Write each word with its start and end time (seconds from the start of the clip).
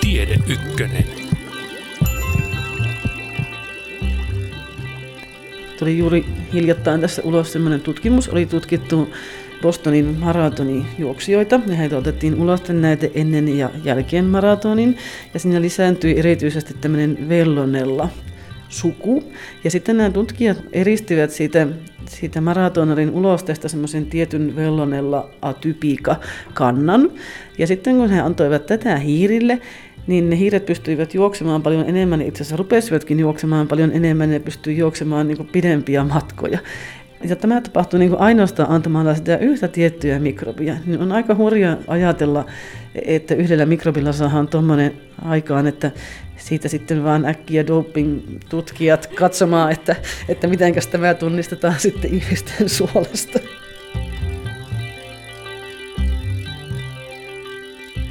Tiede 0.00 0.38
Ykkönen. 0.48 1.04
Tuli 5.78 5.98
juuri 5.98 6.24
hiljattain 6.52 7.00
tässä 7.00 7.22
ulos 7.24 7.52
sellainen 7.52 7.80
tutkimus, 7.80 8.28
oli 8.28 8.46
tutkittu 8.46 9.08
Bostonin 9.62 10.16
maratonin 10.18 10.86
juoksijoita. 10.98 11.60
Ja 11.66 11.76
heitä 11.76 11.98
otettiin 11.98 12.34
ulos 12.34 12.62
näitä 12.68 13.06
ennen 13.14 13.58
ja 13.58 13.70
jälkeen 13.84 14.24
maratonin. 14.24 14.96
Ja 15.34 15.40
siinä 15.40 15.60
lisääntyi 15.60 16.18
erityisesti 16.18 16.74
tämmöinen 16.80 17.28
vellonella 17.28 18.08
suku. 18.68 19.24
Ja 19.64 19.70
sitten 19.70 19.96
nämä 19.96 20.10
tutkijat 20.10 20.58
eristivät 20.72 21.30
siitä, 21.30 21.66
siitä 22.08 22.40
maratonarin 22.40 23.10
ulosteesta 23.10 23.68
semmoisen 23.68 24.06
tietyn 24.06 24.56
vellonella 24.56 25.30
atypiika 25.42 26.16
kannan. 26.54 27.10
Ja 27.58 27.66
sitten 27.66 27.96
kun 27.96 28.10
he 28.10 28.20
antoivat 28.20 28.66
tätä 28.66 28.96
hiirille, 28.96 29.60
niin 30.06 30.30
ne 30.30 30.38
hiiret 30.38 30.66
pystyivät 30.66 31.14
juoksemaan 31.14 31.62
paljon 31.62 31.88
enemmän, 31.88 32.22
itse 32.22 32.42
asiassa 32.42 32.56
rupesivatkin 32.56 33.20
juoksemaan 33.20 33.68
paljon 33.68 33.92
enemmän, 33.92 34.30
ne 34.30 34.38
pystyivät 34.38 34.78
juoksemaan 34.78 35.28
niin 35.28 35.48
pidempiä 35.52 36.04
matkoja. 36.04 36.58
Ja 37.24 37.36
tämä 37.36 37.60
tapahtuu 37.60 37.98
niin 37.98 38.10
kuin 38.10 38.20
ainoastaan 38.20 38.70
antamalla 38.70 39.14
sitä 39.14 39.36
yhtä 39.36 39.68
tiettyä 39.68 40.18
mikrobia. 40.18 40.76
Niin 40.86 41.00
on 41.00 41.12
aika 41.12 41.34
hurja 41.34 41.76
ajatella, 41.86 42.46
että 42.94 43.34
yhdellä 43.34 43.66
mikrobilla 43.66 44.12
saadaan 44.12 44.48
tuommoinen 44.48 44.92
aikaan, 45.22 45.66
että 45.66 45.90
siitä 46.36 46.68
sitten 46.68 47.04
vaan 47.04 47.24
äkkiä 47.26 47.66
doping-tutkijat 47.66 49.06
katsomaan, 49.06 49.72
että, 49.72 49.96
että 50.28 50.46
miten 50.46 50.74
tämä 50.90 51.14
tunnistetaan 51.14 51.74
sitten 51.78 52.14
ihmisten 52.14 52.68
suolesta. 52.68 53.38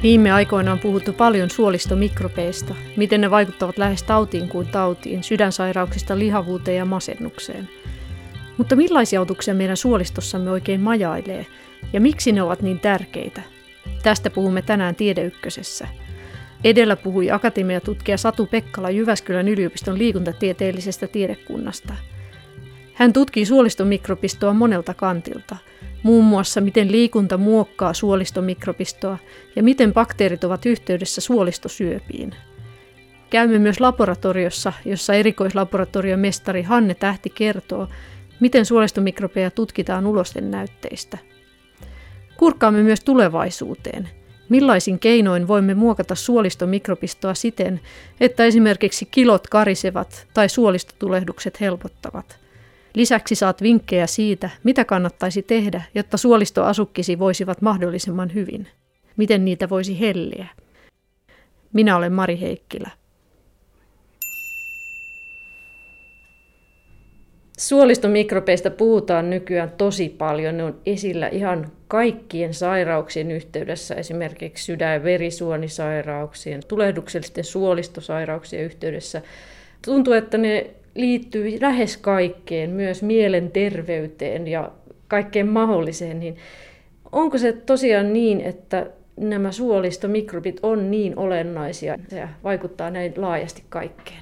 Viime 0.02 0.32
aikoina 0.32 0.72
on 0.72 0.78
puhuttu 0.78 1.12
paljon 1.12 1.50
suolistomikrobeista, 1.50 2.74
miten 2.96 3.20
ne 3.20 3.30
vaikuttavat 3.30 3.78
lähes 3.78 4.02
tautiin 4.02 4.48
kuin 4.48 4.66
tautiin, 4.66 5.22
sydänsairauksista 5.22 6.18
lihavuuteen 6.18 6.76
ja 6.76 6.84
masennukseen. 6.84 7.68
Mutta 8.58 8.76
millaisia 8.76 9.20
otuksia 9.20 9.54
meidän 9.54 9.76
suolistossamme 9.76 10.50
oikein 10.50 10.80
majailee 10.80 11.46
ja 11.92 12.00
miksi 12.00 12.32
ne 12.32 12.42
ovat 12.42 12.62
niin 12.62 12.80
tärkeitä? 12.80 13.42
Tästä 14.02 14.30
puhumme 14.30 14.62
tänään 14.62 14.94
Tiedeykkösessä. 14.94 15.88
Edellä 16.64 16.96
puhui 16.96 17.30
akatemiatutkija 17.30 18.18
Satu 18.18 18.46
Pekkala 18.46 18.90
Jyväskylän 18.90 19.48
yliopiston 19.48 19.98
liikuntatieteellisestä 19.98 21.06
tiedekunnasta. 21.06 21.94
Hän 22.94 23.12
tutkii 23.12 23.46
suolistomikrobistoa 23.46 24.52
monelta 24.52 24.94
kantilta, 24.94 25.56
muun 26.02 26.24
muassa 26.24 26.60
miten 26.60 26.92
liikunta 26.92 27.38
muokkaa 27.38 27.94
suolistomikrobistoa 27.94 29.18
ja 29.56 29.62
miten 29.62 29.92
bakteerit 29.92 30.44
ovat 30.44 30.66
yhteydessä 30.66 31.20
suolistosyöpiin. 31.20 32.34
Käymme 33.30 33.58
myös 33.58 33.80
laboratoriossa, 33.80 34.72
jossa 34.84 35.14
erikoislaboratoriomestari 35.14 36.62
Hanne 36.62 36.94
Tähti 36.94 37.30
kertoo, 37.30 37.88
miten 38.40 38.66
suolistomikrobeja 38.66 39.50
tutkitaan 39.50 40.06
ulosten 40.06 40.50
näytteistä. 40.50 41.18
Kurkkaamme 42.36 42.82
myös 42.82 43.00
tulevaisuuteen. 43.00 44.08
Millaisin 44.48 44.98
keinoin 44.98 45.48
voimme 45.48 45.74
muokata 45.74 46.14
suolistomikrobistoa 46.14 47.34
siten, 47.34 47.80
että 48.20 48.44
esimerkiksi 48.44 49.08
kilot 49.10 49.46
karisevat 49.46 50.26
tai 50.34 50.48
suolistotulehdukset 50.48 51.60
helpottavat. 51.60 52.38
Lisäksi 52.94 53.34
saat 53.34 53.62
vinkkejä 53.62 54.06
siitä, 54.06 54.50
mitä 54.64 54.84
kannattaisi 54.84 55.42
tehdä, 55.42 55.82
jotta 55.94 56.16
suolistoasukkisi 56.16 57.18
voisivat 57.18 57.62
mahdollisimman 57.62 58.34
hyvin. 58.34 58.68
Miten 59.16 59.44
niitä 59.44 59.68
voisi 59.68 60.00
helliä. 60.00 60.46
Minä 61.72 61.96
olen 61.96 62.12
Mari 62.12 62.40
Heikkilä. 62.40 62.90
Suolistomikrobeista 67.58 68.70
puhutaan 68.70 69.30
nykyään 69.30 69.72
tosi 69.78 70.08
paljon. 70.08 70.56
Ne 70.56 70.64
on 70.64 70.80
esillä 70.86 71.28
ihan 71.28 71.66
kaikkien 71.88 72.54
sairauksien 72.54 73.30
yhteydessä, 73.30 73.94
esimerkiksi 73.94 74.64
sydän- 74.64 74.94
ja 74.94 75.02
verisuonisairauksien, 75.02 76.60
tulehduksellisten 76.68 77.44
suolistosairauksien 77.44 78.64
yhteydessä. 78.64 79.22
Tuntuu, 79.84 80.12
että 80.12 80.38
ne 80.38 80.70
liittyy 80.94 81.58
lähes 81.60 81.96
kaikkeen, 81.96 82.70
myös 82.70 83.02
mielenterveyteen 83.02 84.48
ja 84.48 84.72
kaikkeen 85.08 85.48
mahdolliseen. 85.48 86.20
Niin 86.20 86.36
onko 87.12 87.38
se 87.38 87.52
tosiaan 87.52 88.12
niin, 88.12 88.40
että 88.40 88.86
nämä 89.16 89.52
suolistomikrobit 89.52 90.60
on 90.62 90.90
niin 90.90 91.18
olennaisia 91.18 91.98
ja 92.10 92.28
vaikuttaa 92.44 92.90
näin 92.90 93.12
laajasti 93.16 93.62
kaikkeen? 93.68 94.20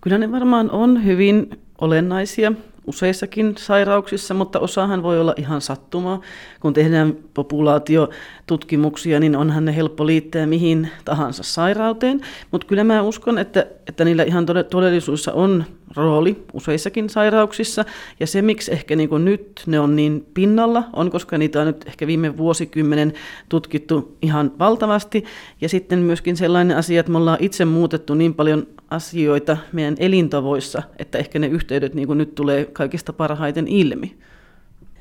Kyllä 0.00 0.18
ne 0.18 0.32
varmaan 0.32 0.70
on 0.70 1.04
hyvin 1.04 1.50
olennaisia 1.80 2.52
useissakin 2.86 3.54
sairauksissa, 3.58 4.34
mutta 4.34 4.60
osahan 4.60 5.02
voi 5.02 5.20
olla 5.20 5.34
ihan 5.36 5.60
sattumaa. 5.60 6.20
Kun 6.60 6.72
tehdään 6.72 7.16
populaatiotutkimuksia, 7.34 9.20
niin 9.20 9.36
onhan 9.36 9.64
ne 9.64 9.76
helppo 9.76 10.06
liittää 10.06 10.46
mihin 10.46 10.88
tahansa 11.04 11.42
sairauteen. 11.42 12.20
Mutta 12.50 12.66
kyllä 12.66 12.84
mä 12.84 13.02
uskon, 13.02 13.38
että, 13.38 13.66
että 13.88 14.04
niillä 14.04 14.22
ihan 14.22 14.46
todellisuudessa 14.70 15.32
on 15.32 15.64
rooli 15.96 16.44
useissakin 16.52 17.10
sairauksissa. 17.10 17.84
Ja 18.20 18.26
se, 18.26 18.42
miksi 18.42 18.72
ehkä 18.72 18.96
niin 18.96 19.24
nyt 19.24 19.62
ne 19.66 19.80
on 19.80 19.96
niin 19.96 20.26
pinnalla, 20.34 20.84
on 20.92 21.10
koska 21.10 21.38
niitä 21.38 21.60
on 21.60 21.66
nyt 21.66 21.84
ehkä 21.86 22.06
viime 22.06 22.36
vuosikymmenen 22.36 23.12
tutkittu 23.48 24.16
ihan 24.22 24.52
valtavasti. 24.58 25.24
Ja 25.60 25.68
sitten 25.68 25.98
myöskin 25.98 26.36
sellainen 26.36 26.76
asia, 26.76 27.00
että 27.00 27.12
me 27.12 27.18
ollaan 27.18 27.38
itse 27.40 27.64
muutettu 27.64 28.14
niin 28.14 28.34
paljon 28.34 28.66
asioita 28.90 29.56
meidän 29.72 29.96
elintavoissa, 29.98 30.82
että 30.98 31.18
ehkä 31.18 31.38
ne 31.38 31.46
yhteydet 31.46 31.94
niin 31.94 32.06
kuin 32.06 32.18
nyt 32.18 32.34
tulee 32.34 32.64
kaikista 32.64 33.12
parhaiten 33.12 33.68
ilmi. 33.68 34.16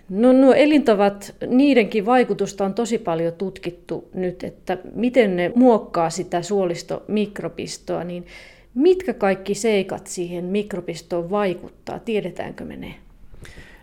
No 0.10 0.34
nuo 0.34 0.54
elintavat, 0.54 1.36
niidenkin 1.48 2.06
vaikutusta 2.06 2.66
on 2.66 2.74
tosi 2.74 2.98
paljon 2.98 3.34
tutkittu 3.34 4.10
nyt, 4.14 4.44
että 4.44 4.78
miten 4.96 5.36
ne 5.36 5.52
muokkaa 5.56 6.10
sitä 6.10 6.42
suolistomikrobistoa, 6.42 8.04
niin 8.04 8.26
mitkä 8.76 9.14
kaikki 9.14 9.56
seikat 9.56 10.08
siihen 10.08 10.46
mikrobistoon 10.46 11.30
vaikuttaa, 11.30 12.00
tiedetäänkö 12.00 12.66
me 12.66 12.76
ne? 12.76 12.96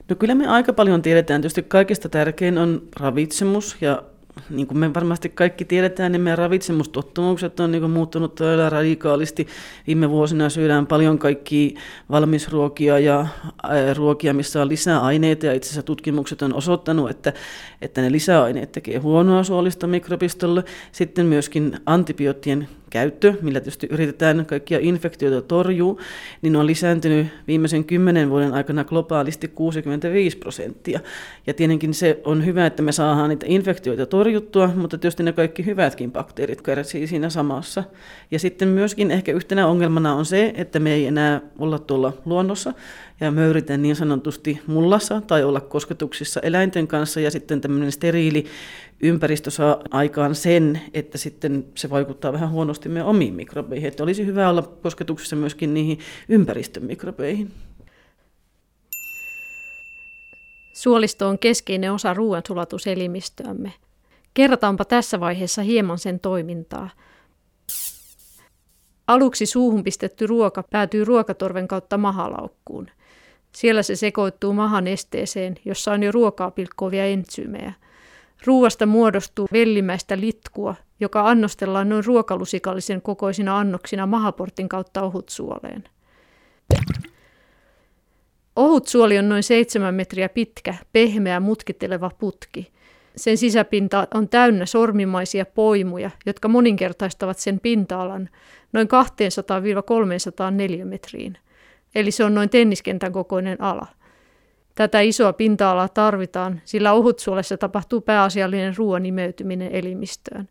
No 0.08 0.16
kyllä 0.16 0.34
me 0.34 0.46
aika 0.46 0.72
paljon 0.72 1.02
tiedetään. 1.02 1.40
Tietysti 1.40 1.62
kaikista 1.62 2.08
tärkein 2.08 2.58
on 2.58 2.88
ravitsemus 3.00 3.76
ja 3.80 4.02
niin 4.50 4.66
kuin 4.66 4.78
me 4.78 4.94
varmasti 4.94 5.28
kaikki 5.28 5.64
tiedetään, 5.64 6.12
niin 6.12 6.22
meidän 6.22 6.38
ravitsemustottumukset 6.38 7.60
on 7.60 7.72
niin 7.72 7.90
muuttunut 7.90 8.34
todella 8.34 8.70
radikaalisti. 8.70 9.46
Viime 9.86 10.10
vuosina 10.10 10.48
syödään 10.48 10.86
paljon 10.86 11.18
kaikkia 11.18 11.80
valmisruokia 12.10 12.98
ja 12.98 13.26
ruokia, 13.96 14.34
missä 14.34 14.62
on 14.62 14.68
lisäaineita, 14.68 15.46
ja 15.46 15.52
itse 15.52 15.66
asiassa 15.66 15.82
tutkimukset 15.82 16.42
on 16.42 16.54
osoittanut, 16.54 17.10
että, 17.10 17.32
että 17.82 18.02
ne 18.02 18.12
lisäaineet 18.12 18.72
tekee 18.72 18.98
huonoa 18.98 19.42
suolista 19.42 19.86
mikrobistolle. 19.86 20.64
Sitten 20.92 21.26
myöskin 21.26 21.76
antibioottien 21.86 22.68
käyttö, 22.90 23.34
millä 23.42 23.60
tietysti 23.60 23.88
yritetään 23.90 24.46
kaikkia 24.46 24.78
infektioita 24.82 25.42
torjua, 25.42 26.00
niin 26.42 26.56
on 26.56 26.66
lisääntynyt 26.66 27.26
viimeisen 27.46 27.84
kymmenen 27.84 28.30
vuoden 28.30 28.54
aikana 28.54 28.84
globaalisti 28.84 29.48
65 29.48 30.38
prosenttia. 30.38 31.00
Ja 31.46 31.54
tietenkin 31.54 31.94
se 31.94 32.20
on 32.24 32.46
hyvä, 32.46 32.66
että 32.66 32.82
me 32.82 32.92
saadaan 32.92 33.28
niitä 33.28 33.46
infektioita 33.48 34.06
torjuttua, 34.30 34.66
mutta 34.66 34.98
tietysti 34.98 35.22
ne 35.22 35.32
kaikki 35.32 35.66
hyvätkin 35.66 36.12
bakteerit 36.12 36.62
kärsii 36.62 37.06
siinä 37.06 37.30
samassa. 37.30 37.84
Ja 38.30 38.38
sitten 38.38 38.68
myöskin 38.68 39.10
ehkä 39.10 39.32
yhtenä 39.32 39.66
ongelmana 39.66 40.14
on 40.14 40.24
se, 40.24 40.52
että 40.56 40.78
me 40.78 40.92
ei 40.92 41.06
enää 41.06 41.40
olla 41.58 41.78
tuolla 41.78 42.12
luonnossa 42.24 42.74
ja 43.20 43.30
möyritään 43.30 43.82
niin 43.82 43.96
sanotusti 43.96 44.60
mullassa 44.66 45.20
tai 45.20 45.44
olla 45.44 45.60
kosketuksissa 45.60 46.40
eläinten 46.40 46.86
kanssa 46.88 47.20
ja 47.20 47.30
sitten 47.30 47.60
tämmöinen 47.60 47.92
steriili 47.92 48.44
ympäristö 49.02 49.50
saa 49.50 49.80
aikaan 49.90 50.34
sen, 50.34 50.80
että 50.94 51.18
sitten 51.18 51.64
se 51.74 51.90
vaikuttaa 51.90 52.32
vähän 52.32 52.50
huonosti 52.50 52.88
meidän 52.88 53.08
omiin 53.08 53.34
mikrobeihin. 53.34 53.88
Että 53.88 54.02
olisi 54.02 54.26
hyvä 54.26 54.48
olla 54.48 54.62
kosketuksessa 54.62 55.36
myöskin 55.36 55.74
niihin 55.74 55.98
ympäristön 56.28 56.84
mikrobeihin. 56.84 57.50
Suolisto 60.72 61.28
on 61.28 61.38
keskeinen 61.38 61.92
osa 61.92 62.14
ruoansulatuselimistöämme. 62.14 63.72
Kerrotaanpa 64.34 64.84
tässä 64.84 65.20
vaiheessa 65.20 65.62
hieman 65.62 65.98
sen 65.98 66.20
toimintaa. 66.20 66.90
Aluksi 69.06 69.46
suuhun 69.46 69.84
pistetty 69.84 70.26
ruoka 70.26 70.62
päätyy 70.62 71.04
ruokatorven 71.04 71.68
kautta 71.68 71.98
mahalaukkuun. 71.98 72.86
Siellä 73.54 73.82
se 73.82 73.96
sekoittuu 73.96 74.52
mahan 74.52 74.86
esteeseen, 74.86 75.56
jossa 75.64 75.92
on 75.92 76.02
jo 76.02 76.12
ruokaa 76.12 76.50
pilkkovia 76.50 77.04
entsyymejä– 77.04 77.72
Ruuasta 78.46 78.86
muodostuu 78.86 79.48
vellimäistä 79.52 80.20
litkua, 80.20 80.74
joka 81.00 81.28
annostellaan 81.28 81.88
noin 81.88 82.04
ruokalusikallisen 82.04 83.02
kokoisina 83.02 83.58
annoksina 83.58 84.06
mahaportin 84.06 84.68
kautta 84.68 85.02
ohutsuoleen. 85.02 85.84
Ohut 88.56 88.86
suoli 88.86 89.18
on 89.18 89.28
noin 89.28 89.42
7 89.42 89.94
metriä 89.94 90.28
pitkä, 90.28 90.74
pehmeä, 90.92 91.40
mutkitteleva 91.40 92.10
putki. 92.18 92.72
Sen 93.16 93.36
sisäpinta 93.36 94.08
on 94.14 94.28
täynnä 94.28 94.66
sormimaisia 94.66 95.46
poimuja, 95.46 96.10
jotka 96.26 96.48
moninkertaistavat 96.48 97.38
sen 97.38 97.60
pinta-alan 97.60 98.28
noin 98.72 98.88
200-300 98.88 100.84
metriin. 100.84 101.36
Eli 101.94 102.10
se 102.10 102.24
on 102.24 102.34
noin 102.34 102.50
tenniskentän 102.50 103.12
kokoinen 103.12 103.62
ala. 103.62 103.86
Tätä 104.74 105.00
isoa 105.00 105.32
pinta-alaa 105.32 105.88
tarvitaan, 105.88 106.60
sillä 106.64 106.92
ohutsuolessa 106.92 107.56
tapahtuu 107.56 108.00
pääasiallinen 108.00 108.76
ruoan 108.76 109.06
imeytyminen 109.06 109.72
elimistöön. 109.72 110.48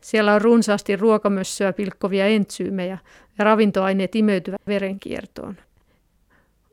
Siellä 0.00 0.34
on 0.34 0.42
runsaasti 0.42 0.96
ruokamössöä 0.96 1.72
pilkkovia 1.72 2.26
entsyymejä 2.26 2.98
ja 3.38 3.44
ravintoaineet 3.44 4.16
imeytyvät 4.16 4.60
verenkiertoon. 4.66 5.56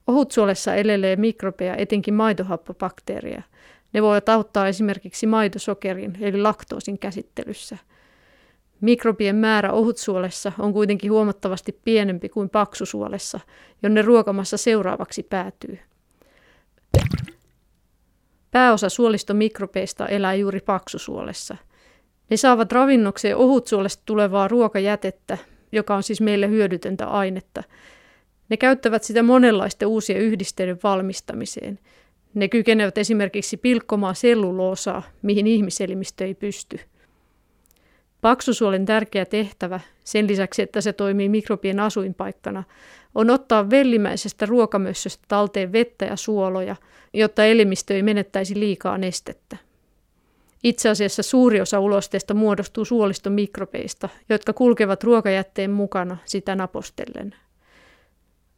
Ohutsuolessa 0.08 0.76
elelee 0.76 1.16
mikrobeja, 1.16 1.76
etenkin 1.76 2.14
maitohappobakteereja. 2.14 3.42
Ne 3.96 4.02
voivat 4.02 4.30
auttaa 4.30 4.68
esimerkiksi 4.68 5.28
maitosokerin 5.28 6.18
eli 6.22 6.42
laktoosin 6.42 7.00
käsittelyssä. 7.00 7.78
Mikrobien 8.82 9.36
määrä 9.36 9.72
ohutsuolessa 9.72 10.52
on 10.60 10.74
kuitenkin 10.74 11.12
huomattavasti 11.12 11.80
pienempi 11.84 12.30
kuin 12.30 12.50
paksusuolessa, 12.50 13.40
jonne 13.84 14.02
ruokamassa 14.02 14.58
seuraavaksi 14.58 15.24
päätyy. 15.24 15.80
Pääosa 18.52 18.90
suolistomikrobeista 18.90 20.08
elää 20.08 20.34
juuri 20.34 20.60
paksusuolessa. 20.60 21.58
Ne 22.30 22.38
saavat 22.38 22.72
ravinnokseen 22.72 23.38
ohutsuolesta 23.38 24.04
tulevaa 24.06 24.48
ruokajätettä, 24.48 25.38
joka 25.72 25.96
on 25.96 26.04
siis 26.04 26.22
meille 26.22 26.50
hyödytöntä 26.50 27.08
ainetta. 27.08 27.64
Ne 28.50 28.58
käyttävät 28.58 29.04
sitä 29.04 29.24
monenlaisten 29.24 29.88
uusien 29.88 30.22
yhdisteiden 30.22 30.80
valmistamiseen. 30.84 31.80
Ne 32.36 32.48
kykenevät 32.48 32.98
esimerkiksi 32.98 33.58
pilkkomaan 33.58 34.16
selluloosaa, 34.16 35.04
mihin 35.22 35.48
ihmiselimistö 35.48 36.26
ei 36.26 36.34
pysty. 36.34 36.80
Paksusuolen 38.22 38.86
tärkeä 38.86 39.26
tehtävä, 39.26 39.80
sen 40.04 40.28
lisäksi 40.28 40.62
että 40.62 40.82
se 40.82 40.94
toimii 40.94 41.30
mikrobien 41.30 41.80
asuinpaikkana, 41.80 42.64
on 43.16 43.30
ottaa 43.30 43.70
vellimäisestä 43.70 44.46
ruokamössöstä 44.46 45.26
talteen 45.28 45.72
vettä 45.72 46.06
ja 46.06 46.16
suoloja, 46.16 46.76
jotta 47.14 47.46
elimistö 47.46 47.96
ei 47.96 48.04
menettäisi 48.04 48.60
liikaa 48.60 48.98
nestettä. 48.98 49.58
Itse 50.64 50.90
asiassa 50.90 51.24
suuri 51.24 51.62
osa 51.62 51.80
ulosteesta 51.80 52.34
muodostuu 52.34 52.86
suoliston 52.86 53.34
mikrobeista, 53.34 54.10
jotka 54.30 54.54
kulkevat 54.54 55.04
ruokajätteen 55.04 55.72
mukana 55.72 56.18
sitä 56.26 56.56
napostellen. 56.56 57.36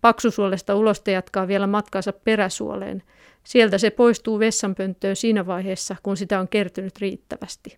Paksusuolesta 0.01 0.75
uloste 0.75 1.11
jatkaa 1.11 1.47
vielä 1.47 1.67
matkaansa 1.67 2.13
peräsuoleen. 2.13 3.03
Sieltä 3.47 3.77
se 3.77 3.89
poistuu 3.89 4.39
vessanpönttöön 4.39 5.15
siinä 5.15 5.45
vaiheessa, 5.47 5.95
kun 6.03 6.17
sitä 6.17 6.39
on 6.39 6.47
kertynyt 6.47 6.97
riittävästi. 6.99 7.77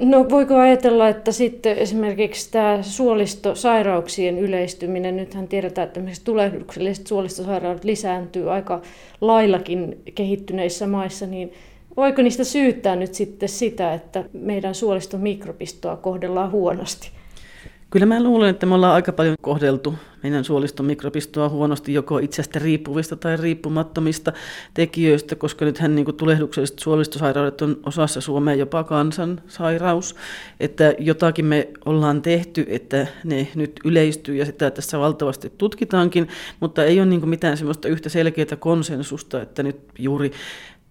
No 0.00 0.30
voiko 0.30 0.56
ajatella, 0.56 1.08
että 1.08 1.32
sitten 1.32 1.78
esimerkiksi 1.78 2.50
tämä 2.52 2.82
suolistosairauksien 2.82 4.38
yleistyminen, 4.38 5.16
nythän 5.16 5.48
tiedetään, 5.48 5.88
että 5.88 6.00
tulehdukselliset 6.24 7.06
suolistosairaudet 7.06 7.84
lisääntyy 7.84 8.52
aika 8.52 8.82
laillakin 9.20 10.02
kehittyneissä 10.14 10.86
maissa, 10.86 11.26
niin 11.26 11.52
voiko 11.96 12.22
niistä 12.22 12.44
syyttää 12.44 12.96
nyt 12.96 13.14
sitten 13.14 13.48
sitä, 13.48 13.94
että 13.94 14.24
meidän 14.32 14.74
suoliston 14.74 15.20
mikrobistoa 15.20 15.96
kohdellaan 15.96 16.50
huonosti? 16.50 17.17
Kyllä 17.90 18.06
mä 18.06 18.22
luulen, 18.22 18.50
että 18.50 18.66
me 18.66 18.74
ollaan 18.74 18.94
aika 18.94 19.12
paljon 19.12 19.34
kohdeltu 19.40 19.94
meidän 20.22 20.44
suoliston 20.44 20.86
mikrobistoa 20.86 21.48
huonosti 21.48 21.94
joko 21.94 22.18
itsestä 22.18 22.58
riippuvista 22.58 23.16
tai 23.16 23.36
riippumattomista 23.36 24.32
tekijöistä, 24.74 25.34
koska 25.34 25.64
nythän 25.64 25.94
niin 25.94 26.14
tulehdukselliset 26.16 26.78
suolistosairaudet 26.78 27.62
on 27.62 27.80
osassa 27.86 28.20
Suomea 28.20 28.54
jopa 28.54 28.84
kansansairaus, 28.84 30.16
että 30.60 30.94
jotakin 30.98 31.44
me 31.44 31.68
ollaan 31.84 32.22
tehty, 32.22 32.66
että 32.68 33.06
ne 33.24 33.48
nyt 33.54 33.80
yleistyy 33.84 34.36
ja 34.36 34.44
sitä 34.44 34.70
tässä 34.70 34.98
valtavasti 34.98 35.52
tutkitaankin, 35.58 36.28
mutta 36.60 36.84
ei 36.84 37.00
ole 37.00 37.06
niin 37.06 37.28
mitään 37.28 37.56
sellaista 37.56 37.88
yhtä 37.88 38.08
selkeää 38.08 38.56
konsensusta, 38.58 39.42
että 39.42 39.62
nyt 39.62 39.80
juuri 39.98 40.32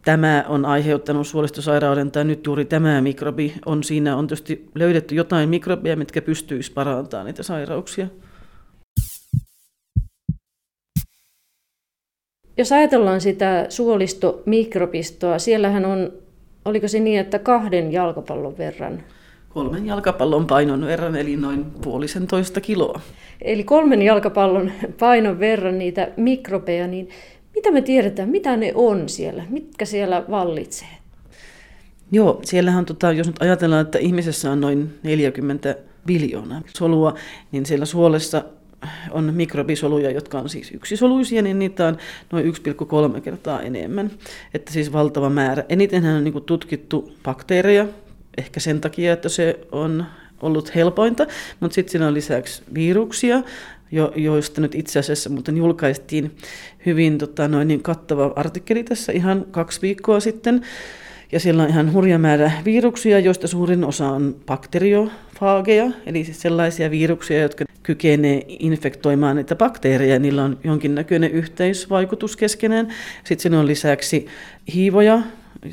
tämä 0.07 0.45
on 0.47 0.65
aiheuttanut 0.65 1.27
suolistosairauden 1.27 2.11
tai 2.11 2.25
nyt 2.25 2.45
juuri 2.45 2.65
tämä 2.65 3.01
mikrobi 3.01 3.53
on 3.65 3.83
siinä, 3.83 4.15
on 4.15 4.27
tietysti 4.27 4.69
löydetty 4.75 5.15
jotain 5.15 5.49
mikrobia, 5.49 5.95
mitkä 5.95 6.21
pystyisi 6.21 6.71
parantamaan 6.71 7.25
niitä 7.25 7.43
sairauksia. 7.43 8.07
Jos 12.57 12.71
ajatellaan 12.71 13.21
sitä 13.21 13.65
suolistomikrobistoa, 13.69 15.39
siellähän 15.39 15.85
on, 15.85 16.11
oliko 16.65 16.87
se 16.87 16.99
niin, 16.99 17.19
että 17.19 17.39
kahden 17.39 17.91
jalkapallon 17.91 18.57
verran? 18.57 19.03
Kolmen 19.49 19.85
jalkapallon 19.85 20.47
painon 20.47 20.85
verran, 20.85 21.15
eli 21.15 21.35
noin 21.35 21.65
puolisentoista 21.65 22.61
kiloa. 22.61 23.01
Eli 23.41 23.63
kolmen 23.63 24.01
jalkapallon 24.01 24.71
painon 24.99 25.39
verran 25.39 25.77
niitä 25.77 26.11
mikrobeja, 26.17 26.87
niin 26.87 27.09
mitä 27.57 27.71
me 27.71 27.81
tiedetään, 27.81 28.29
mitä 28.29 28.57
ne 28.57 28.71
on 28.75 29.09
siellä, 29.09 29.45
mitkä 29.49 29.85
siellä 29.85 30.25
vallitsee? 30.29 30.87
Joo, 32.11 32.39
siellähän, 32.43 32.85
tota, 32.85 33.11
jos 33.11 33.27
nyt 33.27 33.41
ajatellaan, 33.41 33.81
että 33.81 33.97
ihmisessä 33.97 34.51
on 34.51 34.61
noin 34.61 34.93
40 35.03 35.75
biljoonaa 36.05 36.61
solua, 36.77 37.13
niin 37.51 37.65
siellä 37.65 37.85
suolessa 37.85 38.43
on 39.11 39.33
mikrobisoluja, 39.33 40.11
jotka 40.11 40.39
on 40.39 40.49
siis 40.49 40.71
yksisoluisia, 40.71 41.41
niin 41.41 41.59
niitä 41.59 41.87
on 41.87 41.97
noin 42.31 42.53
1,3 43.15 43.21
kertaa 43.21 43.61
enemmän. 43.61 44.11
Että 44.53 44.73
siis 44.73 44.93
valtava 44.93 45.29
määrä. 45.29 45.63
Enitenhän 45.69 46.17
on 46.17 46.23
niin 46.23 46.43
tutkittu 46.43 47.13
bakteereja, 47.23 47.85
ehkä 48.37 48.59
sen 48.59 48.81
takia, 48.81 49.13
että 49.13 49.29
se 49.29 49.59
on 49.71 50.05
ollut 50.41 50.75
helpointa, 50.75 51.27
mutta 51.59 51.75
sitten 51.75 51.91
siinä 51.91 52.07
on 52.07 52.13
lisäksi 52.13 52.63
viruksia, 52.73 53.41
jo, 53.91 54.11
joista 54.15 54.61
nyt 54.61 54.75
itse 54.75 54.99
asiassa 54.99 55.29
muuten 55.29 55.57
julkaistiin 55.57 56.31
hyvin 56.85 57.17
tota, 57.17 57.47
noin 57.47 57.67
niin 57.67 57.83
kattava 57.83 58.33
artikkeli 58.35 58.83
tässä 58.83 59.11
ihan 59.11 59.45
kaksi 59.51 59.81
viikkoa 59.81 60.19
sitten. 60.19 60.61
Ja 61.31 61.39
siellä 61.39 61.63
on 61.63 61.69
ihan 61.69 61.93
hurja 61.93 62.19
määrä 62.19 62.51
viruksia, 62.65 63.19
joista 63.19 63.47
suurin 63.47 63.83
osa 63.83 64.09
on 64.09 64.35
bakteriofaageja, 64.45 65.91
eli 66.05 66.23
siis 66.23 66.41
sellaisia 66.41 66.91
viruksia, 66.91 67.41
jotka 67.41 67.65
kykenee 67.83 68.45
infektoimaan 68.47 69.35
niitä 69.35 69.55
bakteereja. 69.55 70.19
Niillä 70.19 70.43
on 70.43 70.59
jonkinnäköinen 70.63 71.31
yhteisvaikutus 71.31 72.37
keskenään. 72.37 72.87
Sitten 73.23 73.53
on 73.53 73.67
lisäksi 73.67 74.27
hiivoja, 74.73 75.21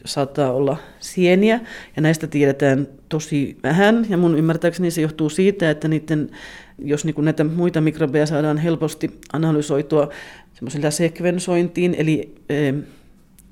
saattaa 0.05 0.53
olla 0.53 0.77
sieniä, 1.01 1.61
ja 1.97 2.03
näistä 2.03 2.27
tiedetään 2.27 2.89
tosi 3.09 3.57
vähän, 3.63 4.07
ja 4.09 4.17
mun 4.17 4.39
ymmärtääkseni 4.39 4.91
se 4.91 5.01
johtuu 5.01 5.31
siitä, 5.31 5.71
että 5.71 5.89
niiden, 5.89 6.31
jos 6.79 7.05
niin 7.05 7.15
näitä 7.19 7.45
muita 7.45 7.81
mikrobeja 7.81 8.27
saadaan 8.27 8.59
helposti 8.59 9.21
analysoitua 9.33 10.09
semmoisella 10.55 10.91
sekvensointiin, 10.91 11.95
eli 11.99 12.35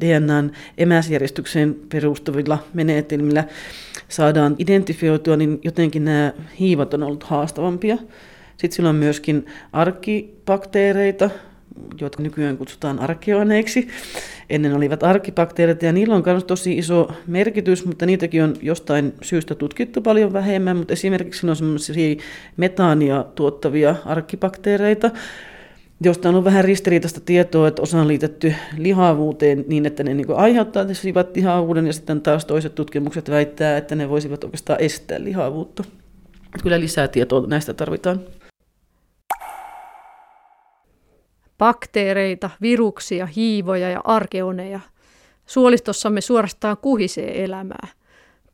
DNAn 0.00 0.52
emäsjärjestykseen 0.78 1.76
perustuvilla 1.88 2.58
menetelmillä 2.74 3.44
saadaan 4.08 4.56
identifioitua, 4.58 5.36
niin 5.36 5.60
jotenkin 5.64 6.04
nämä 6.04 6.32
hiivat 6.58 6.94
on 6.94 7.02
ollut 7.02 7.22
haastavampia. 7.24 7.96
Sitten 8.56 8.76
sillä 8.76 8.88
on 8.88 8.96
myöskin 8.96 9.46
arkibakteereita, 9.72 11.30
joita 12.00 12.22
nykyään 12.22 12.56
kutsutaan 12.58 12.98
arkeoneiksi. 12.98 13.88
Ennen 14.50 14.74
olivat 14.74 15.02
arkibakteerit 15.02 15.82
ja 15.82 15.92
niillä 15.92 16.14
on 16.14 16.22
myös 16.26 16.44
tosi 16.44 16.78
iso 16.78 17.08
merkitys, 17.26 17.86
mutta 17.86 18.06
niitäkin 18.06 18.42
on 18.42 18.54
jostain 18.62 19.12
syystä 19.22 19.54
tutkittu 19.54 20.00
paljon 20.00 20.32
vähemmän, 20.32 20.76
mutta 20.76 20.92
esimerkiksi 20.92 21.46
on 21.46 21.56
sellaisia 21.56 22.16
metaania 22.56 23.24
tuottavia 23.34 23.96
arkibakteereita, 24.04 25.10
josta 26.00 26.28
on 26.28 26.44
vähän 26.44 26.64
ristiriitaista 26.64 27.20
tietoa, 27.20 27.68
että 27.68 27.82
osa 27.82 28.00
on 28.00 28.08
liitetty 28.08 28.54
lihavuuteen 28.76 29.64
niin, 29.68 29.86
että 29.86 30.02
ne 30.02 30.14
niin 30.14 30.26
aiheuttaa 30.36 30.86
lihavuuden 31.34 31.86
ja 31.86 31.92
sitten 31.92 32.20
taas 32.20 32.44
toiset 32.44 32.74
tutkimukset 32.74 33.30
väittää, 33.30 33.76
että 33.76 33.94
ne 33.94 34.08
voisivat 34.08 34.44
oikeastaan 34.44 34.80
estää 34.80 35.24
lihavuutta. 35.24 35.84
Kyllä 36.62 36.80
lisää 36.80 37.08
tietoa 37.08 37.46
näistä 37.46 37.74
tarvitaan. 37.74 38.20
Bakteereita, 41.62 42.50
viruksia, 42.61 43.26
hiivoja 43.26 43.90
ja 43.90 44.00
arkeoneja. 44.04 44.81
Suolistossamme 45.47 46.21
suorastaan 46.21 46.76
kuhisee 46.76 47.45
elämää. 47.45 47.88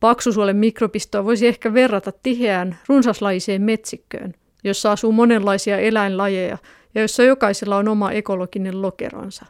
Paksusuolen 0.00 0.56
mikrobistoa 0.56 1.24
voisi 1.24 1.46
ehkä 1.46 1.74
verrata 1.74 2.12
tiheään 2.22 2.78
runsaslaiseen 2.88 3.62
metsikköön, 3.62 4.34
jossa 4.64 4.92
asuu 4.92 5.12
monenlaisia 5.12 5.78
eläinlajeja 5.78 6.58
ja 6.94 7.00
jossa 7.00 7.22
jokaisella 7.22 7.76
on 7.76 7.88
oma 7.88 8.10
ekologinen 8.10 8.82
lokeronsa. 8.82 9.46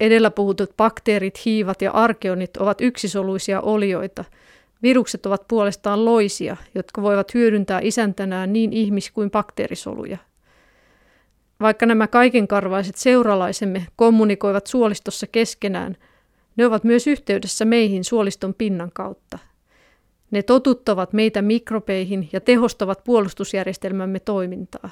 Edellä 0.00 0.30
puhutut 0.30 0.76
bakteerit, 0.76 1.44
hiivat 1.44 1.82
ja 1.82 1.90
arkeonit 1.90 2.56
ovat 2.56 2.80
yksisoluisia 2.80 3.60
olioita. 3.60 4.24
Virukset 4.82 5.26
ovat 5.26 5.48
puolestaan 5.48 6.04
loisia, 6.04 6.56
jotka 6.74 7.02
voivat 7.02 7.34
hyödyntää 7.34 7.80
isäntänään 7.82 8.52
niin 8.52 8.72
ihmis- 8.72 9.10
kuin 9.10 9.30
bakteerisoluja– 9.30 10.18
Vaikka 11.62 11.86
nämä 11.86 12.06
kaikenkarvaiset 12.06 12.96
seuralaisemme 12.96 13.86
kommunikoivat 13.96 14.66
suolistossa 14.66 15.26
keskenään, 15.26 15.96
ne 16.56 16.66
ovat 16.66 16.84
myös 16.84 17.06
yhteydessä 17.06 17.64
meihin 17.64 18.04
suoliston 18.04 18.54
pinnan 18.54 18.90
kautta. 18.94 19.38
Ne 20.30 20.42
totuttavat 20.42 21.12
meitä 21.12 21.42
mikrobeihin 21.42 22.28
ja 22.32 22.40
tehostavat 22.40 23.04
puolustusjärjestelmämme 23.04 24.20
toimintaa. 24.20 24.90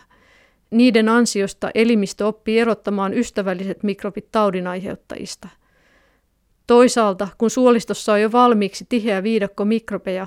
Niiden 0.70 1.08
ansiosta 1.08 1.70
elimistö 1.74 2.26
oppii 2.26 2.58
erottamaan 2.58 3.14
ystävälliset 3.14 3.82
mikrobit 3.82 4.28
taudinaiheuttajista. 4.32 5.48
Toisaalta, 6.66 7.28
kun 7.38 7.50
suolistossa 7.50 8.12
on 8.12 8.20
jo 8.20 8.32
valmiiksi 8.32 8.86
tiheä 8.88 9.22
viidakko 9.22 9.64
mikrobeja, 9.64 10.26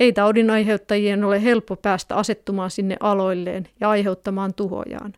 ei 0.00 0.12
taudinaiheuttajien 0.12 1.24
ole 1.24 1.42
helppo 1.42 1.76
päästä 1.76 2.16
asettumaan 2.16 2.70
sinne 2.70 2.96
aloilleen 3.00 3.68
ja 3.80 3.90
aiheuttamaan 3.90 4.54
tuhojaan. 4.54 5.12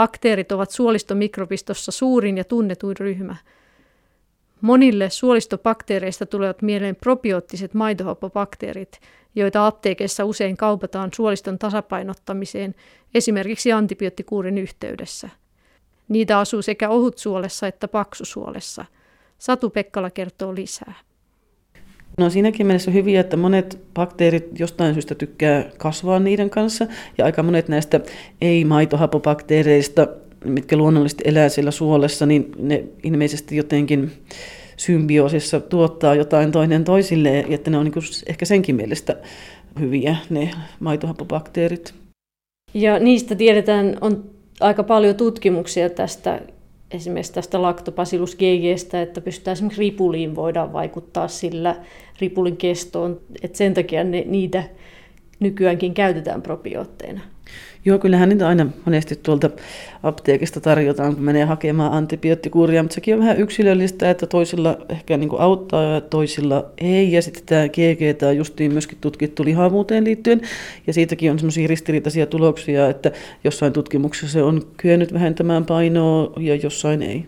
Bakteerit 0.00 0.52
ovat 0.52 0.70
suolistomikrobistossa 0.70 1.92
suurin 1.92 2.38
ja 2.38 2.44
tunnetuin 2.44 2.96
ryhmä. 2.96 3.36
Monille 4.60 5.10
suolistobakteereista 5.10 6.26
tulevat 6.26 6.62
mieleen 6.62 6.96
probioottiset 6.96 7.74
maitohappobakteerit, 7.74 9.00
joita 9.34 9.66
apteekissa 9.66 10.24
usein 10.24 10.56
kaupataan 10.56 11.10
suoliston 11.14 11.58
tasapainottamiseen, 11.58 12.74
esimerkiksi 13.14 13.72
antibioottikuurin 13.72 14.58
yhteydessä. 14.58 15.28
Niitä 16.08 16.38
asuu 16.38 16.62
sekä 16.62 16.88
ohutsuolessa 16.88 17.66
että 17.66 17.88
paksusuolessa. 17.88 18.84
Satu 19.38 19.70
Pekkala 19.70 20.10
kertoo 20.10 20.54
lisää. 20.54 20.94
No 22.18 22.30
siinäkin 22.30 22.66
mielessä 22.66 22.90
hyviä, 22.90 23.20
että 23.20 23.36
monet 23.36 23.78
bakteerit 23.94 24.60
jostain 24.60 24.94
syystä 24.94 25.14
tykkää 25.14 25.64
kasvaa 25.78 26.18
niiden 26.18 26.50
kanssa, 26.50 26.86
ja 27.18 27.24
aika 27.24 27.42
monet 27.42 27.68
näistä 27.68 28.00
ei-maitohapobakteereista, 28.40 30.06
mitkä 30.44 30.76
luonnollisesti 30.76 31.24
elää 31.26 31.48
siellä 31.48 31.70
suolessa, 31.70 32.26
niin 32.26 32.52
ne 32.58 32.84
ilmeisesti 33.02 33.56
jotenkin 33.56 34.10
symbioosissa 34.76 35.60
tuottaa 35.60 36.14
jotain 36.14 36.52
toinen 36.52 36.84
toisille, 36.84 37.44
että 37.48 37.70
ne 37.70 37.78
on 37.78 37.84
niin 37.84 38.04
ehkä 38.26 38.44
senkin 38.44 38.76
mielestä 38.76 39.16
hyviä, 39.80 40.16
ne 40.30 40.50
maitohapobakteerit. 40.80 41.94
Ja 42.74 42.98
niistä 42.98 43.34
tiedetään, 43.34 43.98
on 44.00 44.30
aika 44.60 44.82
paljon 44.82 45.14
tutkimuksia 45.14 45.90
tästä 45.90 46.40
esimerkiksi 46.90 47.32
tästä 47.32 47.62
Lactobacillus 47.62 48.36
GGstä, 48.36 49.02
että 49.02 49.20
pystytään 49.20 49.52
esimerkiksi 49.52 49.80
ripuliin 49.80 50.34
voidaan 50.34 50.72
vaikuttaa 50.72 51.28
sillä 51.28 51.76
ripulin 52.20 52.56
kestoon, 52.56 53.20
että 53.42 53.58
sen 53.58 53.74
takia 53.74 54.04
ne, 54.04 54.24
niitä 54.26 54.64
nykyäänkin 55.40 55.94
käytetään 55.94 56.42
probiootteina. 56.42 57.20
Joo, 57.84 57.98
kyllähän 57.98 58.28
niitä 58.28 58.48
aina 58.48 58.66
monesti 58.84 59.16
tuolta 59.16 59.50
apteekista 60.02 60.60
tarjotaan, 60.60 61.14
kun 61.14 61.24
menee 61.24 61.44
hakemaan 61.44 61.92
antibioottikuuria, 61.92 62.82
mutta 62.82 62.94
sekin 62.94 63.14
on 63.14 63.20
vähän 63.20 63.40
yksilöllistä, 63.40 64.10
että 64.10 64.26
toisilla 64.26 64.78
ehkä 64.88 65.16
niin 65.16 65.28
kuin 65.28 65.42
auttaa 65.42 65.82
ja 65.82 66.00
toisilla 66.00 66.70
ei. 66.78 67.12
Ja 67.12 67.22
sitten 67.22 67.42
tämä 67.46 67.68
GG 67.68 68.22
on 68.28 68.36
justiin 68.36 68.72
myöskin 68.72 68.98
tutkittu 69.00 69.44
lihavuuteen 69.44 70.04
liittyen, 70.04 70.40
ja 70.86 70.92
siitäkin 70.92 71.30
on 71.30 71.38
semmoisia 71.38 71.68
ristiriitaisia 71.68 72.26
tuloksia, 72.26 72.88
että 72.88 73.12
jossain 73.44 73.72
tutkimuksessa 73.72 74.32
se 74.32 74.42
on 74.42 74.62
kyennyt 74.76 75.14
vähentämään 75.14 75.64
painoa 75.64 76.32
ja 76.36 76.54
jossain 76.54 77.02
ei. 77.02 77.26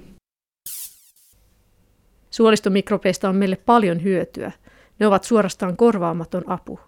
Suolistomikrobeista 2.30 3.28
on 3.28 3.36
meille 3.36 3.56
paljon 3.56 4.02
hyötyä. 4.02 4.52
Ne 4.98 5.06
ovat 5.06 5.24
suorastaan 5.24 5.76
korvaamaton 5.76 6.42
apu. 6.46 6.80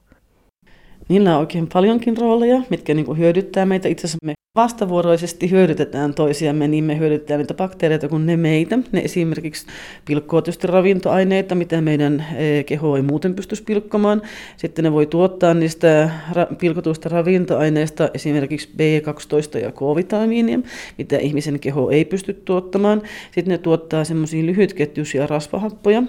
Niillä 1.09 1.35
on 1.35 1.41
oikein 1.41 1.69
paljonkin 1.73 2.17
rooleja, 2.17 2.63
mitkä 2.71 2.95
niin 2.95 3.07
kuin 3.07 3.19
hyödyttää 3.19 3.67
meitä. 3.67 3.89
Itse 3.89 4.07
asiassa 4.07 4.27
me 4.27 4.35
vastavuoroisesti 4.57 5.51
hyödytetään 5.51 6.15
toisiamme, 6.15 6.69
niin 6.69 6.85
me 6.85 6.99
hyödytetään 6.99 7.39
niitä 7.39 7.55
bakteereita 7.55 8.09
kuin 8.09 8.27
ne 8.27 8.37
meitä. 8.37 8.79
Ne 8.93 9.01
esimerkiksi 9.01 9.67
pilkkoo 10.05 10.43
tietysti 10.43 10.67
ravintoaineita, 10.67 11.55
mitä 11.55 11.81
meidän 11.81 12.25
e, 12.37 12.63
keho 12.65 12.97
ei 12.97 13.03
muuten 13.03 13.35
pystyisi 13.35 13.63
pilkkomaan. 13.63 14.23
Sitten 14.57 14.85
ne 14.85 14.93
voi 14.93 15.07
tuottaa 15.07 15.55
niistä 15.55 16.11
pilkotuista 16.59 17.09
ravintoaineista 17.09 18.11
esimerkiksi 18.15 18.69
B12 18.77 19.59
ja 19.59 19.73
K-vitamiinia, 19.73 20.59
mitä 20.99 21.17
ihmisen 21.19 21.61
keho 21.61 21.91
ei 21.91 22.05
pysty 22.05 22.35
tuottamaan. 22.45 23.03
Sitten 23.25 23.53
ne 23.53 23.59
tuottaa 23.59 24.05
semmoisia 24.05 24.47
lyhytketjuisia 24.47 25.27
rasvahappoja 25.27 26.03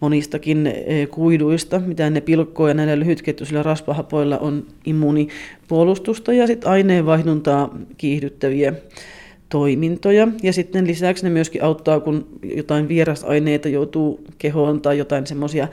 monistakin 0.00 0.66
e, 0.66 1.06
kuiduista, 1.06 1.78
mitä 1.78 2.10
ne 2.10 2.20
pilkkoo, 2.20 2.68
ja 2.68 2.74
näillä 2.74 2.98
lyhytketjuisilla 2.98 3.62
rasvahapoilla 3.62 4.38
on 4.42 4.66
immuunipuolustusta 4.86 6.32
ja 6.32 6.46
sitten 6.46 6.70
aineenvaihduntaa 6.70 7.78
kiihdyttäviä 7.98 8.72
toimintoja. 9.48 10.28
Ja 10.42 10.52
sitten 10.52 10.86
lisäksi 10.86 11.24
ne 11.24 11.30
myöskin 11.30 11.64
auttaa, 11.64 12.00
kun 12.00 12.26
jotain 12.42 12.88
vierasaineita 12.88 13.68
joutuu 13.68 14.24
kehoon 14.38 14.80
tai 14.80 14.98
jotain 14.98 15.26
semmoisia 15.26 15.68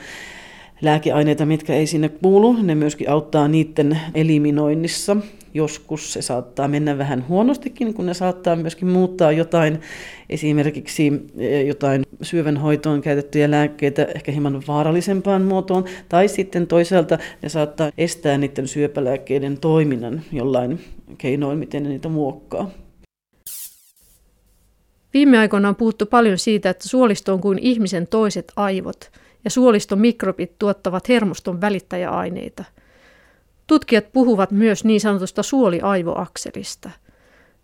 lääkeaineita, 0.81 1.45
mitkä 1.45 1.73
ei 1.73 1.87
sinne 1.87 2.09
kuulu. 2.09 2.53
Ne 2.63 2.75
myöskin 2.75 3.09
auttaa 3.09 3.47
niiden 3.47 3.99
eliminoinnissa. 4.15 5.17
Joskus 5.53 6.13
se 6.13 6.21
saattaa 6.21 6.67
mennä 6.67 6.97
vähän 6.97 7.27
huonostikin, 7.27 7.93
kun 7.93 8.05
ne 8.05 8.13
saattaa 8.13 8.55
myöskin 8.55 8.87
muuttaa 8.87 9.31
jotain, 9.31 9.81
esimerkiksi 10.29 11.11
e, 11.37 11.61
jotain 11.61 12.03
syövänhoitoon 12.21 13.01
käytettyjä 13.01 13.51
lääkkeitä 13.51 14.07
ehkä 14.15 14.31
hieman 14.31 14.63
vaarallisempaan 14.67 15.41
muotoon, 15.41 15.85
tai 16.09 16.27
sitten 16.27 16.67
toisaalta 16.67 17.17
ne 17.41 17.49
saattaa 17.49 17.91
estää 17.97 18.37
niiden 18.37 18.67
syöpälääkkeiden 18.67 19.59
toiminnan 19.59 20.21
jollain 20.31 20.79
keinoin, 21.17 21.59
miten 21.59 21.83
ne 21.83 21.89
niitä 21.89 22.09
muokkaa. 22.09 22.71
Viime 25.13 25.37
aikoina 25.37 25.69
on 25.69 25.75
puhuttu 25.75 26.05
paljon 26.05 26.37
siitä, 26.37 26.69
että 26.69 26.89
suolisto 26.89 27.33
on 27.33 27.41
kuin 27.41 27.59
ihmisen 27.59 28.07
toiset 28.07 28.51
aivot, 28.55 29.11
ja 29.43 29.49
suoliston 29.49 29.99
mikrobit 29.99 30.59
tuottavat 30.59 31.09
hermoston 31.09 31.61
välittäjäaineita– 31.61 32.63
Tutkijat 33.69 34.11
puhuvat 34.13 34.51
myös 34.51 34.83
niin 34.83 35.01
sanotusta 35.01 35.43
suoli-aivoakselista. 35.43 36.89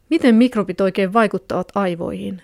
Miten 0.10 0.36
mikrobit 0.36 0.82
oikein 0.82 1.14
vaikuttavat 1.14 1.68
aivoihin? 1.76 2.42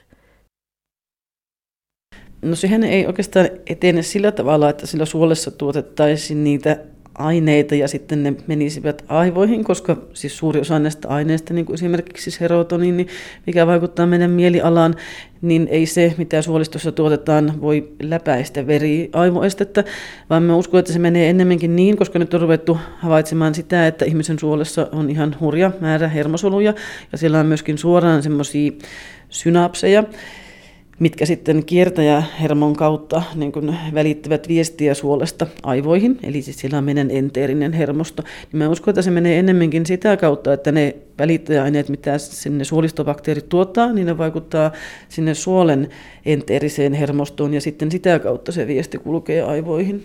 No 2.41 2.55
sehän 2.55 2.83
ei 2.83 3.05
oikeastaan 3.05 3.49
etene 3.67 4.01
sillä 4.01 4.31
tavalla, 4.31 4.69
että 4.69 4.87
sillä 4.87 5.05
suolessa 5.05 5.51
tuotettaisiin 5.51 6.43
niitä 6.43 6.77
aineita 7.23 7.75
ja 7.75 7.87
sitten 7.87 8.23
ne 8.23 8.33
menisivät 8.47 9.05
aivoihin, 9.07 9.63
koska 9.63 9.97
siis 10.13 10.37
suuri 10.37 10.59
osa 10.59 10.79
näistä 10.79 11.07
aineista, 11.07 11.53
niin 11.53 11.65
kuin 11.65 11.73
esimerkiksi 11.73 12.31
serotoniini, 12.31 13.07
mikä 13.47 13.67
vaikuttaa 13.67 14.05
meidän 14.05 14.31
mielialaan, 14.31 14.95
niin 15.41 15.67
ei 15.71 15.85
se, 15.85 16.13
mitä 16.17 16.41
suolistossa 16.41 16.91
tuotetaan, 16.91 17.61
voi 17.61 17.91
läpäistä 18.03 18.67
veri-aivoestettä, 18.67 19.83
vaan 20.29 20.43
me 20.43 20.53
uskon, 20.53 20.79
että 20.79 20.93
se 20.93 20.99
menee 20.99 21.29
ennemminkin 21.29 21.75
niin, 21.75 21.97
koska 21.97 22.19
nyt 22.19 22.33
on 22.33 22.41
ruvettu 22.41 22.77
havaitsemaan 22.97 23.55
sitä, 23.55 23.87
että 23.87 24.05
ihmisen 24.05 24.39
suolessa 24.39 24.87
on 24.91 25.09
ihan 25.09 25.35
hurja 25.39 25.71
määrä 25.79 26.07
hermosoluja, 26.07 26.73
ja 27.11 27.17
siellä 27.17 27.39
on 27.39 27.45
myöskin 27.45 27.77
suoraan 27.77 28.23
semmoisia 28.23 28.71
synapseja, 29.29 30.03
mitkä 31.01 31.25
sitten 31.25 31.65
kiertäjähermon 31.65 32.75
kautta 32.75 33.22
niin 33.36 33.51
kuin 33.51 33.75
välittävät 33.93 34.48
viestiä 34.48 34.93
suolesta 34.93 35.48
aivoihin, 35.63 36.20
eli 36.24 36.41
siis 36.41 36.60
siellä 36.60 36.77
on 36.77 36.84
meidän 36.84 37.12
enteerinen 37.12 37.74
hermosto. 37.74 38.24
Niin 38.24 38.58
mä 38.58 38.70
uskon, 38.70 38.91
että 38.91 39.01
se 39.01 39.12
menee 39.12 39.39
enemmänkin 39.39 39.86
sitä 39.86 40.17
kautta, 40.17 40.53
että 40.53 40.72
ne 40.72 40.96
välittäjäaineet, 41.20 41.89
mitä 41.89 42.17
sinne 42.17 42.63
suolistobakteerit 42.63 43.50
tuottaa, 43.50 43.93
niin 43.93 44.08
ne 44.08 44.17
vaikuttaa 44.17 44.72
sinne 45.10 45.34
suolen 45.34 45.89
enteeriseen 46.25 46.93
hermostoon 46.93 47.53
ja 47.53 47.62
sitten 47.62 47.91
sitä 47.91 48.20
kautta 48.20 48.51
se 48.51 48.67
viesti 48.67 48.98
kulkee 48.98 49.41
aivoihin. 49.41 50.03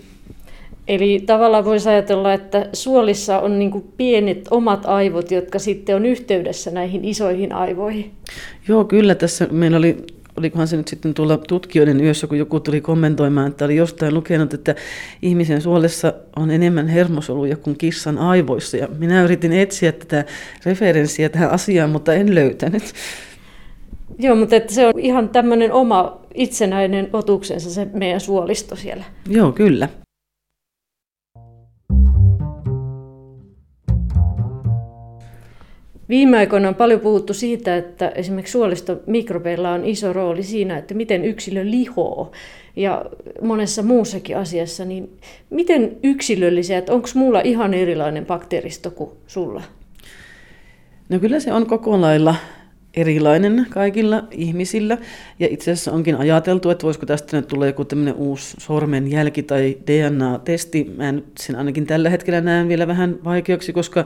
Eli 0.88 1.22
tavallaan 1.26 1.64
voisi 1.64 1.88
ajatella, 1.88 2.32
että 2.32 2.68
suolissa 2.72 3.40
on 3.40 3.58
niin 3.58 3.84
pienet 3.96 4.48
omat 4.50 4.86
aivot, 4.86 5.30
jotka 5.30 5.58
sitten 5.58 5.96
on 5.96 6.06
yhteydessä 6.06 6.70
näihin 6.70 7.04
isoihin 7.04 7.52
aivoihin. 7.52 8.10
Joo, 8.68 8.84
kyllä. 8.84 9.14
Tässä 9.14 9.48
meillä 9.50 9.76
oli 9.76 9.96
olikohan 10.36 10.68
se 10.68 10.76
nyt 10.76 10.88
sitten 10.88 11.14
tuolla 11.14 11.38
tutkijoiden 11.38 12.00
yössä, 12.00 12.26
kun 12.26 12.38
joku 12.38 12.60
tuli 12.60 12.80
kommentoimaan, 12.80 13.48
että 13.48 13.64
oli 13.64 13.76
jostain 13.76 14.14
lukenut, 14.14 14.54
että 14.54 14.74
ihmisen 15.22 15.60
suolessa 15.60 16.12
on 16.36 16.50
enemmän 16.50 16.88
hermosoluja 16.88 17.56
kuin 17.56 17.78
kissan 17.78 18.18
aivoissa. 18.18 18.76
Ja 18.76 18.88
minä 18.98 19.22
yritin 19.22 19.52
etsiä 19.52 19.92
tätä 19.92 20.24
referenssiä 20.64 21.28
tähän 21.28 21.50
asiaan, 21.50 21.90
mutta 21.90 22.14
en 22.14 22.34
löytänyt. 22.34 22.82
Joo, 24.18 24.36
mutta 24.36 24.56
että 24.56 24.74
se 24.74 24.86
on 24.86 24.98
ihan 24.98 25.28
tämmöinen 25.28 25.72
oma 25.72 26.20
itsenäinen 26.34 27.10
otuksensa 27.12 27.70
se 27.70 27.86
meidän 27.92 28.20
suolisto 28.20 28.76
siellä. 28.76 29.04
Joo, 29.28 29.52
kyllä. 29.52 29.88
Viime 36.08 36.38
aikoina 36.38 36.68
on 36.68 36.74
paljon 36.74 37.00
puhuttu 37.00 37.34
siitä, 37.34 37.76
että 37.76 38.08
esimerkiksi 38.08 38.52
suolistomikrobeilla 38.52 39.72
on 39.72 39.84
iso 39.84 40.12
rooli 40.12 40.42
siinä, 40.42 40.78
että 40.78 40.94
miten 40.94 41.24
yksilö 41.24 41.64
lihoo 41.64 42.32
ja 42.76 43.04
monessa 43.42 43.82
muussakin 43.82 44.36
asiassa, 44.36 44.84
niin 44.84 45.18
miten 45.50 45.96
yksilöllisiä, 46.02 46.78
että 46.78 46.92
onko 46.92 47.08
mulla 47.14 47.40
ihan 47.40 47.74
erilainen 47.74 48.26
bakteeristo 48.26 48.90
kuin 48.90 49.10
sulla? 49.26 49.62
No 51.08 51.18
kyllä 51.18 51.40
se 51.40 51.52
on 51.52 51.66
koko 51.66 52.00
lailla 52.00 52.34
erilainen 52.96 53.66
kaikilla 53.70 54.24
ihmisillä. 54.30 54.98
Ja 55.38 55.48
itse 55.50 55.70
asiassa 55.70 55.92
onkin 55.92 56.16
ajateltu, 56.16 56.70
että 56.70 56.84
voisiko 56.84 57.06
tästä 57.06 57.36
nyt 57.36 57.48
tulla 57.48 57.66
joku 57.66 57.84
tämmöinen 57.84 58.14
uusi 58.14 58.56
sormenjälki 58.60 59.42
tai 59.42 59.76
DNA-testi. 59.86 60.92
Mä 60.96 61.12
nyt 61.12 61.26
sen 61.40 61.56
ainakin 61.56 61.86
tällä 61.86 62.10
hetkellä 62.10 62.40
näen 62.40 62.68
vielä 62.68 62.86
vähän 62.86 63.18
vaikeaksi, 63.24 63.72
koska 63.72 64.04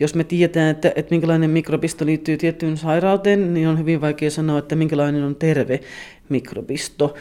jos 0.00 0.14
me 0.14 0.24
tiedetään, 0.24 0.70
että, 0.70 0.92
että 0.96 1.14
minkälainen 1.14 1.50
mikrobisto 1.50 2.06
liittyy 2.06 2.36
tiettyyn 2.36 2.76
sairauteen, 2.76 3.54
niin 3.54 3.68
on 3.68 3.78
hyvin 3.78 4.00
vaikea 4.00 4.30
sanoa, 4.30 4.58
että 4.58 4.76
minkälainen 4.76 5.24
on 5.24 5.36
terve 5.36 5.80
mikrobisto. 6.28 7.14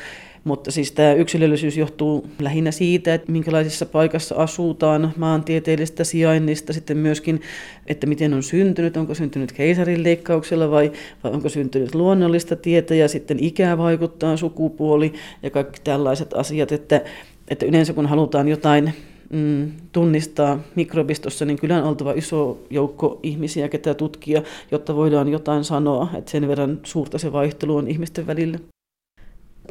Mutta 0.46 0.72
siis 0.72 0.92
tämä 0.92 1.14
yksilöllisyys 1.14 1.78
johtuu 1.78 2.28
lähinnä 2.40 2.72
siitä, 2.72 3.14
että 3.14 3.32
minkälaisessa 3.32 3.86
paikassa 3.86 4.36
asutaan, 4.36 5.14
maantieteellisestä 5.18 6.04
sijainnista, 6.04 6.74
sitten 6.74 6.98
myöskin, 6.98 7.42
että 7.88 8.08
miten 8.08 8.34
on 8.34 8.44
syntynyt, 8.44 8.98
onko 8.98 9.14
syntynyt 9.14 9.52
keisarin 9.52 10.04
leikkauksella 10.04 10.72
vai, 10.72 10.92
vai 11.24 11.32
onko 11.32 11.50
syntynyt 11.50 11.96
luonnollista 11.96 12.56
tietä 12.56 12.96
ja 12.96 13.08
sitten 13.08 13.40
ikää 13.40 13.78
vaikuttaa, 13.78 14.38
sukupuoli 14.38 15.14
ja 15.44 15.50
kaikki 15.50 15.82
tällaiset 15.84 16.34
asiat, 16.34 16.72
että, 16.72 17.02
että 17.48 17.66
yleensä 17.66 17.94
kun 17.94 18.06
halutaan 18.06 18.48
jotain 18.48 18.94
mm, 19.30 19.72
tunnistaa 19.92 20.60
mikrobistossa, 20.76 21.46
niin 21.46 21.60
kyllä 21.60 21.78
on 21.78 21.84
oltava 21.84 22.12
iso 22.12 22.60
joukko 22.70 23.20
ihmisiä, 23.24 23.70
ketä 23.70 23.94
tutkia, 23.94 24.42
jotta 24.72 24.96
voidaan 24.96 25.30
jotain 25.30 25.64
sanoa, 25.64 26.10
että 26.18 26.32
sen 26.32 26.48
verran 26.48 26.80
suurta 26.84 27.18
se 27.18 27.32
vaihtelu 27.32 27.76
on 27.76 27.88
ihmisten 27.88 28.28
välillä. 28.28 28.75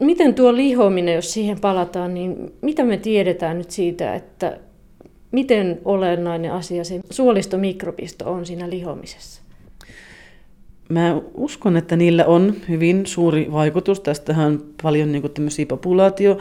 Miten 0.01 0.35
tuo 0.35 0.57
lihominen, 0.57 1.15
jos 1.15 1.33
siihen 1.33 1.61
palataan, 1.61 2.15
niin 2.15 2.53
mitä 2.63 2.85
me 2.85 2.97
tiedetään 2.97 3.59
nyt 3.59 3.71
siitä, 3.71 4.15
että 4.15 4.59
miten 5.33 5.81
olennainen 5.85 6.53
asia 6.53 6.85
se 6.85 7.01
suolistomikrobisto 7.11 8.33
on 8.33 8.47
siinä 8.47 8.71
lihomisessa? 8.71 9.43
Mä 10.89 11.21
uskon, 11.35 11.77
että 11.77 11.97
niillä 11.97 12.25
on 12.25 12.55
hyvin 12.69 13.07
suuri 13.07 13.53
vaikutus. 13.53 14.01
Tästähän 14.01 14.47
on 14.47 14.65
paljon 14.83 15.13
niin 15.13 15.31
tämmöisiä 15.35 15.67
populaatio 15.67 16.39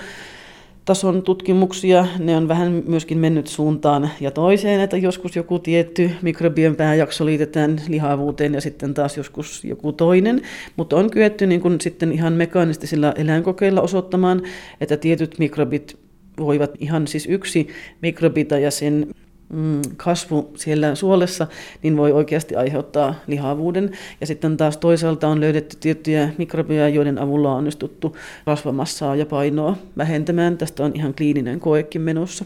tason 0.86 1.24
tutkimuksia. 1.24 2.08
Ne 2.20 2.38
on 2.38 2.48
vähän 2.48 2.84
myöskin 2.88 3.18
mennyt 3.18 3.48
suuntaan 3.48 4.10
ja 4.20 4.32
toiseen, 4.32 4.82
että 4.82 4.98
joskus 4.98 5.36
joku 5.36 5.60
tietty 5.60 6.12
mikrobien 6.22 6.76
pääjakso 6.76 7.26
liitetään 7.26 7.82
lihavuuteen 7.88 8.54
ja 8.54 8.62
sitten 8.62 8.94
taas 8.94 9.18
joskus 9.18 9.64
joku 9.64 9.94
toinen. 9.94 10.42
Mutta 10.76 10.96
on 10.96 11.10
kyetty 11.10 11.48
niin 11.48 11.62
kuin 11.62 11.82
sitten 11.82 12.12
ihan 12.12 12.34
mekaanistisilla 12.34 13.14
eläinkokeilla 13.18 13.82
osoittamaan, 13.82 14.42
että 14.82 14.98
tietyt 14.98 15.40
mikrobit 15.40 15.98
voivat 16.40 16.72
ihan 16.80 17.08
siis 17.08 17.26
yksi 17.26 17.68
mikrobita 18.02 18.60
ja 18.60 18.72
sen 18.72 19.08
mm, 19.54 19.82
kasvu 19.98 20.52
siellä 20.56 20.96
suolessa, 20.96 21.48
niin 21.84 21.98
voi 21.98 22.12
oikeasti 22.12 22.56
aiheuttaa 22.56 23.16
lihavuuden. 23.28 23.92
Ja 24.22 24.28
sitten 24.28 24.58
taas 24.58 24.78
toisaalta 24.78 25.28
on 25.28 25.42
löydetty 25.42 25.78
tiettyjä 25.80 26.30
mikrobeja, 26.38 26.90
joiden 26.90 27.20
avulla 27.20 27.52
on 27.52 27.58
onnistuttu 27.58 28.18
rasvamassaa 28.46 29.16
ja 29.16 29.26
painoa 29.26 29.78
vähentämään. 29.98 30.58
Tästä 30.58 30.86
on 30.86 30.92
ihan 30.96 31.14
kliininen 31.14 31.60
koekin 31.60 32.02
menossa. 32.02 32.46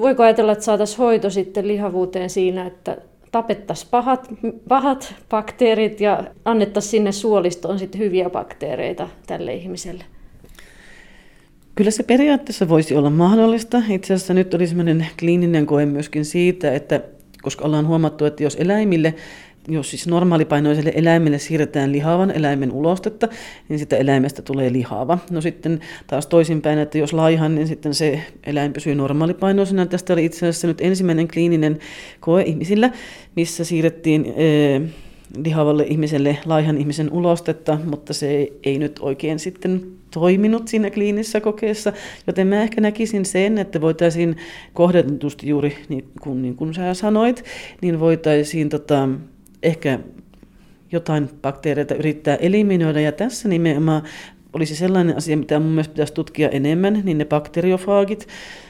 Voiko 0.00 0.22
ajatella, 0.22 0.52
että 0.52 0.64
saataisiin 0.64 0.98
hoito 0.98 1.30
sitten 1.30 1.68
lihavuuteen 1.68 2.30
siinä, 2.30 2.66
että 2.66 2.96
tapettaisiin 3.32 3.88
pahat, 3.90 4.28
pahat 4.68 5.14
bakteerit 5.30 6.00
ja 6.00 6.24
annettaisiin 6.44 6.90
sinne 6.90 7.12
suolistoon 7.12 7.78
sitten 7.78 8.00
hyviä 8.00 8.30
bakteereita 8.30 9.08
tälle 9.26 9.54
ihmiselle? 9.54 10.04
Kyllä 11.76 11.90
se 11.90 12.02
periaatteessa 12.02 12.68
voisi 12.68 12.96
olla 12.96 13.10
mahdollista. 13.10 13.82
Itse 13.88 14.14
asiassa 14.14 14.34
nyt 14.34 14.54
oli 14.54 14.66
sellainen 14.66 15.06
kliininen 15.18 15.66
koe 15.66 15.86
myöskin 15.86 16.24
siitä, 16.24 16.74
että 16.74 17.00
koska 17.42 17.64
ollaan 17.64 17.86
huomattu, 17.86 18.24
että 18.24 18.42
jos 18.42 18.56
eläimille 18.60 19.14
jos 19.68 19.90
siis 19.90 20.06
normaalipainoiselle 20.06 20.92
eläimelle 20.94 21.38
siirretään 21.38 21.92
lihavan 21.92 22.30
eläimen 22.30 22.72
ulostetta, 22.72 23.28
niin 23.68 23.78
sitä 23.78 23.96
eläimestä 23.96 24.42
tulee 24.42 24.72
lihava. 24.72 25.18
No 25.30 25.40
sitten 25.40 25.80
taas 26.06 26.26
toisinpäin, 26.26 26.78
että 26.78 26.98
jos 26.98 27.12
laihan, 27.12 27.54
niin 27.54 27.66
sitten 27.66 27.94
se 27.94 28.20
eläin 28.46 28.72
pysyy 28.72 28.94
normaalipainoisena. 28.94 29.86
Tästä 29.86 30.12
oli 30.12 30.24
itse 30.24 30.38
asiassa 30.38 30.66
nyt 30.66 30.80
ensimmäinen 30.80 31.28
kliininen 31.28 31.78
koe 32.20 32.42
ihmisillä, 32.42 32.90
missä 33.36 33.64
siirrettiin 33.64 34.34
lihavalle 35.44 35.84
ihmiselle 35.88 36.38
laihan 36.44 36.78
ihmisen 36.78 37.12
ulostetta, 37.12 37.78
mutta 37.90 38.14
se 38.14 38.52
ei 38.64 38.78
nyt 38.78 38.98
oikein 39.00 39.38
sitten 39.38 39.82
toiminut 40.16 40.68
siinä 40.68 40.90
kliinisessä 40.90 41.40
kokeessa, 41.40 41.92
joten 42.26 42.46
mä 42.46 42.62
ehkä 42.62 42.80
näkisin 42.80 43.24
sen, 43.24 43.58
että 43.58 43.80
voitaisiin 43.80 44.36
kohdentusti 44.72 45.48
juuri 45.48 45.76
niin 45.88 46.08
kuin, 46.20 46.42
niin 46.42 46.56
kuin 46.56 46.74
sä 46.74 46.94
sanoit, 46.94 47.44
niin 47.82 48.00
voitaisiin 48.00 48.68
tota, 48.68 49.08
ehkä 49.62 49.98
jotain 50.92 51.28
bakteereita 51.42 51.94
yrittää 51.94 52.36
eliminoida, 52.36 53.00
ja 53.00 53.12
tässä 53.12 53.48
nimenomaan 53.48 54.02
olisi 54.52 54.76
sellainen 54.76 55.16
asia, 55.16 55.36
mitä 55.36 55.60
mun 55.60 55.68
mielestä 55.68 55.92
pitäisi 55.92 56.14
tutkia 56.14 56.48
enemmän, 56.48 57.00
niin 57.04 57.18
ne 57.18 57.24
bakteriofaagit, 57.24 58.28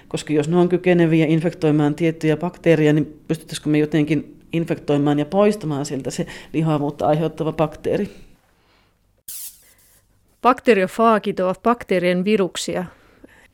koska 0.08 0.32
jos 0.32 0.48
ne 0.48 0.56
on 0.56 0.68
kykeneviä 0.68 1.26
infektoimaan 1.26 1.94
tiettyjä 1.94 2.36
bakteereja, 2.36 2.92
niin 2.92 3.18
pystyttäisikö 3.28 3.68
me 3.68 3.78
jotenkin 3.78 4.36
infektoimaan 4.52 5.18
ja 5.18 5.24
poistamaan 5.24 5.86
siltä 5.86 6.10
se 6.10 6.26
lihavuutta 6.52 7.06
aiheuttava 7.06 7.52
bakteeri. 7.52 8.25
Bakteriofaagit 10.46 11.40
ovat 11.40 11.62
bakteerien 11.62 12.24
viruksia, 12.24 12.84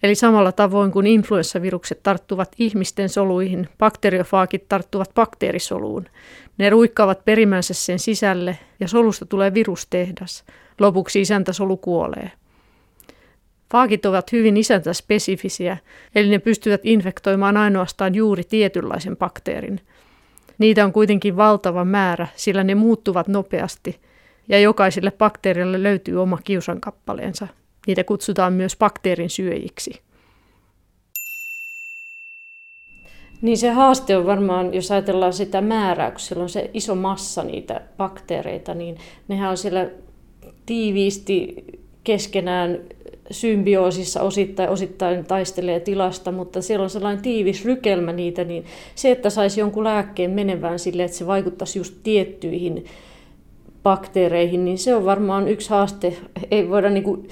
eli 0.02 0.14
samalla 0.14 0.52
tavoin 0.52 0.90
kuin 0.90 1.06
influenssavirukset 1.06 2.02
tarttuvat 2.02 2.52
ihmisten 2.58 3.08
soluihin, 3.08 3.68
bakteriofaagit 3.78 4.68
tarttuvat 4.68 5.14
bakteerisoluun. 5.14 6.06
Ne 6.58 6.70
ruikkaavat 6.70 7.24
perimänsä 7.24 7.74
sen 7.74 7.98
sisälle 7.98 8.58
ja 8.80 8.88
solusta 8.88 9.26
tulee 9.26 9.54
virustehdas. 9.54 10.44
Lopuksi 10.80 11.20
isäntäsolu 11.20 11.76
kuolee. 11.76 12.30
Faagit 13.70 14.06
ovat 14.06 14.32
hyvin 14.32 14.56
isäntäspesifisiä, 14.56 15.76
eli 16.14 16.28
ne 16.28 16.38
pystyvät 16.38 16.80
infektoimaan 16.84 17.56
ainoastaan 17.56 18.14
juuri 18.14 18.44
tietynlaisen 18.44 19.16
bakteerin– 19.16 19.80
Niitä 20.58 20.84
on 20.84 20.92
kuitenkin 20.92 21.36
valtava 21.36 21.84
määrä, 21.84 22.26
sillä 22.36 22.64
ne 22.64 22.74
muuttuvat 22.74 23.28
nopeasti 23.28 24.00
ja 24.48 24.60
jokaiselle 24.60 25.10
bakteerille 25.10 25.82
löytyy 25.82 26.22
oma 26.22 26.38
kiusankappaleensa. 26.44 27.48
Niitä 27.86 28.04
kutsutaan 28.04 28.52
myös 28.52 28.76
bakteerin 28.76 29.30
syöjiksi. 29.30 30.00
Niin 33.42 33.58
se 33.58 33.70
haaste 33.70 34.16
on 34.16 34.26
varmaan, 34.26 34.74
jos 34.74 34.90
ajatellaan 34.90 35.32
sitä 35.32 35.60
määrää, 35.60 36.10
kun 36.10 36.20
siellä 36.20 36.42
on 36.42 36.48
se 36.48 36.70
iso 36.74 36.94
massa 36.94 37.42
niitä 37.42 37.80
bakteereita, 37.96 38.74
niin 38.74 38.98
nehän 39.28 39.50
on 39.50 39.56
siellä 39.56 39.90
tiiviisti 40.66 41.64
keskenään 42.04 42.78
symbioosissa 43.30 44.22
osittain, 44.22 44.68
osittain 44.68 45.24
taistelee 45.24 45.80
tilasta, 45.80 46.32
mutta 46.32 46.62
siellä 46.62 46.82
on 46.82 46.90
sellainen 46.90 47.22
tiivis 47.22 47.64
rykelmä 47.64 48.12
niitä, 48.12 48.44
niin 48.44 48.64
se, 48.94 49.10
että 49.10 49.30
saisi 49.30 49.60
jonkun 49.60 49.84
lääkkeen 49.84 50.30
menevään 50.30 50.78
sille, 50.78 51.04
että 51.04 51.16
se 51.16 51.26
vaikuttaisi 51.26 51.78
just 51.78 51.94
tiettyihin 52.02 52.84
bakteereihin, 53.82 54.64
niin 54.64 54.78
se 54.78 54.94
on 54.94 55.04
varmaan 55.04 55.48
yksi 55.48 55.70
haaste. 55.70 56.16
Ei 56.50 56.70
voida 56.70 56.90
niin 56.90 57.04
kuin 57.04 57.28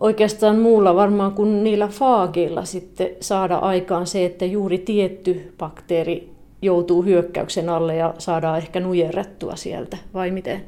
oikeastaan 0.00 0.58
muulla 0.58 0.94
varmaan 0.94 1.32
kuin 1.32 1.64
niillä 1.64 1.88
faageilla 1.88 2.64
sitten 2.64 3.08
saada 3.20 3.56
aikaan 3.56 4.06
se, 4.06 4.24
että 4.24 4.44
juuri 4.44 4.78
tietty 4.78 5.52
bakteeri 5.58 6.30
joutuu 6.62 7.02
hyökkäyksen 7.02 7.68
alle 7.68 7.96
ja 7.96 8.14
saadaan 8.18 8.58
ehkä 8.58 8.80
nujerrettua 8.80 9.56
sieltä, 9.56 9.96
vai 10.14 10.30
miten? 10.30 10.64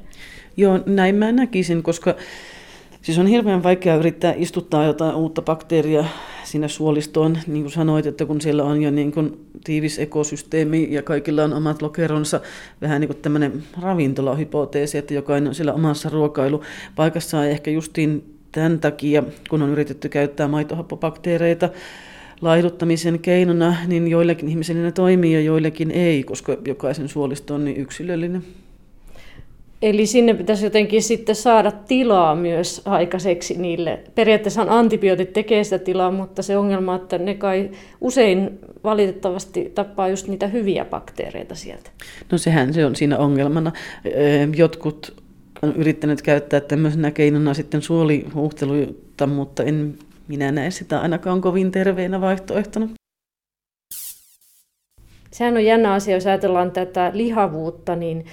Joo, 0.57 0.81
näin 0.87 1.15
mä 1.15 1.33
näkisin, 1.33 1.83
koska 1.83 2.15
Siis 3.03 3.19
on 3.19 3.27
hirveän 3.27 3.63
vaikea 3.63 3.95
yrittää 3.95 4.35
istuttaa 4.37 4.85
jotain 4.85 5.15
uutta 5.15 5.43
bakteeria 5.43 6.05
sinne 6.45 6.69
suolistoon, 6.69 7.39
niin 7.47 7.63
kuin 7.63 7.73
sanoit, 7.73 8.07
että 8.07 8.27
kun 8.27 8.41
siellä 8.41 8.65
on 8.65 8.83
jo 8.83 8.91
niin 8.91 9.13
kuin 9.13 9.47
tiivis 9.65 9.99
ekosysteemi 9.99 10.89
ja 10.91 11.03
kaikilla 11.03 11.45
on 11.45 11.53
omat 11.53 11.83
lokeronsa, 11.83 12.41
vähän 12.81 13.01
niin 13.01 13.09
kuin 13.09 13.19
tämmöinen 13.23 13.63
ravintolahypoteesi, 13.81 14.99
että 14.99 15.15
jokainen 15.15 15.49
on 15.49 15.55
siellä 15.55 15.73
omassa 15.73 16.09
ruokailupaikassaan 16.09 17.49
ehkä 17.49 17.71
justiin 17.71 18.37
tämän 18.53 18.81
takia, 18.81 19.23
kun 19.51 19.63
on 19.63 19.71
yritetty 19.71 20.09
käyttää 20.09 20.49
maitohappobakteereita 20.49 21.69
laiduttamisen 22.41 23.19
keinona, 23.19 23.77
niin 23.87 24.09
joillekin 24.09 24.49
ihmisille 24.49 24.83
ne 24.83 24.93
toimii 24.93 25.33
ja 25.33 25.41
joillekin 25.41 25.91
ei, 25.91 26.23
koska 26.25 26.57
jokaisen 26.67 27.09
suolisto 27.09 27.55
on 27.55 27.65
niin 27.65 27.77
yksilöllinen. 27.77 28.45
Eli 29.83 30.07
sinne 30.07 30.35
pitäisi 30.35 30.67
jotenkin 30.67 31.03
sitten 31.03 31.35
saada 31.35 31.73
tilaa 31.73 32.35
myös 32.35 32.83
aikaiseksi 32.85 33.59
niille. 33.59 34.01
Periaatteessa 34.15 34.67
antibiootit 34.69 35.33
tekee 35.33 35.65
sitä 35.65 35.79
tilaa, 35.79 36.11
mutta 36.11 36.43
se 36.43 36.57
ongelma, 36.57 36.97
että 36.97 37.19
ne 37.19 37.35
kai 37.35 37.71
usein 38.01 38.59
valitettavasti 38.85 39.73
tappaa 39.75 40.09
just 40.09 40.29
niitä 40.29 40.47
hyviä 40.47 40.85
bakteereita 40.85 41.55
sieltä. 41.55 41.91
No 42.33 42.39
sehän 42.39 42.75
se 42.75 42.87
on 42.87 42.97
siinä 42.97 43.19
ongelmana. 43.19 43.73
Jotkut 44.57 45.23
on 45.63 45.77
yrittänyt 45.77 46.23
käyttää 46.23 46.61
tämmöisenä 46.61 47.11
keinona 47.11 47.55
sitten 47.55 47.83
suolihuhteluita, 47.83 49.27
mutta 49.27 49.63
en 49.63 49.99
minä 50.29 50.53
näe 50.53 50.71
sitä 50.71 51.01
ainakaan 51.01 51.41
kovin 51.41 51.71
terveenä 51.71 52.21
vaihtoehtona. 52.21 52.89
Sehän 55.31 55.55
on 55.55 55.65
jännä 55.65 55.93
asia, 55.93 56.15
jos 56.15 56.27
ajatellaan 56.27 56.71
tätä 56.71 57.11
lihavuutta, 57.15 57.97
niin 57.97 58.25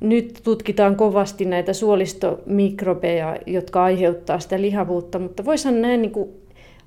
nyt 0.00 0.40
tutkitaan 0.44 0.96
kovasti 0.96 1.44
näitä 1.44 1.72
suolistomikrobeja, 1.72 3.36
jotka 3.46 3.84
aiheuttaa 3.84 4.38
sitä 4.38 4.60
lihavuutta, 4.60 5.18
mutta 5.18 5.44
voisihan 5.44 5.82
näin 5.82 6.02
niin 6.02 6.12
kuin 6.12 6.28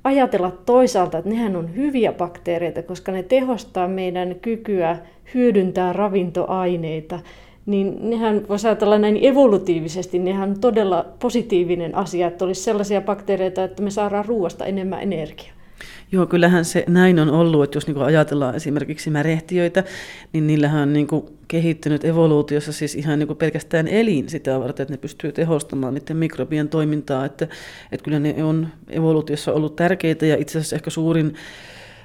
ajatella 0.03 0.51
toisaalta, 0.65 1.17
että 1.17 1.29
nehän 1.29 1.55
on 1.55 1.75
hyviä 1.75 2.13
bakteereita, 2.13 2.83
koska 2.83 3.11
ne 3.11 3.23
tehostaa 3.23 3.87
meidän 3.87 4.35
kykyä 4.41 4.97
hyödyntää 5.33 5.93
ravintoaineita. 5.93 7.19
Niin 7.65 8.09
nehän 8.09 8.45
voisi 8.49 8.67
ajatella 8.67 8.97
näin 8.97 9.19
evolutiivisesti, 9.21 10.19
nehän 10.19 10.49
on 10.49 10.59
todella 10.59 11.05
positiivinen 11.19 11.95
asia, 11.95 12.27
että 12.27 12.45
olisi 12.45 12.63
sellaisia 12.63 13.01
bakteereita, 13.01 13.63
että 13.63 13.83
me 13.83 13.91
saadaan 13.91 14.25
ruoasta 14.25 14.65
enemmän 14.65 15.01
energiaa. 15.01 15.58
Joo, 16.11 16.25
kyllähän 16.25 16.65
se 16.65 16.83
näin 16.87 17.19
on 17.19 17.29
ollut, 17.29 17.63
että 17.63 17.77
jos 17.77 17.87
niin 17.87 17.97
ajatellaan 17.97 18.55
esimerkiksi 18.55 19.09
märehtiöitä, 19.09 19.83
niin 20.33 20.47
niillähän 20.47 20.81
on 20.81 20.93
niin 20.93 21.07
kehittynyt 21.47 22.05
evoluutiossa 22.05 22.73
siis 22.73 22.95
ihan 22.95 23.19
niin 23.19 23.37
pelkästään 23.37 23.87
elin 23.87 24.29
sitä 24.29 24.59
varten, 24.59 24.83
että 24.83 24.93
ne 24.93 24.97
pystyy 24.97 25.31
tehostamaan 25.31 25.93
niiden 25.93 26.17
mikrobien 26.17 26.69
toimintaa, 26.69 27.25
että, 27.25 27.47
että 27.91 28.03
kyllä 28.03 28.19
ne 28.19 28.43
on 28.43 28.67
evoluutiossa 28.89 29.53
ollut 29.53 29.75
tärkeitä 29.75 30.25
ja 30.25 30.35
itse 30.35 30.59
asiassa 30.59 30.75
ehkä 30.75 30.89
suurin 30.89 31.33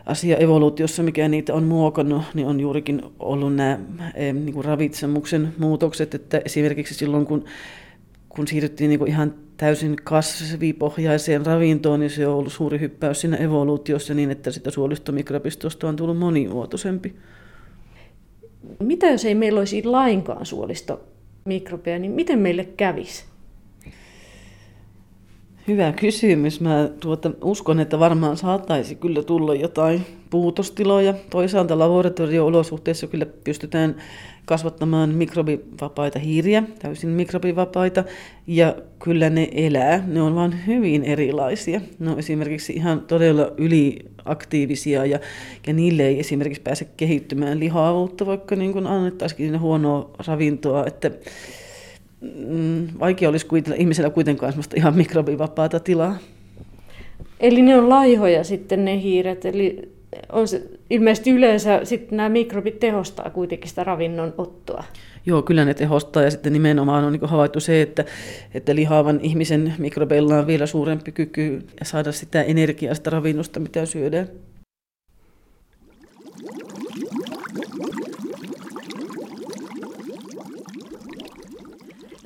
asia 0.06 0.36
evoluutiossa, 0.36 1.02
mikä 1.02 1.28
niitä 1.28 1.54
on 1.54 1.64
muokannut, 1.64 2.22
niin 2.34 2.46
on 2.46 2.60
juurikin 2.60 3.02
ollut 3.18 3.54
nämä 3.54 3.78
niin 4.16 4.64
ravitsemuksen 4.64 5.54
muutokset, 5.58 6.14
että 6.14 6.42
esimerkiksi 6.44 6.94
silloin 6.94 7.26
kun, 7.26 7.44
kun 8.28 8.48
siirryttiin 8.48 8.90
niin 8.90 9.08
ihan 9.08 9.34
täysin 9.56 9.96
kasvipohjaiseen 10.04 11.46
ravintoon, 11.46 12.00
niin 12.00 12.10
se 12.10 12.26
on 12.26 12.34
ollut 12.34 12.52
suuri 12.52 12.80
hyppäys 12.80 13.20
siinä 13.20 13.36
evoluutiossa 13.36 14.14
niin, 14.14 14.30
että 14.30 14.50
sitä 14.50 14.70
suolistomikrobistosta 14.70 15.88
on 15.88 15.96
tullut 15.96 16.18
monimuotoisempi. 16.18 17.14
Mitä 18.78 19.06
jos 19.10 19.24
ei 19.24 19.34
meillä 19.34 19.58
olisi 19.58 19.84
lainkaan 19.84 20.46
suolistomikrobeja, 20.46 21.98
niin 21.98 22.12
miten 22.12 22.38
meille 22.38 22.64
kävisi? 22.64 23.24
Hyvä 25.68 25.92
kysymys. 25.92 26.60
Mä 26.60 26.88
tuota, 27.00 27.30
uskon, 27.44 27.80
että 27.80 27.98
varmaan 27.98 28.36
saattaisi 28.36 28.94
kyllä 28.94 29.22
tulla 29.22 29.54
jotain 29.54 30.00
puutostiloja. 30.30 31.14
Toisaalta 31.30 31.78
laboratorio-olosuhteissa 31.78 33.06
kyllä 33.06 33.26
pystytään 33.44 33.94
kasvattamaan 34.44 35.10
mikrobivapaita 35.10 36.18
hiiriä, 36.18 36.62
täysin 36.78 37.10
mikrobivapaita, 37.10 38.04
ja 38.46 38.76
kyllä 38.98 39.30
ne 39.30 39.48
elää. 39.52 40.04
Ne 40.06 40.22
on 40.22 40.34
vain 40.34 40.66
hyvin 40.66 41.04
erilaisia. 41.04 41.80
Ne 41.98 42.10
on 42.10 42.18
esimerkiksi 42.18 42.72
ihan 42.72 43.00
todella 43.00 43.52
yliaktiivisia, 43.56 45.06
ja, 45.06 45.18
ja 45.66 45.72
niille 45.72 46.06
ei 46.06 46.20
esimerkiksi 46.20 46.62
pääse 46.62 46.88
kehittymään 46.96 47.60
lihavuutta, 47.60 48.26
vaikka 48.26 48.56
niin 48.56 48.86
annettaisikin 48.86 49.60
huonoa 49.60 50.10
ravintoa, 50.26 50.86
että 50.86 51.10
mm, 52.48 52.88
vaikea 53.00 53.28
olisi 53.28 53.46
kuvitella 53.46 53.76
ihmisellä 53.78 54.10
kuitenkaan 54.10 54.52
sellaista 54.52 54.76
ihan 54.76 54.96
mikrobivapaata 54.96 55.80
tilaa. 55.80 56.18
Eli 57.40 57.62
ne 57.62 57.76
on 57.76 57.88
laihoja 57.88 58.44
sitten 58.44 58.84
ne 58.84 59.00
hiiret, 59.00 59.44
eli 59.44 59.94
on 60.32 60.48
se, 60.48 60.62
ilmeisesti 60.90 61.30
yleensä 61.30 61.80
sitten 61.84 62.16
nämä 62.16 62.28
mikrobit 62.28 62.80
tehostaa 62.80 63.30
kuitenkin 63.30 63.68
sitä 63.68 63.84
ravinnon 63.84 64.34
ottoa. 64.38 64.84
Joo, 65.26 65.42
kyllä 65.42 65.64
ne 65.64 65.74
tehostaa 65.74 66.22
ja 66.22 66.30
sitten 66.30 66.52
nimenomaan 66.52 67.04
on 67.04 67.12
niin 67.12 67.28
havaittu 67.28 67.60
se, 67.60 67.82
että, 67.82 68.04
että 68.54 68.74
lihaavan 68.74 69.20
ihmisen 69.22 69.74
mikrobeilla 69.78 70.38
on 70.38 70.46
vielä 70.46 70.66
suurempi 70.66 71.12
kyky 71.12 71.62
saada 71.82 72.12
sitä 72.12 72.42
energiaa 72.42 72.94
sitä 72.94 73.10
ravinnosta, 73.10 73.60
mitä 73.60 73.86
syödään. 73.86 74.28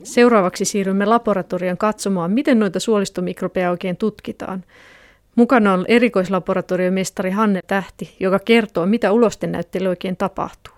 Seuraavaksi 0.09 0.65
siirrymme 0.65 1.07
laboratorion 1.07 1.79
katsomaan, 1.79 2.31
miten 2.31 2.59
noita 2.59 2.81
suolistomikrobeja 2.81 3.71
oikein 3.71 3.97
tutkitaan. 3.97 4.65
Mukana 5.37 5.73
on 5.73 5.85
erikoislaboratoriomestari 5.89 7.31
Hanne 7.31 7.61
Tähti, 7.67 8.17
joka 8.21 8.39
kertoo, 8.39 8.87
mitä 8.87 9.13
näyttely 9.53 9.89
oikein 9.89 10.17
tapahtuu. 10.17 10.75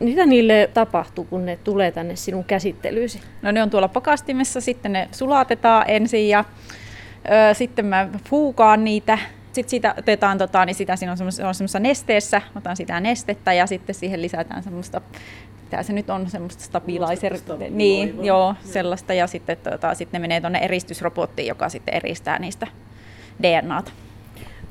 Mitä 0.00 0.26
niille 0.26 0.70
tapahtuu, 0.74 1.24
kun 1.24 1.46
ne 1.46 1.58
tulee 1.64 1.92
tänne 1.92 2.16
sinun 2.16 2.44
käsittelyysi? 2.44 3.20
No 3.42 3.52
ne 3.52 3.62
on 3.62 3.70
tuolla 3.70 3.88
pakastimessa, 3.88 4.60
sitten 4.60 4.92
ne 4.92 5.08
sulatetaan 5.12 5.84
ensin 5.88 6.28
ja 6.28 6.44
ö, 7.50 7.54
sitten 7.54 7.86
mä 7.86 8.08
fuukaan 8.28 8.84
niitä. 8.84 9.18
Sitten 9.52 9.70
siitä 9.70 9.94
otetaan, 9.98 10.38
tota, 10.38 10.64
niin 10.64 10.74
sitä 10.74 10.96
siinä 10.96 11.12
on 11.12 11.18
semmoisessa 11.18 11.78
nesteessä, 11.78 12.42
otan 12.56 12.76
sitä 12.76 13.00
nestettä 13.00 13.52
ja 13.52 13.66
sitten 13.66 13.94
siihen 13.94 14.22
lisätään 14.22 14.62
semmoista 14.62 15.00
mitä 15.70 15.82
se 15.82 15.92
nyt 15.92 16.10
on, 16.10 16.30
semmoista 16.30 16.64
stabilaiser, 16.64 17.38
niin, 17.70 18.24
joo, 18.24 18.54
sellaista, 18.64 19.14
ja 19.14 19.26
sitten, 19.26 19.56
tota, 19.56 19.94
sitten 19.94 20.20
ne 20.20 20.28
menee 20.28 20.40
tuonne 20.40 20.58
eristysrobottiin, 20.58 21.48
joka 21.48 21.68
sitten 21.68 21.94
eristää 21.94 22.38
niistä 22.38 22.66
DNAta. 23.42 23.90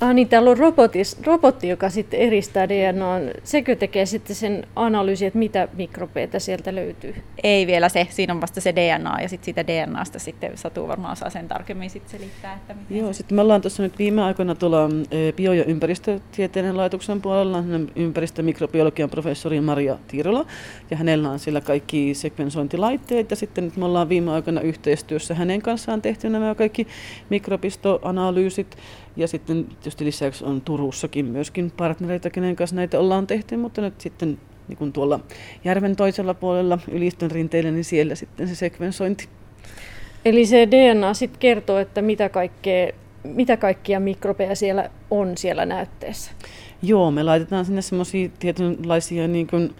Ah 0.00 0.14
niin, 0.14 0.28
täällä 0.28 0.50
on 0.50 0.58
robotis, 0.58 1.16
robotti, 1.26 1.68
joka 1.68 1.90
sitten 1.90 2.20
eristää 2.20 2.68
DNA. 2.68 3.18
Sekö 3.44 3.76
tekee 3.76 4.06
sitten 4.06 4.36
sen 4.36 4.66
analyysin, 4.76 5.26
että 5.28 5.38
mitä 5.38 5.68
mikrobeita 5.76 6.40
sieltä 6.40 6.74
löytyy? 6.74 7.14
Ei 7.42 7.66
vielä 7.66 7.88
se, 7.88 8.06
siinä 8.10 8.34
on 8.34 8.40
vasta 8.40 8.60
se 8.60 8.74
DNA 8.74 9.20
ja 9.20 9.28
sitten 9.28 9.44
siitä 9.44 9.66
DNAsta 9.66 10.18
sitten 10.18 10.58
Satu 10.58 10.88
varmaan 10.88 11.12
osaa 11.12 11.30
sen 11.30 11.48
tarkemmin 11.48 11.90
sitten 11.90 12.10
selittää. 12.10 12.54
Että 12.54 12.74
miten 12.74 12.98
Joo, 12.98 13.12
sitten 13.12 13.36
me 13.36 13.42
ollaan 13.42 13.60
tuossa 13.60 13.82
nyt 13.82 13.98
viime 13.98 14.22
aikoina 14.22 14.54
tuolla 14.54 14.88
bio- 15.36 15.52
ja 15.52 15.64
ympäristötieteiden 15.64 16.76
laitoksen 16.76 17.22
puolella 17.22 17.64
ympäristömikrobiologian 17.96 19.10
professori 19.10 19.60
Maria 19.60 19.98
Tiirola 20.08 20.46
ja 20.90 20.96
hänellä 20.96 21.30
on 21.30 21.38
siellä 21.38 21.60
kaikki 21.60 22.14
sekvensointilaitteet 22.14 23.30
ja 23.30 23.36
sitten 23.36 23.64
nyt 23.64 23.76
me 23.76 23.84
ollaan 23.84 24.08
viime 24.08 24.30
aikoina 24.30 24.60
yhteistyössä 24.60 25.34
hänen 25.34 25.62
kanssaan 25.62 26.02
tehty 26.02 26.28
nämä 26.28 26.54
kaikki 26.54 26.86
mikrobistoanalyysit 27.30 28.76
ja 29.20 29.28
sitten 29.28 29.64
tietysti 29.64 30.04
lisäksi 30.04 30.44
on 30.44 30.60
Turussakin 30.60 31.26
myöskin 31.26 31.72
partnereita, 31.76 32.30
kenen 32.30 32.56
kanssa 32.56 32.76
näitä 32.76 32.98
ollaan 32.98 33.26
tehty, 33.26 33.56
mutta 33.56 33.80
nyt 33.80 34.00
sitten 34.00 34.38
niin 34.68 34.76
kuin 34.76 34.92
tuolla 34.92 35.20
järven 35.64 35.96
toisella 35.96 36.34
puolella 36.34 36.78
Ylistön 36.90 37.30
rinteillä, 37.30 37.70
niin 37.70 37.84
siellä 37.84 38.14
sitten 38.14 38.48
se 38.48 38.54
sekvensointi. 38.54 39.28
Eli 40.24 40.46
se 40.46 40.68
DNA 40.70 41.14
sitten 41.14 41.40
kertoo, 41.40 41.78
että 41.78 42.02
mitä 42.02 42.28
kaikkea 42.28 42.92
mitä 43.24 43.56
kaikkia 43.56 44.00
mikrobeja 44.00 44.54
siellä 44.54 44.90
on 45.10 45.36
siellä 45.36 45.66
näytteessä? 45.66 46.30
Joo, 46.82 47.10
me 47.10 47.22
laitetaan 47.22 47.64
sinne 47.64 47.82
semmoisia 47.82 48.28
tietynlaisia 48.38 49.28
niin 49.28 49.46
kuin, 49.46 49.70
Äh, 49.70 49.74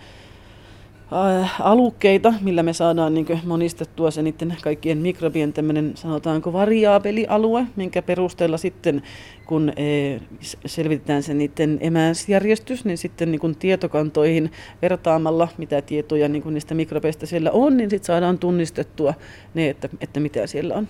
alukkeita, 1.60 2.34
millä 2.40 2.62
me 2.62 2.72
saadaan 2.72 3.14
niin 3.14 3.40
monistettua 3.44 4.10
se 4.10 4.22
niiden 4.22 4.56
kaikkien 4.62 4.98
mikrobien 4.98 5.52
tämmöinen 5.52 5.92
sanotaanko 5.94 6.52
variaabelialue, 6.52 7.66
minkä 7.76 8.02
perusteella 8.02 8.56
sitten 8.56 9.02
kun 9.46 9.72
e, 9.76 10.18
selvitetään 10.66 11.22
se 11.22 11.34
niiden 11.34 11.78
emänsjärjestys, 11.80 12.84
niin 12.84 12.98
sitten 12.98 13.30
niin 13.30 13.56
tietokantoihin 13.58 14.50
vertaamalla, 14.82 15.48
mitä 15.58 15.82
tietoja 15.82 16.28
niin 16.28 16.54
niistä 16.54 16.74
mikrobeista 16.74 17.26
siellä 17.26 17.50
on, 17.50 17.76
niin 17.76 17.90
sitten 17.90 18.06
saadaan 18.06 18.38
tunnistettua 18.38 19.14
ne, 19.54 19.68
että, 19.68 19.88
että 20.00 20.20
mitä 20.20 20.46
siellä 20.46 20.74
on. 20.74 20.88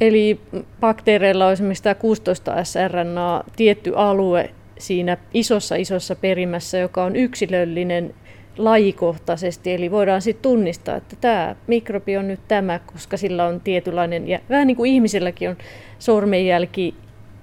Eli 0.00 0.40
bakteereilla 0.80 1.46
on 1.46 1.52
esimerkiksi 1.52 1.82
tämä 1.82 1.94
16 1.94 2.64
sRNA 2.64 3.44
tietty 3.56 3.92
alue 3.96 4.50
siinä 4.78 5.16
isossa 5.34 5.76
isossa 5.76 6.16
perimässä, 6.16 6.78
joka 6.78 7.04
on 7.04 7.16
yksilöllinen 7.16 8.14
lajikohtaisesti, 8.58 9.72
eli 9.72 9.90
voidaan 9.90 10.22
sitten 10.22 10.42
tunnistaa, 10.42 10.96
että 10.96 11.16
tämä 11.20 11.56
mikrobi 11.66 12.16
on 12.16 12.28
nyt 12.28 12.40
tämä, 12.48 12.78
koska 12.78 13.16
sillä 13.16 13.44
on 13.44 13.60
tietynlainen, 13.60 14.28
ja 14.28 14.38
vähän 14.50 14.66
niin 14.66 14.76
kuin 14.76 14.92
ihmisilläkin 14.92 15.50
on 15.50 15.56
sormenjälki 15.98 16.94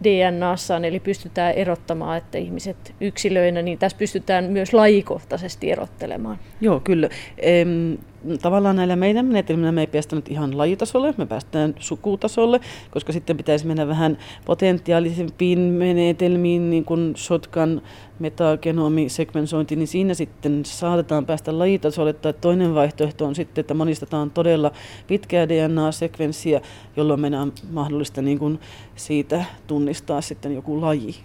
DNAssaan, 0.03 0.85
eli 0.85 0.99
pystytään 0.99 1.53
erottamaan, 1.53 2.17
että 2.17 2.37
ihmiset 2.37 2.95
yksilöinä, 3.01 3.61
niin 3.61 3.77
tässä 3.77 3.97
pystytään 3.97 4.45
myös 4.45 4.73
lajikohtaisesti 4.73 5.71
erottelemaan. 5.71 6.39
Joo, 6.61 6.79
kyllä. 6.79 7.09
Ehm, 7.37 7.93
tavallaan 8.41 8.75
näillä 8.75 8.95
meidän 8.95 9.25
menetelmillä 9.25 9.71
me 9.71 9.81
ei 9.81 9.87
päästä 9.87 10.15
nyt 10.15 10.29
ihan 10.29 10.57
lajitasolle, 10.57 11.13
me 11.17 11.25
päästään 11.25 11.75
sukutasolle, 11.79 12.59
koska 12.91 13.13
sitten 13.13 13.37
pitäisi 13.37 13.67
mennä 13.67 13.87
vähän 13.87 14.17
potentiaalisempiin 14.45 15.59
menetelmiin, 15.59 16.69
niin 16.69 16.85
kuin 16.85 17.13
shotgun 17.17 17.81
metagenomi-sekvensointi, 18.19 19.75
niin 19.75 19.87
siinä 19.87 20.13
sitten 20.13 20.65
saatetaan 20.65 21.25
päästä 21.25 21.59
lajitasolle. 21.59 22.13
Tai 22.13 22.33
toinen 22.33 22.75
vaihtoehto 22.75 23.25
on 23.25 23.35
sitten, 23.35 23.61
että 23.61 23.73
monistetaan 23.73 24.31
todella 24.31 24.71
pitkää 25.07 25.49
DNA-sekvenssiä, 25.49 26.61
jolloin 26.95 27.19
meidän 27.19 27.41
on 27.41 27.53
mahdollista 27.71 28.21
niin 28.21 28.39
kuin 28.39 28.59
siitä 28.95 29.45
tunnistaa 29.67 30.21
sitten 30.21 30.55
joku 30.55 30.81
laji. 30.81 31.15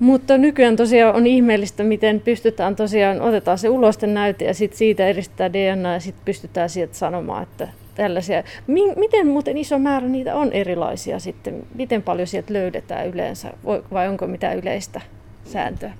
Mutta 0.00 0.38
nykyään 0.38 0.76
tosiaan 0.76 1.16
on 1.16 1.26
ihmeellistä, 1.26 1.82
miten 1.82 2.20
pystytään 2.20 2.76
tosiaan, 2.76 3.20
otetaan 3.20 3.58
se 3.58 3.68
ulosten 3.68 4.14
näyte 4.14 4.44
ja 4.44 4.54
sitten 4.54 4.78
siitä 4.78 5.06
eristää 5.06 5.52
DNA 5.52 5.92
ja 5.92 6.00
sitten 6.00 6.24
pystytään 6.24 6.70
sieltä 6.70 6.94
sanomaan, 6.94 7.42
että 7.42 7.68
tällaisia. 7.94 8.42
Miten 8.96 9.26
muuten 9.26 9.58
iso 9.58 9.78
määrä 9.78 10.08
niitä 10.08 10.36
on 10.36 10.52
erilaisia 10.52 11.18
sitten? 11.18 11.66
Miten 11.74 12.02
paljon 12.02 12.26
sieltä 12.26 12.52
löydetään 12.52 13.08
yleensä 13.08 13.52
vai 13.92 14.08
onko 14.08 14.26
mitään 14.26 14.58
yleistä 14.58 15.00
sääntöä? 15.44 15.92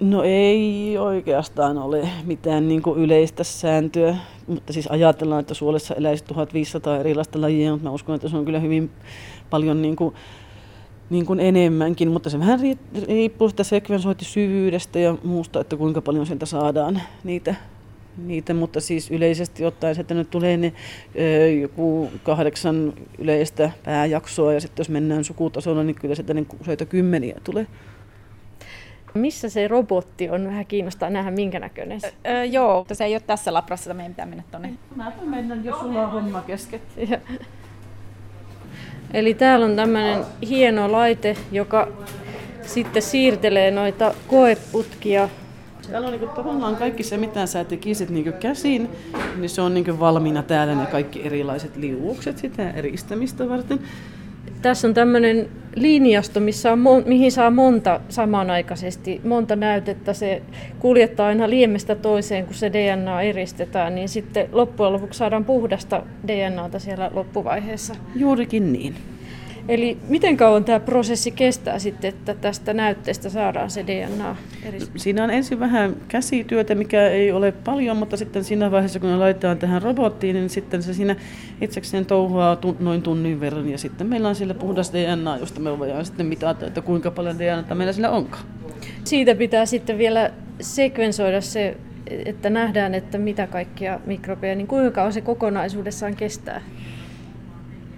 No 0.00 0.22
ei 0.22 0.98
oikeastaan 0.98 1.78
ole 1.78 2.08
mitään 2.24 2.68
niin 2.68 2.82
kuin 2.82 3.00
yleistä 3.00 3.44
sääntöä, 3.44 4.16
mutta 4.46 4.72
siis 4.72 4.86
ajatellaan, 4.86 5.40
että 5.40 5.54
suolessa 5.54 5.94
eläisi 5.94 6.24
1500 6.24 6.98
erilaista 6.98 7.40
lajia, 7.40 7.70
mutta 7.70 7.88
mä 7.88 7.94
uskon, 7.94 8.14
että 8.14 8.28
se 8.28 8.36
on 8.36 8.44
kyllä 8.44 8.60
hyvin 8.60 8.90
paljon 9.50 9.82
niin 9.82 9.96
kuin, 9.96 10.14
niin 11.10 11.26
kuin 11.26 11.40
enemmänkin, 11.40 12.10
mutta 12.10 12.30
se 12.30 12.38
vähän 12.38 12.60
riippuu 13.06 13.48
sitä 13.48 13.64
sekvensointisyvyydestä 13.64 14.98
ja 14.98 15.16
muusta, 15.24 15.60
että 15.60 15.76
kuinka 15.76 16.02
paljon 16.02 16.26
sieltä 16.26 16.46
saadaan 16.46 17.02
niitä, 17.24 17.54
niitä 18.16 18.54
mutta 18.54 18.80
siis 18.80 19.10
yleisesti 19.10 19.64
ottaen, 19.64 20.00
että 20.00 20.14
nyt 20.14 20.30
tulee 20.30 20.56
ne 20.56 20.72
ö, 21.18 21.50
joku 21.50 22.10
kahdeksan 22.22 22.92
yleistä 23.18 23.70
pääjaksoa 23.84 24.52
ja 24.52 24.60
sitten 24.60 24.80
jos 24.80 24.88
mennään 24.88 25.24
sukutasolla, 25.24 25.82
niin 25.82 25.96
kyllä 25.96 26.14
sieltä 26.14 26.34
niin 26.34 26.46
useita 26.60 26.84
kymmeniä 26.86 27.40
tulee. 27.44 27.66
Missä 29.14 29.48
se 29.48 29.68
robotti 29.68 30.30
on? 30.30 30.46
Vähän 30.46 30.66
kiinnostaa 30.66 31.10
nähdä, 31.10 31.30
minkä 31.30 31.58
näköinen 31.60 32.00
se. 32.00 32.14
Öö, 32.26 32.44
joo, 32.44 32.78
mutta 32.78 32.94
se 32.94 33.04
ei 33.04 33.14
ole 33.14 33.22
tässä 33.26 33.54
labrassa, 33.54 33.94
meidän 33.94 34.12
pitää 34.12 34.26
mennä 34.26 34.44
tuonne. 34.50 34.74
Mä 34.96 35.12
mennä, 35.24 35.56
jos 35.64 35.78
sulla 35.78 36.02
on 36.02 36.10
homma 36.10 36.40
kesken. 36.40 36.80
Eli 39.12 39.34
täällä 39.34 39.66
on 39.66 39.76
tämmöinen 39.76 40.24
hieno 40.48 40.92
laite, 40.92 41.36
joka 41.52 41.88
sitten 42.62 43.02
siirtelee 43.02 43.70
noita 43.70 44.14
koeputkia. 44.26 45.28
Täällä 45.90 46.08
on 46.08 46.18
niin 46.18 46.30
tavallaan 46.30 46.76
kaikki 46.76 47.02
se, 47.02 47.16
mitä 47.16 47.46
sä 47.46 47.64
tekisit 47.64 48.10
niin 48.10 48.32
käsin, 48.32 48.88
niin 49.36 49.50
se 49.50 49.60
on 49.60 49.74
niin 49.74 50.00
valmiina 50.00 50.42
täällä 50.42 50.74
ne 50.74 50.86
kaikki 50.86 51.22
erilaiset 51.26 51.76
liuukset 51.76 52.38
sitä 52.38 52.70
eristämistä 52.70 53.48
varten. 53.48 53.80
Tässä 54.62 54.88
on 54.88 54.94
tämmöinen 54.94 55.48
linjasto, 55.74 56.40
missä 56.40 56.72
on, 56.72 56.78
mihin 57.06 57.32
saa 57.32 57.50
monta 57.50 58.00
samanaikaisesti, 58.08 59.20
monta 59.24 59.56
näytettä. 59.56 60.12
Se 60.12 60.42
kuljettaa 60.78 61.26
aina 61.26 61.50
liemestä 61.50 61.94
toiseen, 61.94 62.44
kun 62.46 62.54
se 62.54 62.72
DNA 62.72 63.22
eristetään, 63.22 63.94
niin 63.94 64.08
sitten 64.08 64.48
loppujen 64.52 64.92
lopuksi 64.92 65.18
saadaan 65.18 65.44
puhdasta 65.44 66.02
DNAta 66.26 66.78
siellä 66.78 67.10
loppuvaiheessa. 67.14 67.94
Juurikin 68.16 68.72
niin. 68.72 68.94
Eli 69.68 69.98
miten 70.08 70.36
kauan 70.36 70.64
tämä 70.64 70.80
prosessi 70.80 71.30
kestää 71.30 71.78
sitten, 71.78 72.08
että 72.08 72.34
tästä 72.34 72.74
näytteestä 72.74 73.28
saadaan 73.28 73.70
se 73.70 73.86
DNA? 73.86 74.36
Siinä 74.96 75.24
on 75.24 75.30
ensin 75.30 75.60
vähän 75.60 75.96
käsityötä, 76.08 76.74
mikä 76.74 77.08
ei 77.08 77.32
ole 77.32 77.52
paljon, 77.52 77.96
mutta 77.96 78.16
sitten 78.16 78.44
siinä 78.44 78.70
vaiheessa, 78.70 79.00
kun 79.00 79.10
ne 79.10 79.16
laitetaan 79.16 79.58
tähän 79.58 79.82
robottiin, 79.82 80.36
niin 80.36 80.50
sitten 80.50 80.82
se 80.82 80.94
siinä 80.94 81.16
itsekseen 81.60 82.06
touhuaa 82.06 82.58
noin 82.78 83.02
tunnin 83.02 83.40
verran. 83.40 83.68
Ja 83.68 83.78
sitten 83.78 84.06
meillä 84.06 84.28
on 84.28 84.34
siellä 84.34 84.54
puhdas 84.54 84.92
DNA, 84.92 85.36
josta 85.36 85.60
me 85.60 85.78
voidaan 85.78 86.04
sitten 86.04 86.26
mitata, 86.26 86.66
että 86.66 86.80
kuinka 86.80 87.10
paljon 87.10 87.38
DNAta 87.38 87.74
meillä 87.74 87.92
sillä 87.92 88.10
onkaan. 88.10 88.44
Siitä 89.04 89.34
pitää 89.34 89.66
sitten 89.66 89.98
vielä 89.98 90.30
sekvensoida 90.60 91.40
se, 91.40 91.76
että 92.10 92.50
nähdään, 92.50 92.94
että 92.94 93.18
mitä 93.18 93.46
kaikkia 93.46 94.00
mikrobeja, 94.06 94.54
niin 94.54 94.66
kuinka 94.66 94.90
kauan 94.90 95.12
se 95.12 95.20
kokonaisuudessaan 95.20 96.16
kestää? 96.16 96.60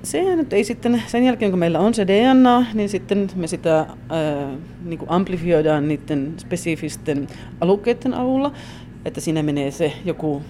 Sehän 0.02 0.38
nyt 0.38 0.52
ei 0.52 0.64
sitten, 0.64 1.02
sen 1.06 1.24
jälkeen 1.24 1.50
kun 1.52 1.58
meillä 1.58 1.78
on 1.78 1.94
se 1.94 2.06
DNA, 2.06 2.66
niin 2.74 2.88
sitten 2.88 3.30
me 3.36 3.46
sitä 3.46 3.76
ää, 3.76 3.86
niin 4.84 4.98
kuin 4.98 5.10
amplifioidaan 5.10 5.88
niiden 5.88 6.34
spesifisten 6.36 7.26
alukkeiden 7.60 8.14
avulla, 8.14 8.52
että 9.04 9.20
siinä 9.20 9.42
menee 9.42 9.70
se 9.70 9.92
joku 10.04 10.42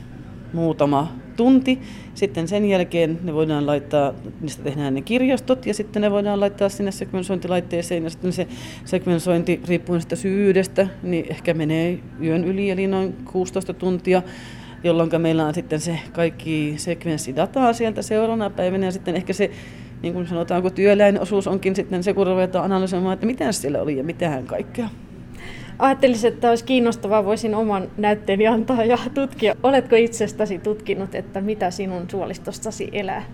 muutama 0.52 1.12
tunti. 1.36 1.78
Sitten 2.14 2.48
sen 2.48 2.64
jälkeen 2.64 3.18
ne 3.22 3.34
voidaan 3.34 3.66
laittaa, 3.66 4.12
niistä 4.40 4.62
tehdään 4.62 4.94
ne 4.94 5.02
kirjastot 5.02 5.66
ja 5.66 5.74
sitten 5.74 6.02
ne 6.02 6.10
voidaan 6.10 6.40
laittaa 6.40 6.68
sinne 6.68 6.92
sekvensointilaitteeseen 6.92 8.04
ja 8.04 8.10
sitten 8.10 8.32
se 8.32 8.46
sekvensointi 8.84 9.60
riippuen 9.68 10.00
sitä 10.00 10.16
syvyydestä, 10.16 10.86
niin 11.02 11.26
ehkä 11.30 11.54
menee 11.54 11.98
yön 12.22 12.44
yli 12.44 12.70
eli 12.70 12.86
noin 12.86 13.16
16 13.32 13.74
tuntia 13.74 14.22
jolloin 14.84 15.10
meillä 15.18 15.46
on 15.46 15.54
sitten 15.54 15.80
se 15.80 15.98
kaikki 16.12 16.74
sekvenssidataa 16.76 17.72
sieltä 17.72 18.02
seuraavana 18.02 18.50
päivänä 18.50 18.86
ja 18.86 18.92
sitten 18.92 19.16
ehkä 19.16 19.32
se 19.32 19.50
niin 20.02 20.14
kuin 20.14 20.26
sanotaanko 20.26 20.70
työläinosuus 20.70 21.46
onkin 21.46 21.76
sitten 21.76 22.02
se, 22.02 22.14
kun 22.14 22.26
ruvetaan 22.26 22.64
analysoimaan, 22.64 23.14
että 23.14 23.26
mitä 23.26 23.52
siellä 23.52 23.82
oli 23.82 23.96
ja 23.96 24.04
mitään 24.04 24.46
kaikkea. 24.46 24.88
Ajattelisin, 25.78 26.32
että 26.32 26.48
olisi 26.48 26.64
kiinnostavaa, 26.64 27.24
voisin 27.24 27.54
oman 27.54 27.88
näytteeni 27.96 28.46
antaa 28.46 28.84
ja 28.84 28.98
tutkia. 29.14 29.54
Oletko 29.62 29.96
itsestäsi 29.96 30.58
tutkinut, 30.58 31.14
että 31.14 31.40
mitä 31.40 31.70
sinun 31.70 32.10
suolistostasi 32.10 32.88
elää? 32.92 33.24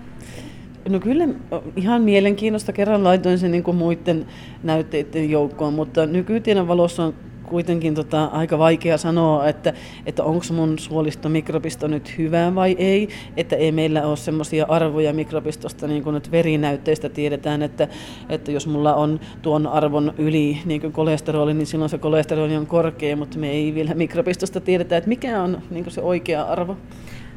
No 0.89 1.01
kyllä 1.01 1.29
ihan 1.77 2.03
mielenkiinnosta. 2.03 2.73
Kerran 2.73 3.05
laitoin 3.05 3.39
sen 3.39 3.51
niin 3.51 3.63
kuin 3.63 3.77
muiden 3.77 4.27
näytteiden 4.63 5.31
joukkoon, 5.31 5.75
mutta 5.75 6.07
nykytiedon 6.07 6.69
valossa 6.69 7.05
on 7.05 7.15
kuitenkin 7.47 7.95
tota, 7.95 8.25
aika 8.25 8.59
vaikea 8.59 8.99
sanoa, 8.99 9.49
että, 9.49 9.73
että 10.07 10.25
onko 10.25 10.45
mun 10.53 10.79
suolistomikrobisto 10.79 11.89
nyt 11.89 12.19
hyvä 12.19 12.55
vai 12.55 12.77
ei. 12.79 13.09
Että 13.37 13.57
ei 13.57 13.73
meillä 13.73 14.07
ole 14.07 14.17
semmoisia 14.17 14.67
arvoja 14.69 15.13
mikrobistosta, 15.13 15.87
niin 15.87 16.03
kuin 16.03 16.15
nyt 16.15 16.31
verinäytteistä 16.31 17.09
tiedetään, 17.09 17.63
että, 17.63 17.89
että 18.29 18.53
jos 18.53 18.67
mulla 18.67 18.95
on 18.95 19.21
tuon 19.43 19.67
arvon 19.67 20.15
yli 20.19 20.59
niin 20.65 20.81
kuin 20.81 20.93
kolesteroli, 20.93 21.55
niin 21.55 21.67
silloin 21.67 21.91
se 21.91 21.99
kolesteroli 21.99 22.57
on 22.57 22.67
korkea, 22.67 23.17
mutta 23.17 23.39
me 23.39 23.51
ei 23.51 23.75
vielä 23.75 23.95
mikrobistosta 23.95 24.61
tiedetä, 24.61 24.97
että 24.97 25.09
mikä 25.09 25.43
on 25.43 25.63
niin 25.71 25.85
kuin 25.85 25.95
se 25.95 26.01
oikea 26.01 26.43
arvo. 26.43 26.77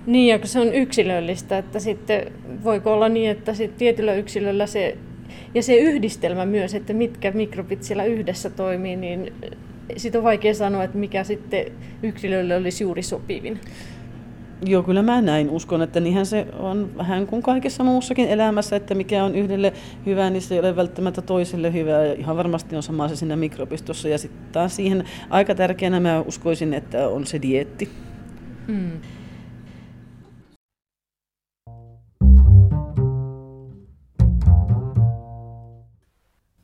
Niin, 0.06 0.28
ja 0.28 0.48
se 0.48 0.60
on 0.60 0.74
yksilöllistä, 0.74 1.58
että 1.58 1.80
sitten 1.80 2.32
voiko 2.64 2.94
olla 2.94 3.10
niin, 3.10 3.32
että 3.32 3.54
sit 3.54 3.78
tietyllä 3.78 4.14
yksilöllä 4.14 4.66
se 4.66 4.98
ja 5.54 5.64
se 5.64 5.76
yhdistelmä 5.76 6.46
myös, 6.46 6.76
että 6.76 6.94
mitkä 6.94 7.32
mikrobit 7.32 7.84
siellä 7.84 8.06
yhdessä 8.06 8.50
toimii, 8.50 8.96
niin 8.96 9.34
sitten 9.98 10.20
on 10.20 10.24
vaikea 10.26 10.54
sanoa, 10.54 10.84
että 10.84 10.98
mikä 10.98 11.24
sitten 11.24 11.66
yksilölle 12.04 12.56
olisi 12.56 12.84
juuri 12.84 13.04
sopivin. 13.04 13.60
Joo, 14.66 14.84
kyllä 14.84 15.02
mä 15.02 15.22
näin 15.22 15.50
uskon, 15.50 15.82
että 15.82 16.00
niinhän 16.00 16.26
se 16.26 16.48
on 16.60 16.92
vähän 16.98 17.28
kuin 17.28 17.42
kaikessa 17.42 17.84
muussakin 17.84 18.30
elämässä, 18.30 18.76
että 18.76 18.96
mikä 18.96 19.24
on 19.24 19.36
yhdelle 19.36 19.74
hyvä, 20.06 20.30
niin 20.30 20.42
se 20.42 20.56
ei 20.56 20.60
ole 20.60 20.76
välttämättä 20.76 21.22
toiselle 21.22 21.74
hyvä. 21.74 21.92
Ja 21.92 22.14
ihan 22.14 22.38
varmasti 22.38 22.76
on 22.76 22.84
sama 22.84 23.08
se 23.08 23.16
siinä 23.16 23.36
mikrobistossa. 23.36 24.10
Ja 24.10 24.18
sitten 24.18 24.42
taas 24.52 24.76
siihen 24.76 25.04
aika 25.30 25.56
tärkeänä 25.56 26.00
mä 26.00 26.22
uskoisin, 26.22 26.74
että 26.74 27.08
on 27.08 27.26
se 27.28 27.42
dietti. 27.42 27.90
Hmm. 28.68 28.92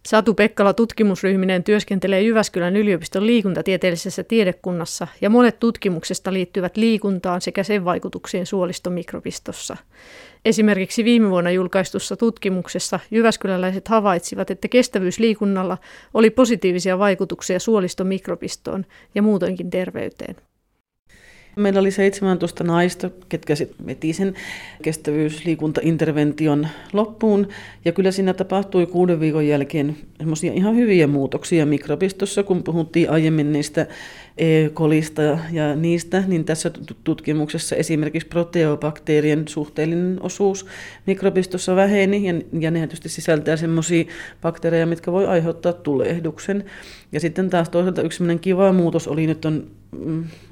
Satu 0.06 0.34
Pekkala 0.34 0.74
tutkimusryhminen 0.74 1.64
työskentelee 1.64 2.22
Jyväskylän 2.22 2.76
yliopiston 2.76 3.26
liikuntatieteellisessä 3.26 4.24
tiedekunnassa 4.24 5.08
ja 5.22 5.30
monet 5.30 5.60
tutkimuksesta 5.60 6.34
liittyvät 6.34 6.78
liikuntaan 6.78 7.42
sekä 7.42 7.64
sen 7.64 7.86
vaikutuksiin 7.86 8.46
suolistomikrobistossa. 8.46 9.78
Esimerkiksi 10.46 11.04
viime 11.04 11.30
vuonna 11.30 11.52
julkaistussa 11.52 12.16
tutkimuksessa 12.16 13.00
jyväskyläläiset 13.12 13.88
havaitsivat, 13.88 14.52
että 14.52 14.68
kestävyysliikunnalla 14.68 15.78
oli 16.14 16.30
positiivisia 16.30 17.00
vaikutuksia 17.00 17.60
suolistomikrobistoon 17.60 18.86
ja 19.16 19.22
muutoinkin 19.22 19.70
terveyteen. 19.70 20.36
Meillä 21.56 21.80
oli 21.80 21.92
17 21.92 22.64
naista, 22.64 23.10
ketkä 23.30 23.56
sitten 23.56 23.86
veti 23.86 24.14
sen 24.14 24.34
kestävyysliikuntaintervention 24.82 26.68
loppuun. 26.94 27.48
Ja 27.86 27.92
kyllä 27.92 28.12
siinä 28.12 28.34
tapahtui 28.34 28.86
kuuden 28.86 29.20
viikon 29.20 29.48
jälkeen 29.48 29.98
semmoisia 30.18 30.54
ihan 30.54 30.76
hyviä 30.76 31.08
muutoksia 31.08 31.66
mikrobistossa, 31.66 32.44
kun 32.44 32.64
puhuttiin 32.64 33.10
aiemmin 33.10 33.52
niistä 33.52 33.88
kolista 34.74 35.22
ja 35.52 35.76
niistä, 35.76 36.24
niin 36.28 36.46
tässä 36.46 36.72
tutkimuksessa 37.04 37.76
esimerkiksi 37.76 38.28
proteobakteerien 38.28 39.48
suhteellinen 39.48 40.18
osuus 40.22 40.66
mikrobistossa 41.06 41.76
väheni, 41.76 42.28
ja, 42.28 42.34
ja 42.60 42.72
ne 42.72 42.80
tietysti 42.80 43.10
sisältää 43.10 43.58
semmoisia 43.58 44.04
bakteereja, 44.42 44.86
mitkä 44.86 45.12
voi 45.12 45.26
aiheuttaa 45.26 45.74
tulehduksen. 45.74 46.64
Ja 47.12 47.20
sitten 47.20 47.50
taas 47.50 47.70
toisaalta 47.70 48.02
yksi 48.02 48.24
kiva 48.42 48.72
muutos 48.72 49.08
oli 49.08 49.28
nyt 49.28 49.46
on 49.46 49.68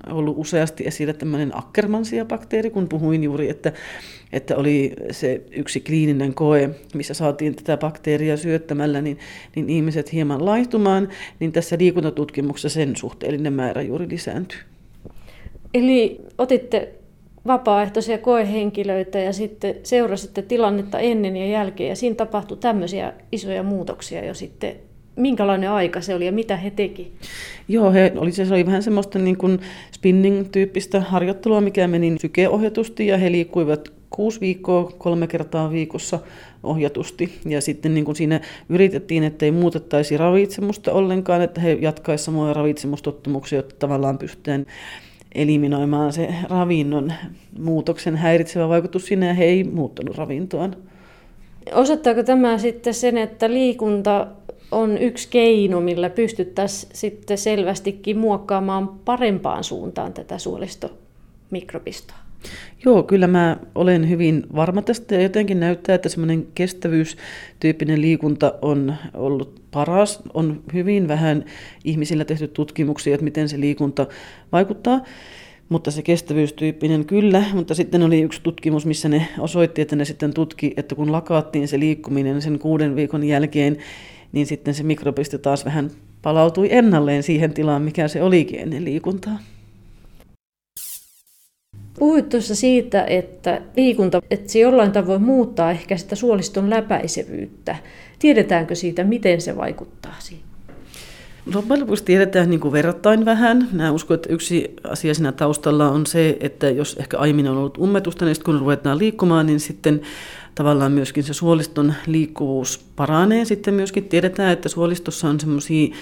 ollut 0.09 0.37
useasti 0.37 0.87
esillä 0.87 1.13
tämmöinen 1.13 1.57
Ackermansia-bakteeri, 1.57 2.69
kun 2.69 2.89
puhuin 2.89 3.23
juuri, 3.23 3.49
että, 3.49 3.73
että 4.33 4.55
oli 4.55 4.93
se 5.11 5.41
yksi 5.51 5.79
kliininen 5.79 6.33
koe, 6.33 6.69
missä 6.93 7.13
saatiin 7.13 7.55
tätä 7.55 7.77
bakteeria 7.77 8.37
syöttämällä, 8.37 9.01
niin, 9.01 9.19
niin 9.55 9.69
ihmiset 9.69 10.13
hieman 10.13 10.45
laihtumaan, 10.45 11.09
niin 11.39 11.51
tässä 11.51 11.75
liikuntatutkimuksessa 11.79 12.69
sen 12.69 12.95
suhteellinen 12.95 13.53
määrä 13.53 13.81
juuri 13.81 14.09
lisääntyy. 14.09 14.59
Eli 15.73 16.21
otitte 16.37 16.93
vapaaehtoisia 17.47 18.17
koehenkilöitä 18.17 19.19
ja 19.19 19.33
sitten 19.33 19.75
seurasitte 19.83 20.41
tilannetta 20.41 20.99
ennen 20.99 21.37
ja 21.37 21.47
jälkeen 21.47 21.89
ja 21.89 21.95
siinä 21.95 22.15
tapahtui 22.15 22.57
tämmöisiä 22.57 23.13
isoja 23.31 23.63
muutoksia 23.63 24.25
jo 24.25 24.33
sitten 24.33 24.75
minkälainen 25.15 25.69
aika 25.69 26.01
se 26.01 26.15
oli 26.15 26.25
ja 26.25 26.31
mitä 26.31 26.57
he 26.57 26.69
teki? 26.69 27.11
Joo, 27.67 27.91
he 27.91 28.13
oli, 28.15 28.31
se 28.31 28.53
oli 28.53 28.65
vähän 28.65 28.83
semmoista 28.83 29.19
niin 29.19 29.37
kuin 29.37 29.59
spinning-tyyppistä 29.91 31.01
harjoittelua, 31.01 31.61
mikä 31.61 31.87
meni 31.87 32.15
sykeohjatusti 32.21 33.07
ja 33.07 33.17
he 33.17 33.31
liikkuivat 33.31 33.93
kuusi 34.09 34.41
viikkoa 34.41 34.91
kolme 34.97 35.27
kertaa 35.27 35.71
viikossa 35.71 36.19
ohjatusti. 36.63 37.39
Ja 37.45 37.61
sitten 37.61 37.93
niin 37.93 38.05
kuin 38.05 38.15
siinä 38.15 38.41
yritettiin, 38.69 39.23
että 39.23 39.45
ei 39.45 39.51
muutettaisi 39.51 40.17
ravitsemusta 40.17 40.91
ollenkaan, 40.91 41.41
että 41.41 41.61
he 41.61 41.77
jatkaisivat 41.81 42.25
samoja 42.25 42.53
ravitsemustottumuksia, 42.53 43.59
jotta 43.59 43.75
tavallaan 43.79 44.17
pystytään 44.17 44.65
eliminoimaan 45.35 46.13
se 46.13 46.29
ravinnon 46.49 47.13
muutoksen 47.59 48.15
häiritsevä 48.15 48.69
vaikutus 48.69 49.05
sinne, 49.05 49.27
ja 49.27 49.33
he 49.33 49.43
ei 49.43 49.63
muuttanut 49.63 50.17
ravintoaan. 50.17 50.75
Osoittaako 51.73 52.23
tämä 52.23 52.57
sitten 52.57 52.93
sen, 52.93 53.17
että 53.17 53.49
liikunta 53.49 54.27
on 54.73 54.97
yksi 54.97 55.27
keino, 55.31 55.81
millä 55.81 56.09
pystyttäisiin 56.09 56.91
sitten 56.95 57.37
selvästikin 57.37 58.17
muokkaamaan 58.17 58.87
parempaan 58.87 59.63
suuntaan 59.63 60.13
tätä 60.13 60.37
suolistomikrobistoa? 60.37 62.17
Joo, 62.85 63.03
kyllä 63.03 63.27
mä 63.27 63.57
olen 63.75 64.09
hyvin 64.09 64.43
varma 64.55 64.81
tästä 64.81 65.15
ja 65.15 65.21
jotenkin 65.21 65.59
näyttää, 65.59 65.95
että 65.95 66.09
semmoinen 66.09 66.47
kestävyystyyppinen 66.55 68.01
liikunta 68.01 68.53
on 68.61 68.93
ollut 69.13 69.61
paras. 69.71 70.21
On 70.33 70.61
hyvin 70.73 71.07
vähän 71.07 71.45
ihmisillä 71.83 72.25
tehty 72.25 72.47
tutkimuksia, 72.47 73.13
että 73.13 73.23
miten 73.23 73.49
se 73.49 73.59
liikunta 73.59 74.07
vaikuttaa. 74.51 75.01
Mutta 75.69 75.91
se 75.91 76.01
kestävyystyyppinen 76.01 77.05
kyllä, 77.05 77.43
mutta 77.53 77.75
sitten 77.75 78.03
oli 78.03 78.21
yksi 78.21 78.41
tutkimus, 78.43 78.85
missä 78.85 79.09
ne 79.09 79.27
osoitti, 79.39 79.81
että 79.81 79.95
ne 79.95 80.05
sitten 80.05 80.33
tutki, 80.33 80.73
että 80.77 80.95
kun 80.95 81.11
lakaattiin 81.11 81.67
se 81.67 81.79
liikkuminen 81.79 82.41
sen 82.41 82.59
kuuden 82.59 82.95
viikon 82.95 83.23
jälkeen, 83.23 83.77
niin 84.33 84.45
sitten 84.47 84.73
se 84.73 84.83
mikrobisto 84.83 85.37
taas 85.37 85.65
vähän 85.65 85.91
palautui 86.21 86.67
ennalleen 86.71 87.23
siihen 87.23 87.53
tilaan, 87.53 87.81
mikä 87.81 88.07
se 88.07 88.23
olikin 88.23 88.59
ennen 88.59 88.85
liikuntaa. 88.85 89.39
Puhuit 91.99 92.29
tuossa 92.29 92.55
siitä, 92.55 93.05
että 93.05 93.61
liikunta, 93.77 94.21
että 94.31 94.51
se 94.51 94.59
jollain 94.59 94.91
tavoin 94.91 95.21
muuttaa 95.21 95.71
ehkä 95.71 95.97
sitä 95.97 96.15
suoliston 96.15 96.69
läpäisevyyttä. 96.69 97.75
Tiedetäänkö 98.19 98.75
siitä, 98.75 99.03
miten 99.03 99.41
se 99.41 99.57
vaikuttaa 99.57 100.15
siihen? 100.19 100.52
Loppujen 101.53 101.81
lopuksi 101.81 102.03
tiedetään 102.03 102.49
niin 102.49 102.59
kuin 102.59 102.71
verrattain 102.71 103.25
vähän. 103.25 103.69
Mä 103.71 103.91
uskon, 103.91 104.15
että 104.15 104.33
yksi 104.33 104.75
asia 104.83 105.13
siinä 105.13 105.31
taustalla 105.31 105.89
on 105.89 106.05
se, 106.05 106.37
että 106.39 106.69
jos 106.69 106.95
ehkä 106.99 107.17
aiemmin 107.17 107.47
on 107.47 107.57
ollut 107.57 107.77
ummetusta, 107.77 108.25
niin 108.25 108.35
kun 108.45 108.59
ruvetaan 108.59 108.97
liikkumaan, 108.97 109.45
niin 109.45 109.59
sitten 109.59 110.01
tavallaan 110.55 110.91
myöskin 110.91 111.23
se 111.23 111.33
suoliston 111.33 111.93
liikkuvuus 112.07 112.85
paranee. 112.95 113.45
Sitten 113.45 113.73
myöskin 113.73 114.03
tiedetään, 114.03 114.53
että 114.53 114.69
suolistossa 114.69 115.29
on 115.29 115.39
semmoisia 115.39 115.95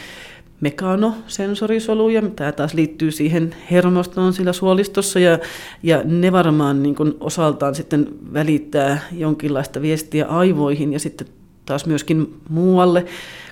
mekanosensorisoluja, 0.62 2.22
tämä 2.22 2.52
taas 2.52 2.74
liittyy 2.74 3.12
siihen 3.12 3.56
hermostoon 3.72 4.34
sillä 4.34 4.54
suolistossa, 4.54 5.20
ja, 5.20 5.40
ja 5.84 6.02
ne 6.04 6.32
varmaan 6.32 6.84
niin 6.84 6.96
osaltaan 7.20 7.76
sitten 7.76 8.08
välittää 8.34 9.00
jonkinlaista 9.12 9.82
viestiä 9.82 10.26
aivoihin 10.26 10.94
ja 10.94 11.00
sitten 11.00 11.28
taas 11.66 11.86
myöskin 11.86 12.42
muualle 12.50 13.06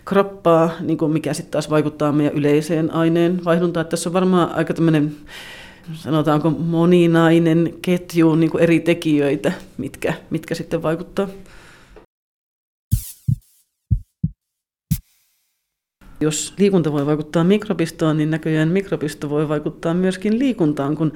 kroppaa, 0.05 0.71
niin 0.79 0.97
kuin 0.97 1.11
mikä 1.11 1.33
sitten 1.33 1.51
taas 1.51 1.69
vaikuttaa 1.69 2.11
meidän 2.11 2.33
yleiseen 2.33 2.93
aineen 2.93 3.45
vaihduntaan. 3.45 3.85
Tässä 3.85 4.09
on 4.09 4.13
varmaan 4.13 4.55
aika 4.55 4.73
tämmöinen 4.73 5.15
sanotaanko 5.93 6.49
moninainen 6.49 7.73
ketju 7.81 8.35
niin 8.35 8.49
kuin 8.49 8.63
eri 8.63 8.79
tekijöitä, 8.79 9.51
mitkä, 9.77 10.13
mitkä 10.29 10.55
sitten 10.55 10.81
vaikuttaa. 10.81 11.27
Jos 16.21 16.53
liikunta 16.57 16.91
voi 16.91 17.05
vaikuttaa 17.05 17.43
mikrobistoon, 17.43 18.17
niin 18.17 18.29
näköjään 18.29 18.69
mikrobisto 18.69 19.29
voi 19.29 19.49
vaikuttaa 19.49 19.93
myöskin 19.93 20.39
liikuntaan, 20.39 20.97
kun 20.97 21.13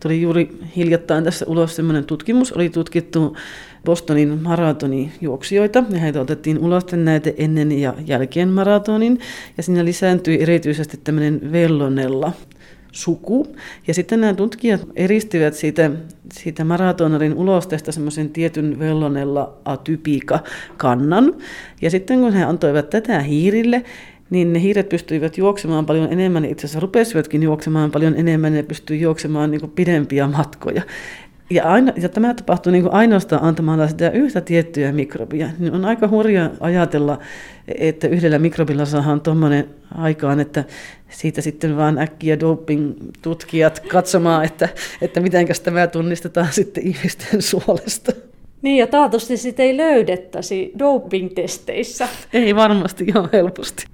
tuli 0.00 0.22
juuri 0.22 0.58
hiljattain 0.76 1.24
tässä 1.24 1.46
ulos 1.48 1.76
sellainen 1.76 2.04
tutkimus, 2.04 2.52
oli 2.52 2.70
tutkittu 2.70 3.36
Bostonin 3.84 4.42
maratonijuoksijoita, 4.42 5.84
ja 5.90 5.98
heitä 5.98 6.20
otettiin 6.20 6.58
ulos 6.58 6.86
näitä 6.92 7.30
ennen 7.36 7.72
ja 7.72 7.94
jälkeen 8.06 8.48
maratonin, 8.48 9.18
ja 9.56 9.62
siinä 9.62 9.84
lisääntyi 9.84 10.42
erityisesti 10.42 11.00
tämmöinen 11.04 11.52
vellonella 11.52 12.32
suku. 12.92 13.46
Ja 13.86 13.94
sitten 13.94 14.20
nämä 14.20 14.34
tutkijat 14.34 14.86
eristivät 14.96 15.54
siitä, 15.54 15.90
siitä 16.32 16.64
maratonarin 16.64 17.34
ulosteesta 17.34 17.92
semmoisen 17.92 18.30
tietyn 18.30 18.78
vellonella 18.78 19.54
atypika 19.64 20.38
kannan. 20.76 21.34
Ja 21.82 21.90
sitten 21.90 22.20
kun 22.20 22.32
he 22.32 22.44
antoivat 22.44 22.90
tätä 22.90 23.20
hiirille, 23.20 23.84
niin 24.30 24.52
ne 24.52 24.60
hiiret 24.60 24.88
pystyivät 24.88 25.38
juoksemaan 25.38 25.86
paljon 25.86 26.12
enemmän, 26.12 26.44
itse 26.44 26.66
asiassa 26.66 26.80
rupesivatkin 26.80 27.42
juoksemaan 27.42 27.90
paljon 27.90 28.14
enemmän, 28.16 28.56
ja 28.56 28.62
pystyivät 28.62 29.02
juoksemaan 29.02 29.50
niin 29.50 29.70
pidempiä 29.70 30.26
matkoja. 30.26 30.82
Ja, 31.52 31.64
aina, 31.64 31.92
ja 31.96 32.08
tämä 32.08 32.34
tapahtuu 32.34 32.72
niin 32.72 32.82
kuin 32.82 32.94
ainoastaan 32.94 33.42
antamalla 33.42 33.88
sitä 33.88 34.10
yhtä 34.10 34.40
tiettyä 34.40 34.92
mikrobia. 34.92 35.48
Niin 35.58 35.72
on 35.72 35.84
aika 35.84 36.08
hurja 36.08 36.50
ajatella, 36.60 37.18
että 37.78 38.08
yhdellä 38.08 38.38
mikrobilla 38.38 38.84
saadaan 38.84 39.20
tuommoinen 39.20 39.66
aikaan, 39.94 40.40
että 40.40 40.64
siitä 41.08 41.40
sitten 41.40 41.76
vaan 41.76 41.98
äkkiä 41.98 42.40
doping-tutkijat 42.40 43.80
katsomaan, 43.80 44.44
että, 44.44 44.68
että 45.00 45.20
mitenkäs 45.20 45.60
tämä 45.60 45.86
tunnistetaan 45.86 46.48
sitten 46.50 46.86
ihmisten 46.86 47.42
suolesta. 47.42 48.12
Niin, 48.62 48.78
ja 48.78 48.86
taatusti 48.86 49.36
sitä 49.36 49.62
ei 49.62 49.76
löydettäisi 49.76 50.72
doping-testeissä. 50.78 52.08
Ei 52.32 52.54
varmasti 52.54 53.04
ihan 53.08 53.28
helposti. 53.32 53.84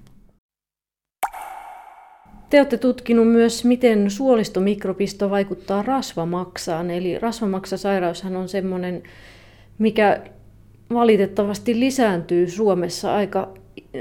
Te 2.50 2.58
olette 2.58 2.78
tutkinut 2.78 3.28
myös, 3.28 3.64
miten 3.64 4.10
suolistomikrobisto 4.10 5.30
vaikuttaa 5.30 5.82
rasvamaksaan. 5.82 6.90
Eli 6.90 7.18
rasvamaksasairaushan 7.18 8.36
on 8.36 8.48
sellainen, 8.48 9.02
mikä 9.78 10.22
valitettavasti 10.94 11.80
lisääntyy 11.80 12.50
Suomessa 12.50 13.14
aika 13.14 13.54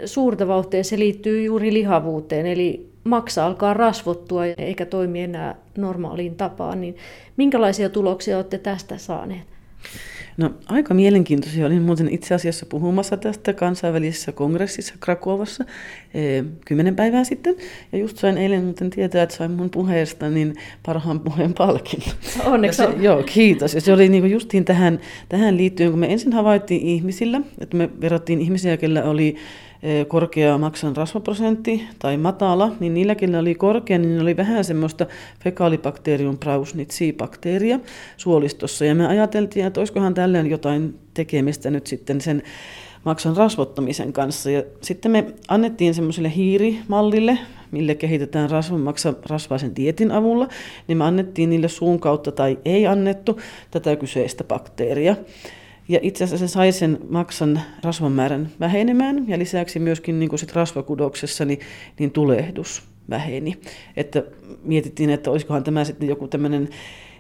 suurta 0.06 0.48
vauhtia. 0.48 0.84
Se 0.84 1.00
liittyy 1.00 1.44
juuri 1.44 1.74
lihavuuteen, 1.74 2.46
eli 2.46 2.90
maksa 3.04 3.46
alkaa 3.46 3.74
rasvottua 3.74 4.46
eikä 4.46 4.86
toimi 4.86 5.22
enää 5.22 5.56
normaaliin 5.78 6.36
tapaan. 6.36 6.82
Niin 6.82 6.96
minkälaisia 7.38 7.90
tuloksia 7.90 8.38
olette 8.38 8.58
tästä 8.58 8.98
saaneet? 8.98 9.48
No 10.38 10.54
aika 10.67 10.93
mielenkiintoisia. 10.93 11.65
Olin 11.65 11.82
muuten 11.82 12.10
itse 12.10 12.36
asiassa 12.36 12.65
puhumassa 12.65 13.17
tästä 13.17 13.54
kansainvälisessä 13.54 14.32
kongressissa 14.32 14.93
Krakovassa 15.00 15.65
e, 16.13 16.43
kymmenen 16.65 16.95
päivää 16.95 17.23
sitten. 17.23 17.56
Ja 17.91 17.97
just 17.97 18.17
sain 18.17 18.38
eilen 18.38 18.63
muuten 18.63 18.89
tietää, 18.89 19.23
että 19.23 19.36
sain 19.36 19.52
mun 19.52 19.69
puheesta 19.69 20.30
niin 20.30 20.56
parhaan 20.86 21.19
puheen 21.19 21.54
palkinnon. 21.54 22.15
Onneksi 22.45 22.78
se, 22.78 22.89
Joo, 23.00 23.23
kiitos. 23.23 23.73
Ja 23.73 23.82
se 23.82 23.93
oli 23.93 24.10
niinku 24.10 24.28
justiin 24.28 24.65
tähän, 24.65 25.00
tähän 25.30 25.58
liittyen, 25.58 25.89
kun 25.89 26.00
me 26.00 26.12
ensin 26.13 26.34
havaittiin 26.34 26.82
ihmisillä, 26.82 27.41
että 27.60 27.78
me 27.78 27.89
verrattiin 28.02 28.41
ihmisiä, 28.41 28.78
kellä 28.78 29.04
oli 29.04 29.36
korkea 30.08 30.58
maksan 30.58 30.95
rasvaprosentti 30.95 31.84
tai 32.00 32.17
matala, 32.17 32.71
niin 32.80 32.93
niilläkin 32.93 33.36
oli 33.36 33.56
korkea, 33.56 33.97
niin 33.97 34.21
oli 34.21 34.38
vähän 34.38 34.63
semmoista 34.63 35.06
fekaalibakterium 35.43 36.38
prausnitsi-bakteeria 36.38 37.80
suolistossa. 38.17 38.86
Ja 38.86 38.95
me 38.95 39.08
ajateltiin, 39.08 39.65
että 39.65 39.80
olisikohan 39.80 40.13
tällöin 40.13 40.50
jotain 40.50 41.00
tekemistä 41.13 41.69
nyt 41.69 41.88
sitten 41.88 42.21
sen 42.21 42.43
maksan 43.04 43.38
rasvottamisen 43.38 44.13
kanssa. 44.13 44.52
Ja 44.52 44.63
sitten 44.82 45.12
me 45.12 45.26
annettiin 45.47 45.93
semmoiselle 45.93 46.32
hiirimallille, 46.36 47.38
mille 47.71 47.95
kehitetään 47.95 48.50
rasvamaksa 48.50 49.13
rasvaisen 49.30 49.76
dietin 49.76 50.12
avulla, 50.12 50.47
niin 50.88 50.97
me 50.97 51.04
annettiin 51.04 51.50
niille 51.50 51.67
suun 51.67 52.00
kautta 52.00 52.32
tai 52.32 52.58
ei 52.65 52.88
annettu 52.88 53.39
tätä 53.71 53.95
kyseistä 53.95 54.43
bakteeria. 54.43 55.15
Ja 55.89 56.00
itse 56.02 56.23
asiassa 56.23 56.47
se 56.47 56.52
sai 56.54 56.71
sen 56.71 57.00
maksan 57.10 57.62
rasvan 57.84 58.12
määrän 58.12 58.50
vähenemään 58.60 59.28
ja 59.28 59.39
lisäksi 59.39 59.80
myöskin 59.80 60.19
niin 60.19 60.30
kuin 60.30 60.39
sit 60.39 60.54
rasvakudoksessa 60.54 61.45
niin, 61.45 61.60
niin 62.00 62.12
tulehdus 62.12 62.84
väheni. 63.10 63.58
Että 63.97 64.23
mietittiin, 64.63 65.10
että 65.10 65.32
olisikohan 65.32 65.63
tämä 65.63 65.84
sitten 65.84 66.10
joku 66.10 66.28
tämmöinen 66.28 66.69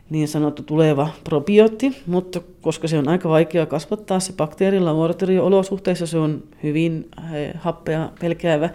niin 0.09 0.27
sanottu 0.27 0.63
tuleva 0.63 1.09
probiootti, 1.23 1.97
mutta 2.05 2.41
koska 2.61 2.87
se 2.87 2.97
on 2.97 3.07
aika 3.07 3.29
vaikea 3.29 3.65
kasvattaa 3.65 4.19
se 4.19 4.33
bakteeri 4.33 4.79
laboratorio-olosuhteissa, 4.79 6.07
se 6.07 6.17
on 6.17 6.43
hyvin 6.63 7.09
eh, 7.33 7.51
happea 7.55 8.11
pelkäävä 8.19 8.69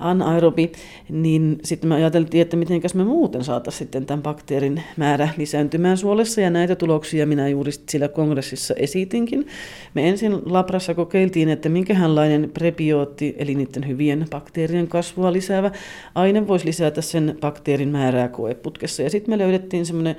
anaerobi, 0.00 0.72
niin 1.08 1.58
sitten 1.64 1.88
me 1.88 1.94
ajateltiin, 1.94 2.42
että 2.42 2.56
miten 2.56 2.80
me 2.94 3.04
muuten 3.04 3.44
saataisiin 3.44 3.78
sitten 3.78 4.06
tämän 4.06 4.22
bakteerin 4.22 4.82
määrä 4.96 5.28
lisääntymään 5.36 5.96
suolessa, 5.96 6.40
ja 6.40 6.50
näitä 6.50 6.76
tuloksia 6.76 7.26
minä 7.26 7.48
juuri 7.48 7.72
sillä 7.72 8.08
kongressissa 8.08 8.74
esitinkin. 8.74 9.46
Me 9.94 10.08
ensin 10.08 10.38
labrassa 10.44 10.94
kokeiltiin, 10.94 11.48
että 11.48 11.68
minkälainen 11.68 12.50
prebiootti, 12.54 13.34
eli 13.38 13.54
niiden 13.54 13.88
hyvien 13.88 14.26
bakteerien 14.30 14.88
kasvua 14.88 15.32
lisäävä 15.32 15.70
aine 16.14 16.48
voisi 16.48 16.66
lisätä 16.66 17.00
sen 17.00 17.38
bakteerin 17.40 17.88
määrää 17.88 18.28
koeputkessa, 18.28 19.02
ja 19.02 19.10
sitten 19.10 19.32
me 19.32 19.38
löydettiin 19.38 19.86
semmoinen 19.86 20.16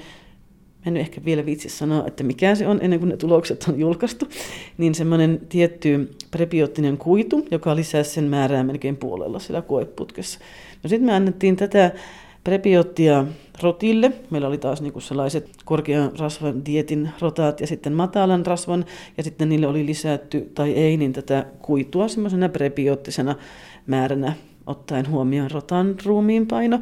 en 0.86 0.98
ehkä 0.98 1.22
vielä 1.26 1.46
viitsi 1.46 1.70
sanoa, 1.70 2.04
että 2.08 2.24
mikä 2.24 2.56
se 2.56 2.68
on 2.68 2.80
ennen 2.82 3.00
kuin 3.00 3.10
ne 3.10 3.18
tulokset 3.18 3.66
on 3.70 3.80
julkaistu, 3.80 4.28
niin 4.78 4.96
semmoinen 4.96 5.42
tietty 5.50 6.12
prebioottinen 6.32 6.98
kuitu, 6.98 7.48
joka 7.52 7.76
lisää 7.76 8.04
sen 8.04 8.24
määrää 8.24 8.64
melkein 8.64 8.98
puolella 8.98 9.40
sillä 9.40 9.62
koeputkessa. 9.62 10.40
No 10.84 10.88
sitten 10.88 11.06
me 11.06 11.14
annettiin 11.14 11.56
tätä 11.56 11.92
prebioottia 12.44 13.26
rotille. 13.62 14.12
Meillä 14.30 14.48
oli 14.48 14.58
taas 14.58 14.82
niin 14.82 14.94
kuin 14.94 15.04
sellaiset 15.04 15.50
korkean 15.66 16.12
rasvan 16.20 16.66
dietin 16.66 17.10
rotaat 17.20 17.62
ja 17.62 17.68
sitten 17.68 17.94
matalan 17.94 18.46
rasvan, 18.46 18.86
ja 19.18 19.24
sitten 19.24 19.50
niille 19.50 19.68
oli 19.68 19.86
lisätty 19.86 20.52
tai 20.56 20.72
ei, 20.72 20.98
niin 20.98 21.14
tätä 21.14 21.46
kuitua 21.62 22.08
semmoisena 22.08 22.50
prebioottisena 22.50 23.36
määränä 23.88 24.34
ottaen 24.66 25.10
huomioon 25.10 25.52
rotan 25.52 25.96
ruumiinpaino. 26.06 26.80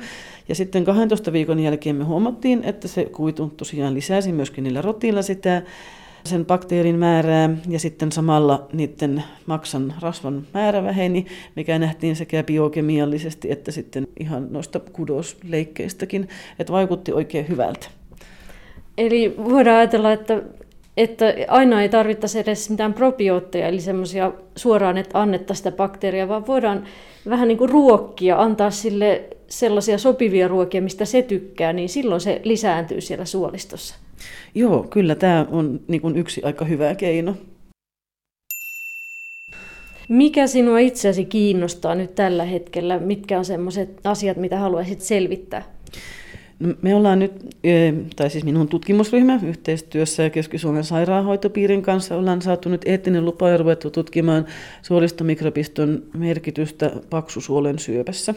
Ja 0.49 0.55
sitten 0.55 0.86
12 0.86 1.34
viikon 1.34 1.59
jälkeen 1.59 1.95
me 1.95 2.03
huomattiin, 2.03 2.63
että 2.63 2.88
se 2.88 3.05
kuitu 3.05 3.53
tosiaan 3.57 3.93
lisäsi 3.93 4.32
myöskin 4.32 4.63
niillä 4.63 4.82
rotilla 4.82 5.21
sitä 5.21 5.61
sen 6.23 6.45
bakteerin 6.45 6.99
määrää 6.99 7.49
ja 7.67 7.80
sitten 7.80 8.11
samalla 8.11 8.67
niiden 8.73 9.23
maksan 9.45 9.93
rasvan 9.99 10.47
määrä 10.53 10.84
väheni, 10.84 11.25
mikä 11.55 11.80
nähtiin 11.80 12.15
sekä 12.15 12.43
biokemiallisesti 12.43 13.51
että 13.51 13.71
sitten 13.71 14.07
ihan 14.19 14.47
noista 14.49 14.80
kudosleikkeistäkin, 14.80 16.30
että 16.59 16.73
vaikutti 16.73 17.13
oikein 17.13 17.47
hyvältä. 17.49 17.88
Eli 18.97 19.36
voidaan 19.38 19.77
ajatella, 19.77 20.11
että, 20.11 20.41
että 21.00 21.34
aina 21.47 21.82
ei 21.82 21.89
tarvittaisi 21.89 22.39
edes 22.39 22.70
mitään 22.70 22.93
probiootteja, 22.93 23.68
eli 23.68 23.80
semmoisia 23.80 24.32
suoraan, 24.56 24.97
että 24.97 25.22
annettaisiin 25.22 25.64
sitä 25.64 25.78
bakteeria, 25.78 26.28
vaan 26.28 26.47
voidaan 26.47 26.84
vähän 27.30 27.47
niin 27.47 27.58
kuin 27.58 27.70
ruokkia, 27.70 28.41
antaa 28.41 28.72
sille 28.72 29.24
sellaisia 29.47 29.97
sopivia 29.97 30.47
ruokia, 30.47 30.82
mistä 30.82 31.06
se 31.06 31.22
tykkää, 31.22 31.74
niin 31.74 31.89
silloin 31.89 32.22
se 32.22 32.41
lisääntyy 32.43 33.02
siellä 33.02 33.26
suolistossa. 33.26 33.95
Joo, 34.56 34.84
kyllä 34.89 35.16
tämä 35.16 35.45
on 35.52 35.80
niin 35.88 36.02
kuin 36.02 36.16
yksi 36.16 36.41
aika 36.43 36.66
hyvä 36.66 36.95
keino. 36.95 37.36
Mikä 40.10 40.47
sinua 40.47 40.80
itseäsi 40.80 41.26
kiinnostaa 41.26 41.95
nyt 41.95 42.16
tällä 42.16 42.43
hetkellä? 42.43 43.00
Mitkä 43.00 43.38
on 43.38 43.45
sellaiset 43.45 44.00
asiat, 44.04 44.38
mitä 44.38 44.60
haluaisit 44.60 45.02
selvittää? 45.02 45.64
Me 46.82 46.95
ollaan 46.95 47.20
nyt, 47.20 47.32
tai 48.16 48.30
siis 48.30 48.43
minun 48.43 48.68
tutkimusryhmä 48.68 49.39
yhteistyössä 49.43 50.30
Keski-Suomen 50.30 50.84
sairaanhoitopiirin 50.84 51.82
kanssa 51.82 52.16
ollaan 52.16 52.41
saatu 52.41 52.70
nyt 52.70 52.82
eettinen 52.86 53.26
lupa 53.26 53.49
ja 53.49 53.57
ruvettu 53.57 53.91
tutkimaan 53.91 54.45
suolistomikropiston 54.82 56.03
merkitystä 56.18 56.91
paksusuolen 57.10 57.80
syöpässä. 57.80 58.34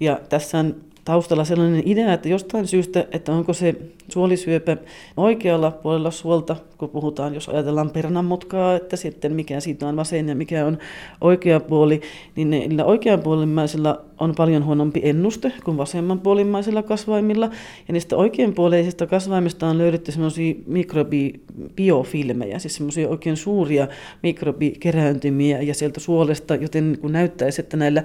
Ja 0.00 0.20
tässä 0.28 0.58
on 0.58 0.76
taustalla 1.04 1.44
sellainen 1.44 1.82
idea, 1.84 2.12
että 2.12 2.28
jostain 2.28 2.66
syystä, 2.66 3.06
että 3.12 3.32
onko 3.32 3.52
se 3.52 3.74
suolisyöpä 4.08 4.76
oikealla 5.16 5.70
puolella 5.70 6.10
suolta, 6.10 6.56
kun 6.78 6.90
puhutaan, 6.90 7.34
jos 7.34 7.48
ajatellaan 7.48 7.90
pernanmutkaa, 7.90 8.76
että 8.76 8.96
sitten 8.96 9.32
mikä 9.32 9.60
siitä 9.60 9.88
on 9.88 9.96
vasen 9.96 10.28
ja 10.28 10.34
mikä 10.34 10.66
on 10.66 10.78
oikea 11.20 11.60
puoli, 11.60 12.00
niin 12.36 12.50
niillä 12.50 12.84
oikeanpuolimmaisilla 12.84 14.00
on 14.20 14.34
paljon 14.34 14.64
huonompi 14.64 15.00
ennuste 15.04 15.52
kuin 15.64 15.76
vasemmanpuolimmaisilla 15.76 16.82
kasvaimilla. 16.82 17.50
Ja 17.88 17.92
niistä 17.92 18.16
oikeanpuoleisista 18.16 19.06
kasvaimista 19.06 19.66
on 19.66 19.78
löydetty 19.78 20.12
semmoisia 20.12 20.54
mikrobiofilmejä, 20.66 22.58
siis 22.58 22.76
semmoisia 22.76 23.08
oikein 23.08 23.36
suuria 23.36 23.88
mikrobikerääntymiä 24.22 25.62
ja 25.62 25.74
sieltä 25.74 26.00
suolesta, 26.00 26.54
joten 26.54 26.98
kun 27.00 27.12
näyttäisi, 27.12 27.60
että 27.60 27.76
näillä 27.76 28.02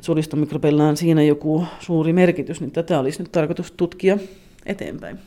suolistomikrobeilla 0.00 0.88
on 0.88 0.96
siinä 0.96 1.22
joku 1.22 1.64
suuri 1.80 2.12
merkitys, 2.12 2.39
niin 2.60 2.70
tätä 2.70 3.00
olisi 3.00 3.22
nyt 3.22 3.32
tarkoitus 3.32 3.72
tutkia 3.72 4.18
eteenpäin. 4.66 5.18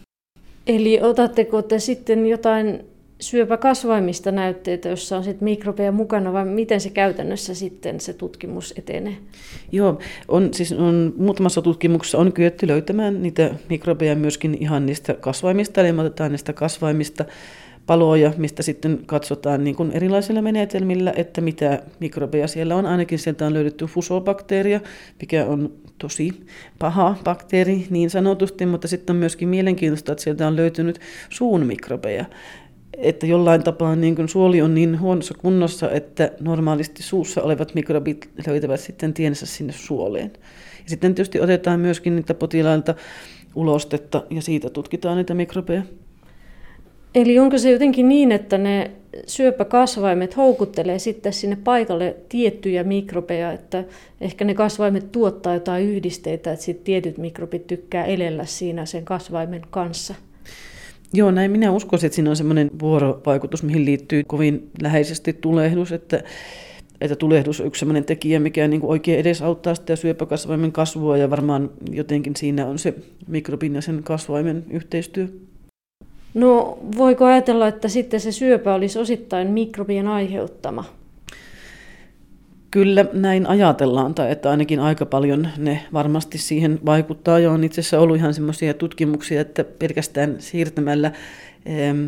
Eli 0.68 1.02
otatteko 1.02 1.62
te 1.62 1.80
sitten 1.80 2.26
jotain 2.26 2.86
syöpäkasvaimista 3.24 4.32
näytteitä, 4.32 4.90
jossa 4.90 5.18
on 5.18 5.24
sitten 5.24 5.44
mikrobeja 5.44 5.92
mukana, 5.92 6.34
vai 6.34 6.46
miten 6.46 6.82
se 6.82 6.90
käytännössä 6.90 7.54
sitten 7.54 8.00
se 8.00 8.14
tutkimus 8.14 8.74
etenee? 8.78 9.18
Joo, 9.72 10.00
on, 10.28 10.54
siis 10.54 10.72
on, 10.72 11.14
muutamassa 11.18 11.62
tutkimuksessa 11.62 12.18
on 12.18 12.34
kyetty 12.34 12.68
löytämään 12.68 13.24
niitä 13.24 13.56
mikrobeja 13.70 14.16
myöskin 14.16 14.58
ihan 14.60 14.86
niistä 14.86 15.14
kasvaimista, 15.14 15.82
eli 15.82 15.92
me 15.92 16.02
otetaan 16.02 16.32
niistä 16.32 16.54
kasvaimista 16.54 17.26
paloja, 17.86 18.34
mistä 18.38 18.64
sitten 18.64 19.00
katsotaan 19.06 19.64
niin 19.64 19.76
kuin 19.76 19.92
erilaisilla 19.92 20.42
menetelmillä, 20.42 21.14
että 21.16 21.42
mitä 21.42 21.84
mikrobeja 22.00 22.48
siellä 22.48 22.76
on. 22.76 22.86
Ainakin 22.86 23.20
sieltä 23.20 23.46
on 23.46 23.54
löydetty 23.54 23.86
fusobakteeria, 23.86 24.80
mikä 25.22 25.46
on 25.46 25.74
tosi 25.98 26.32
paha 26.80 27.16
bakteeri 27.24 27.88
niin 27.90 28.10
sanotusti, 28.10 28.66
mutta 28.66 28.88
sitten 28.88 29.14
on 29.14 29.18
myöskin 29.18 29.50
mielenkiintoista, 29.50 30.12
että 30.12 30.24
sieltä 30.24 30.48
on 30.48 30.56
löytynyt 30.56 31.00
suun 31.30 31.66
mikrobeja. 31.66 32.26
Että 32.98 33.26
jollain 33.26 33.64
tapaa 33.64 33.96
niin 33.96 34.16
kuin 34.16 34.30
suoli 34.30 34.62
on 34.62 34.76
niin 34.76 35.00
huonossa 35.00 35.34
kunnossa, 35.34 35.92
että 35.92 36.32
normaalisti 36.40 37.04
suussa 37.04 37.42
olevat 37.42 37.76
mikrobit 37.76 38.30
löytävät 38.48 38.80
sitten 38.80 39.14
tiensä 39.14 39.46
sinne 39.46 39.74
suoleen. 39.74 40.32
Ja 40.84 40.90
sitten 40.90 41.16
tietysti 41.16 41.40
otetaan 41.40 41.80
myöskin 41.80 42.16
niitä 42.16 42.34
potilailta 42.34 42.96
ulostetta 43.56 44.24
ja 44.30 44.42
siitä 44.42 44.70
tutkitaan 44.70 45.18
niitä 45.18 45.34
mikrobeja. 45.34 45.84
Eli 47.16 47.40
onko 47.40 47.58
se 47.58 47.72
jotenkin 47.72 48.10
niin, 48.10 48.32
että 48.32 48.58
ne 48.58 48.92
syöpäkasvaimet 49.28 50.38
houkuttelee 50.38 51.00
sitten 51.00 51.34
sinne 51.34 51.58
paikalle 51.64 52.16
tiettyjä 52.30 52.84
mikrobeja, 52.84 53.52
että 53.52 53.84
ehkä 54.22 54.46
ne 54.46 54.54
kasvaimet 54.54 55.12
tuottaa 55.12 55.54
jotain 55.54 55.90
yhdisteitä, 55.90 56.52
että 56.52 56.66
sitten 56.66 56.86
tietyt 56.86 57.18
mikrobit 57.18 57.68
tykkää 57.68 58.06
elellä 58.06 58.46
siinä 58.46 58.86
sen 58.86 59.06
kasvaimen 59.06 59.62
kanssa? 59.70 60.16
Joo, 61.14 61.32
näin 61.32 61.52
minä 61.52 61.72
uskoisin, 61.72 62.08
että 62.08 62.16
siinä 62.16 62.30
on 62.30 62.36
semmoinen 62.36 62.72
vuorovaikutus, 62.80 63.64
mihin 63.64 63.86
liittyy 63.86 64.24
kovin 64.28 64.70
läheisesti 64.82 65.34
tulehdus, 65.34 65.92
että 65.92 66.24
että 67.02 67.16
tulehdus 67.16 67.62
on 67.62 67.68
yksi 67.68 67.80
sellainen 67.80 68.06
tekijä, 68.06 68.40
mikä 68.40 68.68
niin 68.68 68.82
oikein 68.84 69.20
edesauttaa 69.20 69.76
sitä 69.76 69.96
syöpäkasvaimen 69.96 70.72
kasvua 70.72 71.18
ja 71.18 71.30
varmaan 71.30 71.70
jotenkin 71.92 72.36
siinä 72.36 72.66
on 72.66 72.80
se 72.80 72.94
mikrobin 73.28 73.76
ja 73.76 73.82
sen 73.82 74.04
kasvaimen 74.04 74.66
yhteistyö. 74.70 75.28
No 76.34 76.78
voiko 76.98 77.26
ajatella, 77.26 77.68
että 77.68 77.88
sitten 77.88 78.20
se 78.20 78.32
syöpä 78.32 78.74
olisi 78.74 79.00
osittain 79.00 79.48
mikrobien 79.48 80.08
aiheuttama? 80.08 80.86
Kyllä 82.72 83.06
näin 83.14 83.48
ajatellaan, 83.48 84.14
tai 84.14 84.32
että 84.32 84.50
ainakin 84.50 84.80
aika 84.80 85.06
paljon 85.06 85.48
ne 85.58 85.82
varmasti 85.94 86.38
siihen 86.38 86.80
vaikuttaa. 86.86 87.40
Jo 87.40 87.52
on 87.52 87.64
itse 87.64 87.82
asiassa 87.82 88.00
ollut 88.00 88.18
ihan 88.18 88.34
semmoisia 88.34 88.74
tutkimuksia, 88.74 89.42
että 89.42 89.64
pelkästään 89.64 90.36
siirtämällä 90.40 91.12
ähm, 91.70 92.06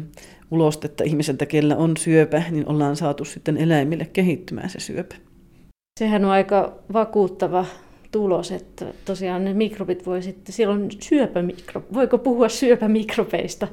ulostetta 0.52 1.04
ihmiseltä, 1.04 1.46
kellä 1.46 1.78
on 1.78 1.98
syöpä, 1.98 2.44
niin 2.52 2.70
ollaan 2.70 2.96
saatu 2.96 3.26
sitten 3.26 3.58
eläimille 3.58 4.06
kehittymään 4.14 4.70
se 4.70 4.80
syöpä. 4.80 5.16
Sehän 6.00 6.26
on 6.26 6.32
aika 6.32 6.74
vakuuttava 6.94 7.66
tulos, 8.16 8.52
että 8.52 8.86
tosiaan 9.06 9.46
ne 9.46 9.54
mikrobit 9.54 10.06
voi 10.06 10.22
sitten, 10.22 10.54
silloin 10.54 10.90
syöpämikro, 11.00 11.84
voiko 11.94 12.18
puhua 12.18 12.50
syöpämikrobeista? 12.50 13.68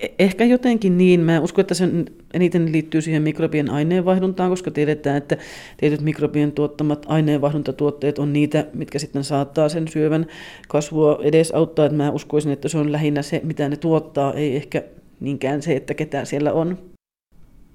E-, 0.00 0.06
ehkä 0.18 0.44
jotenkin 0.44 0.98
niin. 0.98 1.20
Mä 1.20 1.40
uskon, 1.40 1.60
että 1.60 1.74
se 1.74 1.88
eniten 2.34 2.72
liittyy 2.72 3.00
siihen 3.00 3.22
mikrobien 3.22 3.70
aineenvaihduntaan, 3.70 4.50
koska 4.50 4.70
tiedetään, 4.70 5.16
että 5.16 5.36
tietyt 5.76 6.00
mikrobien 6.00 6.52
tuottamat 6.52 7.06
aineenvaihduntatuotteet 7.08 8.18
on 8.18 8.32
niitä, 8.32 8.66
mitkä 8.74 8.98
sitten 8.98 9.24
saattaa 9.24 9.68
sen 9.68 9.88
syövän 9.88 10.26
kasvua 10.68 11.18
edesauttaa. 11.22 11.86
Että 11.86 11.96
mä 11.96 12.10
uskoisin, 12.10 12.52
että 12.52 12.68
se 12.68 12.78
on 12.78 12.92
lähinnä 12.92 13.22
se, 13.22 13.40
mitä 13.44 13.68
ne 13.68 13.76
tuottaa, 13.76 14.34
ei 14.34 14.56
ehkä 14.56 14.82
niinkään 15.20 15.62
se, 15.62 15.76
että 15.76 15.94
ketä 15.94 16.24
siellä 16.24 16.52
on. 16.52 16.78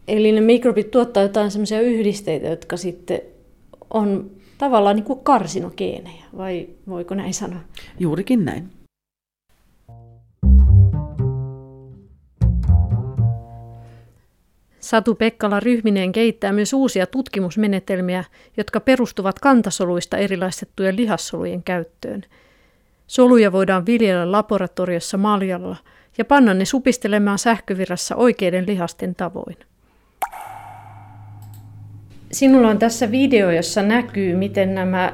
Eli 0.08 0.32
ne 0.32 0.42
mikrobit 0.42 0.92
tuottaa 0.92 1.24
jotain 1.24 1.52
sellaisia 1.52 1.82
yhdisteitä, 1.82 2.48
jotka 2.48 2.78
sitten 2.78 3.22
on 3.90 4.41
tavallaan 4.62 4.96
niin 4.96 5.04
kuin 5.04 5.24
karsinogeenejä, 5.24 6.24
vai 6.38 6.68
voiko 6.90 7.16
näin 7.16 7.34
sanoa? 7.34 7.60
Juurikin 8.00 8.46
näin. 8.46 8.70
Satu 14.80 15.16
Pekkala 15.16 15.60
ryhmineen 15.60 16.12
kehittää 16.12 16.52
myös 16.52 16.74
uusia 16.74 17.08
tutkimusmenetelmiä, 17.08 18.24
jotka 18.58 18.80
perustuvat 18.80 19.40
kantasoluista 19.40 20.18
erilaistettujen 20.18 20.96
lihassolujen 20.96 21.64
käyttöön. 21.64 22.24
Soluja 23.08 23.52
voidaan 23.52 23.86
viljellä 23.86 24.32
laboratoriossa 24.32 25.18
maljalla 25.18 25.76
ja 26.18 26.26
panna 26.26 26.54
ne 26.54 26.66
supistelemaan 26.66 27.40
sähkövirrassa 27.40 28.16
oikeiden 28.16 28.68
lihasten 28.68 29.16
tavoin. 29.16 29.58
Sinulla 32.32 32.68
on 32.68 32.80
tässä 32.80 33.12
video, 33.12 33.52
jossa 33.52 33.82
näkyy, 33.82 34.36
miten 34.36 34.76
nämä 34.76 35.14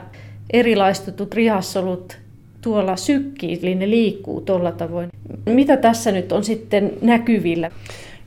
erilaistetut 0.54 1.34
lihassolut 1.34 2.18
tuolla 2.62 2.96
sykkii, 2.96 3.60
eli 3.62 3.76
ne 3.76 3.90
liikkuu 3.90 4.42
tuolla 4.42 4.72
tavoin. 4.72 5.10
Mitä 5.46 5.78
tässä 5.78 6.12
nyt 6.12 6.32
on 6.32 6.44
sitten 6.44 6.94
näkyvillä? 7.02 7.72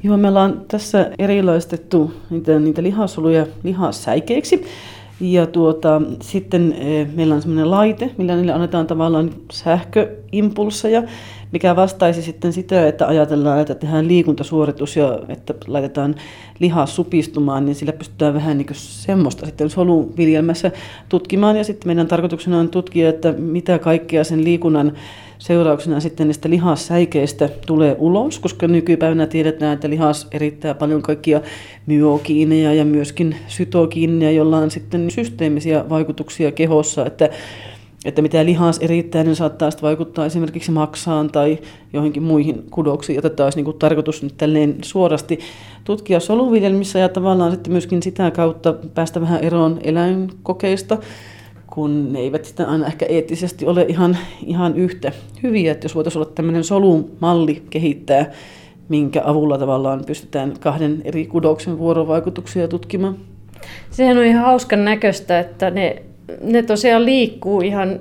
Joo, 0.02 0.16
me 0.16 0.28
ollaan 0.28 0.64
tässä 0.68 1.10
erilaistettu 1.18 2.12
niitä, 2.30 2.58
niitä 2.58 2.82
lihasoluja 2.82 3.46
lihassäikeiksi. 3.62 4.64
Ja 5.20 5.46
tuota, 5.46 6.02
sitten 6.20 6.72
e, 6.72 7.04
meillä 7.14 7.34
on 7.34 7.42
semmoinen 7.42 7.70
laite, 7.70 8.10
millä 8.18 8.36
niille 8.36 8.52
annetaan 8.52 8.86
tavallaan 8.86 9.30
sähköimpulseja, 9.52 11.02
mikä 11.52 11.76
vastaisi 11.76 12.22
sitten 12.22 12.52
sitä, 12.52 12.88
että 12.88 13.06
ajatellaan, 13.06 13.60
että 13.60 13.74
tehdään 13.74 14.08
liikuntasuoritus 14.08 14.96
ja 14.96 15.18
että 15.28 15.54
laitetaan 15.66 16.14
lihaa 16.58 16.86
supistumaan, 16.86 17.66
niin 17.66 17.74
sillä 17.74 17.92
pystytään 17.92 18.34
vähän 18.34 18.58
niin 18.58 18.66
semmoista 18.72 19.46
sitten 19.46 19.70
soluviljelmässä 19.70 20.70
tutkimaan. 21.08 21.56
Ja 21.56 21.64
sitten 21.64 21.88
meidän 21.88 22.08
tarkoituksena 22.08 22.58
on 22.58 22.68
tutkia, 22.68 23.08
että 23.08 23.32
mitä 23.32 23.78
kaikkea 23.78 24.24
sen 24.24 24.44
liikunnan 24.44 24.92
seurauksena 25.38 26.00
sitten 26.00 26.26
niistä 26.26 26.50
lihassäikeistä 26.50 27.48
tulee 27.66 27.96
ulos, 27.98 28.38
koska 28.38 28.68
nykypäivänä 28.68 29.26
tiedetään, 29.26 29.72
että 29.72 29.90
lihas 29.90 30.28
erittää 30.32 30.74
paljon 30.74 31.02
kaikkia 31.02 31.40
myokiineja 31.86 32.74
ja 32.74 32.84
myöskin 32.84 33.36
sytokiineja, 33.46 34.30
joilla 34.30 34.58
on 34.58 34.70
sitten 34.70 35.10
systeemisiä 35.10 35.88
vaikutuksia 35.88 36.52
kehossa, 36.52 37.06
että 37.06 37.28
että 38.04 38.22
mitä 38.22 38.44
lihas 38.44 38.78
erittää, 38.78 39.24
niin 39.24 39.36
saattaa 39.36 39.70
sitten 39.70 39.86
vaikuttaa 39.86 40.26
esimerkiksi 40.26 40.70
maksaan 40.70 41.30
tai 41.30 41.58
johonkin 41.92 42.22
muihin 42.22 42.66
kudoksiin, 42.70 43.14
joita 43.14 43.30
taas 43.30 43.56
niin 43.56 43.64
kuin 43.64 43.78
tarkoitus 43.78 44.22
nyt 44.22 44.34
tälleen 44.36 44.76
suorasti 44.82 45.38
tutkia 45.84 46.20
soluviljelmissä 46.20 46.98
ja 46.98 47.08
tavallaan 47.08 47.50
sitten 47.50 47.72
myöskin 47.72 48.02
sitä 48.02 48.30
kautta 48.30 48.74
päästä 48.94 49.20
vähän 49.20 49.44
eroon 49.44 49.78
eläinkokeista, 49.82 50.98
kun 51.66 52.12
ne 52.12 52.18
eivät 52.18 52.44
sitten 52.44 52.66
aina 52.66 52.86
ehkä 52.86 53.06
eettisesti 53.06 53.66
ole 53.66 53.86
ihan, 53.88 54.18
ihan 54.46 54.76
yhtä 54.76 55.12
hyviä, 55.42 55.72
että 55.72 55.84
jos 55.84 55.94
voitaisiin 55.94 56.22
olla 56.22 56.32
tämmöinen 56.34 56.64
solumalli 56.64 57.62
kehittää, 57.70 58.30
minkä 58.88 59.22
avulla 59.24 59.58
tavallaan 59.58 60.04
pystytään 60.06 60.54
kahden 60.60 61.02
eri 61.04 61.26
kudoksen 61.26 61.78
vuorovaikutuksia 61.78 62.68
tutkimaan. 62.68 63.16
Sehän 63.90 64.18
on 64.18 64.24
ihan 64.24 64.44
hauskan 64.44 64.84
näköistä, 64.84 65.38
että 65.38 65.70
ne, 65.70 66.02
ne 66.42 66.62
tosiaan 66.62 67.04
liikkuu 67.04 67.60
ihan, 67.60 68.00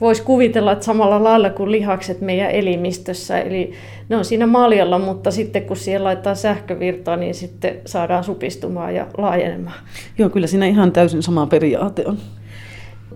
voisi 0.00 0.22
kuvitella, 0.22 0.72
että 0.72 0.84
samalla 0.84 1.24
lailla 1.24 1.50
kuin 1.50 1.72
lihakset 1.72 2.20
meidän 2.20 2.50
elimistössä. 2.50 3.38
Eli 3.38 3.72
ne 4.08 4.16
on 4.16 4.24
siinä 4.24 4.46
maljalla, 4.46 4.98
mutta 4.98 5.30
sitten 5.30 5.62
kun 5.62 5.76
siellä 5.76 6.04
laittaa 6.04 6.34
sähkövirtaa, 6.34 7.16
niin 7.16 7.34
sitten 7.34 7.76
saadaan 7.86 8.24
supistumaan 8.24 8.94
ja 8.94 9.06
laajenemaan. 9.18 9.80
Joo, 10.18 10.28
kyllä 10.30 10.46
siinä 10.46 10.66
ihan 10.66 10.92
täysin 10.92 11.22
sama 11.22 11.46
periaate 11.46 12.02
on. 12.06 12.18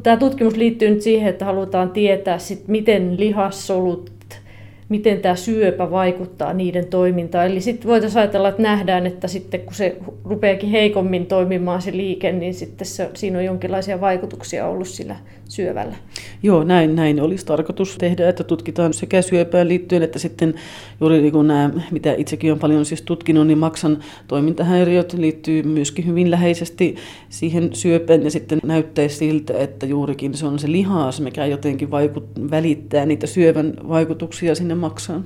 Tämä 0.02 0.16
tutkimus 0.16 0.56
liittyy 0.56 0.90
nyt 0.90 1.02
siihen, 1.02 1.28
että 1.28 1.44
halutaan 1.44 1.90
tietää, 1.90 2.38
sit, 2.38 2.68
miten 2.68 3.20
lihassolut 3.20 4.15
miten 4.88 5.20
tämä 5.20 5.36
syöpä 5.36 5.90
vaikuttaa 5.90 6.52
niiden 6.52 6.86
toimintaan. 6.86 7.46
Eli 7.46 7.60
sitten 7.60 7.88
voitaisiin 7.88 8.20
ajatella, 8.20 8.48
että 8.48 8.62
nähdään, 8.62 9.06
että 9.06 9.28
sitten 9.28 9.60
kun 9.60 9.74
se 9.74 9.96
rupeakin 10.24 10.70
heikommin 10.70 11.26
toimimaan 11.26 11.82
se 11.82 11.92
liike, 11.92 12.32
niin 12.32 12.54
sitten 12.54 12.86
se, 12.86 13.10
siinä 13.14 13.38
on 13.38 13.44
jonkinlaisia 13.44 14.00
vaikutuksia 14.00 14.66
ollut 14.66 14.88
sillä 14.88 15.16
syövällä. 15.48 15.94
Joo, 16.42 16.64
näin, 16.64 16.96
näin 16.96 17.20
olisi 17.20 17.46
tarkoitus 17.46 17.96
tehdä, 17.98 18.28
että 18.28 18.44
tutkitaan 18.44 18.94
sekä 18.94 19.22
syöpään 19.22 19.68
liittyen, 19.68 20.02
että 20.02 20.18
sitten 20.18 20.54
juuri 21.00 21.20
niin 21.20 21.32
kuin 21.32 21.46
nämä, 21.46 21.70
mitä 21.90 22.14
itsekin 22.14 22.52
on 22.52 22.58
paljon 22.58 22.84
siis 22.84 23.02
tutkinut, 23.02 23.46
niin 23.46 23.58
maksan 23.58 23.98
toimintahäiriöt 24.28 25.12
liittyy 25.12 25.62
myöskin 25.62 26.06
hyvin 26.06 26.30
läheisesti 26.30 26.96
siihen 27.28 27.70
syöpään, 27.72 28.24
ja 28.24 28.30
sitten 28.30 28.58
näyttäisi 28.64 29.16
siltä, 29.16 29.58
että 29.58 29.86
juurikin 29.86 30.34
se 30.34 30.46
on 30.46 30.58
se 30.58 30.72
lihas, 30.72 31.20
mikä 31.20 31.46
jotenkin 31.46 31.90
vaikut, 31.90 32.28
välittää 32.50 33.06
niitä 33.06 33.26
syövän 33.26 33.74
vaikutuksia 33.88 34.54
sinne 34.54 34.75
maksaan. 34.78 35.24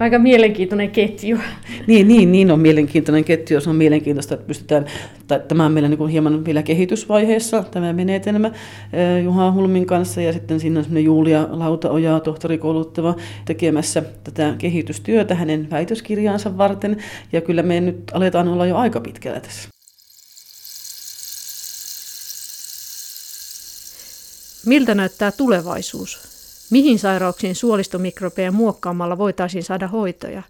Aika 0.00 0.18
mielenkiintoinen 0.18 0.90
ketju. 0.90 1.38
Niin, 1.86 2.08
niin, 2.08 2.32
niin 2.32 2.50
on 2.50 2.60
mielenkiintoinen 2.60 3.24
ketju. 3.24 3.60
Se 3.60 3.70
on 3.70 3.76
mielenkiintoista, 3.76 4.34
että 4.34 4.46
pystytään, 4.46 4.86
tai 5.26 5.40
tämä 5.48 5.66
on 5.66 5.72
meillä 5.72 5.88
niin 5.88 5.98
kuin 5.98 6.10
hieman 6.10 6.44
vielä 6.44 6.62
kehitysvaiheessa, 6.62 7.64
tämä 7.70 7.92
menetelmä 7.92 8.46
eh, 8.46 9.24
Juha 9.24 9.52
Hulmin 9.52 9.86
kanssa, 9.86 10.20
ja 10.20 10.32
sitten 10.32 10.60
siinä 10.60 10.78
on 10.78 10.84
semmoinen 10.84 11.04
Julia 11.04 11.48
Lautaoja, 11.50 12.20
tohtorikouluttava, 12.20 13.16
tekemässä 13.44 14.02
tätä 14.24 14.54
kehitystyötä 14.58 15.34
hänen 15.34 15.70
väitöskirjaansa 15.70 16.58
varten, 16.58 16.96
ja 17.32 17.40
kyllä 17.40 17.62
me 17.62 17.80
nyt 17.80 18.10
aletaan 18.14 18.48
olla 18.48 18.66
jo 18.66 18.76
aika 18.76 19.00
pitkällä 19.00 19.40
tässä. 19.40 19.68
Miltä 24.66 24.94
näyttää 24.94 25.32
tulevaisuus? 25.32 26.39
Mihin 26.70 26.98
sairauksiin 26.98 27.54
suolistomikrobeja 27.54 28.52
muokkaamalla 28.52 29.18
voitaisiin 29.18 29.64
saada 29.64 29.88
hoitoja? 29.88 30.42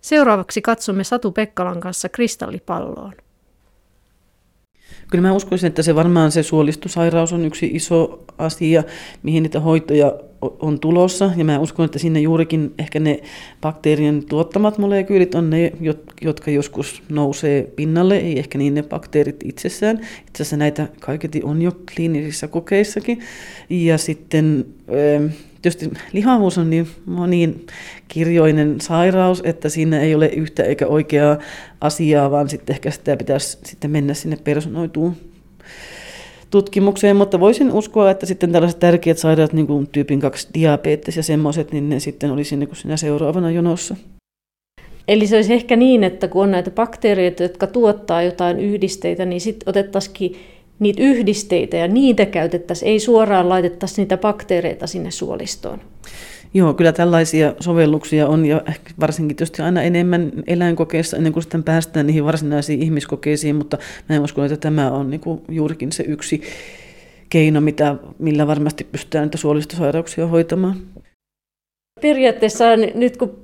Seuraavaksi 0.00 0.62
katsomme 0.62 1.04
Satu 1.04 1.32
Pekkalan 1.32 1.80
kanssa 1.80 2.08
kristallipalloon. 2.08 3.12
Kyllä 5.10 5.22
mä 5.22 5.32
uskoisin, 5.32 5.66
että 5.66 5.82
se 5.82 5.94
varmaan 5.94 6.32
se 6.32 6.42
suolistosairaus 6.42 7.32
on 7.32 7.44
yksi 7.44 7.70
iso 7.72 8.24
asia, 8.38 8.82
mihin 9.22 9.42
niitä 9.42 9.60
hoitoja 9.60 10.12
on 10.40 10.80
tulossa. 10.80 11.30
Ja 11.36 11.44
mä 11.44 11.58
uskon, 11.58 11.84
että 11.84 11.98
sinne 11.98 12.20
juurikin 12.20 12.74
ehkä 12.78 13.00
ne 13.00 13.20
bakteerien 13.60 14.24
tuottamat 14.24 14.78
molekyylit 14.78 15.34
on 15.34 15.50
ne, 15.50 15.72
jotka 16.20 16.50
joskus 16.50 17.02
nousee 17.08 17.62
pinnalle, 17.76 18.16
ei 18.16 18.38
ehkä 18.38 18.58
niin 18.58 18.74
ne 18.74 18.82
bakteerit 18.82 19.40
itsessään. 19.44 19.96
Itse 19.96 20.42
asiassa 20.42 20.56
näitä 20.56 20.88
kaiketi 21.00 21.42
on 21.44 21.62
jo 21.62 21.72
kliinisissä 21.94 22.48
kokeissakin. 22.48 23.20
Ja 23.70 23.98
sitten 23.98 24.66
Tietysti 25.62 25.90
lihavuus 26.12 26.58
on 26.58 26.70
niin 26.70 26.86
moniin 27.06 27.66
kirjoinen 28.08 28.80
sairaus, 28.80 29.42
että 29.44 29.68
siinä 29.68 30.00
ei 30.00 30.14
ole 30.14 30.26
yhtä 30.26 30.62
eikä 30.62 30.86
oikeaa 30.86 31.38
asiaa, 31.80 32.30
vaan 32.30 32.48
sitten 32.48 32.74
ehkä 32.74 32.90
sitä 32.90 33.16
pitäisi 33.16 33.58
sitten 33.64 33.90
mennä 33.90 34.14
sinne 34.14 34.36
personoituun 34.44 35.16
tutkimukseen, 36.50 37.16
mutta 37.16 37.40
voisin 37.40 37.72
uskoa, 37.72 38.10
että 38.10 38.26
sitten 38.26 38.52
tällaiset 38.52 38.78
tärkeät 38.78 39.18
sairaudet, 39.18 39.52
niin 39.52 39.66
kuin 39.66 39.86
tyypin 39.92 40.20
2 40.20 40.48
diabetes 40.54 41.16
ja 41.16 41.22
semmoiset, 41.22 41.72
niin 41.72 41.88
ne 41.88 42.00
sitten 42.00 42.30
olisi 42.30 42.56
niin 42.56 42.68
kuin 42.68 42.76
siinä 42.76 42.96
seuraavana 42.96 43.50
jonossa. 43.50 43.96
Eli 45.08 45.26
se 45.26 45.36
olisi 45.36 45.52
ehkä 45.54 45.76
niin, 45.76 46.04
että 46.04 46.28
kun 46.28 46.42
on 46.42 46.50
näitä 46.50 46.70
bakteereita, 46.70 47.42
jotka 47.42 47.66
tuottaa 47.66 48.22
jotain 48.22 48.60
yhdisteitä, 48.60 49.24
niin 49.24 49.40
sitten 49.40 49.68
otettaisiin 49.68 50.36
niitä 50.80 51.02
yhdisteitä 51.02 51.76
ja 51.76 51.88
niitä 51.88 52.26
käytettäisiin, 52.26 52.88
ei 52.88 53.00
suoraan 53.00 53.48
laitettaisi 53.48 54.02
niitä 54.02 54.16
bakteereita 54.16 54.86
sinne 54.86 55.10
suolistoon. 55.10 55.80
Joo, 56.54 56.74
kyllä 56.74 56.92
tällaisia 56.92 57.54
sovelluksia 57.60 58.28
on 58.28 58.46
ja 58.46 58.62
ehkä 58.68 58.90
varsinkin 59.00 59.36
tietysti 59.36 59.62
aina 59.62 59.82
enemmän 59.82 60.32
eläinkokeissa 60.46 61.16
ennen 61.16 61.32
kuin 61.32 61.42
sitten 61.42 61.62
päästään 61.62 62.06
niihin 62.06 62.24
varsinaisiin 62.24 62.82
ihmiskokeisiin, 62.82 63.56
mutta 63.56 63.78
mä 64.08 64.16
en 64.16 64.22
usko, 64.22 64.44
että 64.44 64.56
tämä 64.56 64.90
on 64.90 65.10
niin 65.10 65.20
kuin 65.20 65.42
juurikin 65.48 65.92
se 65.92 66.04
yksi 66.08 66.42
keino, 67.28 67.60
mitä, 67.60 67.96
millä 68.18 68.46
varmasti 68.46 68.84
pystytään 68.84 69.22
näitä 69.22 69.38
suolistosairauksia 69.38 70.26
hoitamaan. 70.26 70.76
Periaatteessa 72.00 72.64
nyt 72.94 73.16
kun 73.16 73.36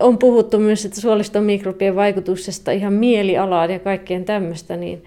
on 0.00 0.18
puhuttu 0.18 0.58
myös 0.58 0.84
että 0.84 1.00
suoliston 1.00 1.44
mikrobien 1.44 1.96
vaikutuksesta 1.96 2.70
ihan 2.70 2.92
mielialaan 2.92 3.70
ja 3.70 3.78
kaikkeen 3.78 4.24
tämmöistä, 4.24 4.76
niin 4.76 5.04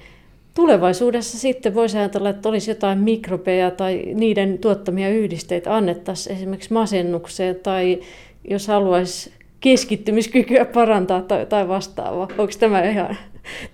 Tulevaisuudessa 0.57 1.37
sitten 1.37 1.73
voisi 1.73 1.97
ajatella, 1.97 2.29
että 2.29 2.49
olisi 2.49 2.71
jotain 2.71 2.99
mikrobeja 2.99 3.71
tai 3.71 4.03
niiden 4.13 4.59
tuottamia 4.59 5.09
yhdisteitä 5.09 5.75
annettaisiin 5.75 6.35
esimerkiksi 6.35 6.73
masennukseen 6.73 7.55
tai 7.55 7.99
jos 8.49 8.67
haluaisi 8.67 9.31
keskittymiskykyä 9.59 10.65
parantaa 10.65 11.21
tai, 11.21 11.45
tai 11.45 11.67
vastaavaa. 11.67 12.27
Onko 12.37 12.53
tämä 12.59 12.81
ihan, 12.81 13.17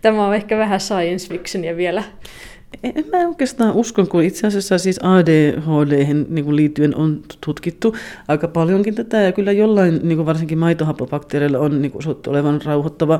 tämä 0.01 0.27
on 0.27 0.35
ehkä 0.35 0.57
vähän 0.57 0.79
science 0.79 1.27
fictionia 1.27 1.77
vielä? 1.77 2.03
En 2.83 3.05
mä 3.11 3.27
oikeastaan 3.27 3.73
usko, 3.73 4.05
kun 4.05 4.23
itse 4.23 4.47
asiassa 4.47 4.77
siis 4.77 4.99
ADHD 5.03 6.13
niin 6.29 6.55
liittyen 6.55 6.95
on 6.95 7.21
tutkittu 7.45 7.95
aika 8.27 8.47
paljonkin 8.47 8.95
tätä, 8.95 9.21
ja 9.21 9.31
kyllä 9.31 9.51
jollain, 9.51 9.99
niin 10.03 10.15
kuin 10.15 10.25
varsinkin 10.25 10.57
maitohappobakteereilla 10.57 11.59
on 11.59 11.81
niin 11.81 11.91
kuin 11.91 12.03
olevan 12.27 12.61
rauhoittava 12.65 13.19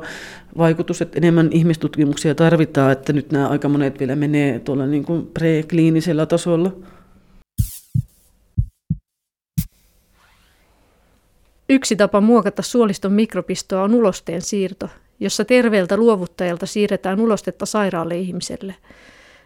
vaikutus, 0.57 1.01
että 1.01 1.17
enemmän 1.17 1.49
ihmistutkimuksia 1.51 2.35
tarvitaan, 2.35 2.91
että 2.91 3.13
nyt 3.13 3.31
nämä 3.31 3.47
aika 3.47 3.69
monet 3.69 3.99
vielä 3.99 4.15
menee 4.15 4.59
tuolla 4.59 4.85
niin 4.85 5.05
kuin 5.05 5.27
prekliinisellä 5.33 6.25
tasolla. 6.25 6.71
Yksi 11.69 11.95
tapa 11.95 12.21
muokata 12.21 12.61
suoliston 12.61 13.13
mikropistoa 13.13 13.83
on 13.83 13.93
ulosteen 13.93 14.41
siirto, 14.41 14.89
jossa 15.19 15.45
terveeltä 15.45 15.97
luovuttajalta 15.97 16.65
siirretään 16.65 17.19
ulostetta 17.19 17.65
sairaalle 17.65 18.17
ihmiselle– 18.17 18.75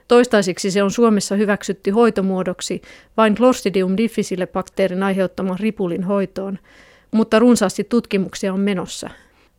Toistaiseksi 0.08 0.72
se 0.72 0.84
on 0.84 0.91
Suomessa 0.91 1.36
hyväksytty 1.36 1.91
hoitomuodoksi 1.91 2.82
vain 3.18 3.36
Clostridium 3.36 3.97
difficile 3.97 4.47
bakteerin 4.47 5.03
aiheuttaman 5.03 5.60
ripulin 5.60 6.03
hoitoon, 6.03 6.60
mutta 7.12 7.39
runsaasti 7.39 7.84
tutkimuksia 7.84 8.53
on 8.53 8.60
menossa. 8.60 9.10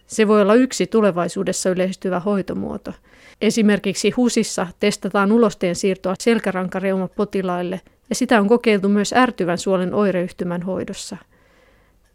Se 0.07 0.29
voi 0.29 0.43
olla 0.43 0.55
yksi 0.55 0.87
tulevaisuudessa 0.87 1.71
yleistyvä 1.71 2.21
hoitomuoto. 2.21 2.93
Esimerkiksi 3.41 4.11
HUSissa 4.11 4.67
testataan 4.81 5.33
ulosteen 5.33 5.77
siirtoa 5.77 6.15
selkärankareuma-potilaille 6.19 7.81
ja 8.09 8.15
sitä 8.15 8.41
on 8.41 8.49
kokeiltu 8.49 8.89
myös 8.89 9.13
ärtyvän 9.13 9.59
suolen 9.59 9.95
oireyhtymän 9.95 10.63
hoidossa. 10.63 11.17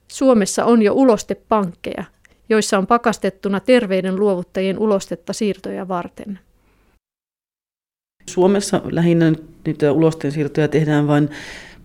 Suomessa 0.07 0.65
on 0.65 0.81
jo 0.81 0.93
ulostepankkeja, 0.93 2.03
joissa 2.49 2.77
on 2.77 2.87
pakastettuna 2.87 3.59
terveiden 3.59 4.15
luovuttajien 4.15 4.79
ulostetta 4.79 5.33
siirtoja 5.33 5.87
varten. 5.87 6.39
Suomessa 8.29 8.81
lähinnä 8.91 9.33
niitä 9.65 9.91
ulosten 9.91 10.31
siirtoja 10.31 10.67
tehdään 10.67 11.07
vain 11.07 11.29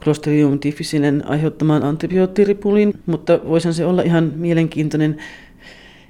Clostridium 0.03 0.59
difficinen 0.62 1.26
aiheuttamaan 1.26 1.82
antibioottiripulin, 1.82 2.95
mutta 3.07 3.41
voisihan 3.49 3.74
se 3.74 3.84
olla 3.84 4.03
ihan 4.03 4.32
mielenkiintoinen 4.36 5.16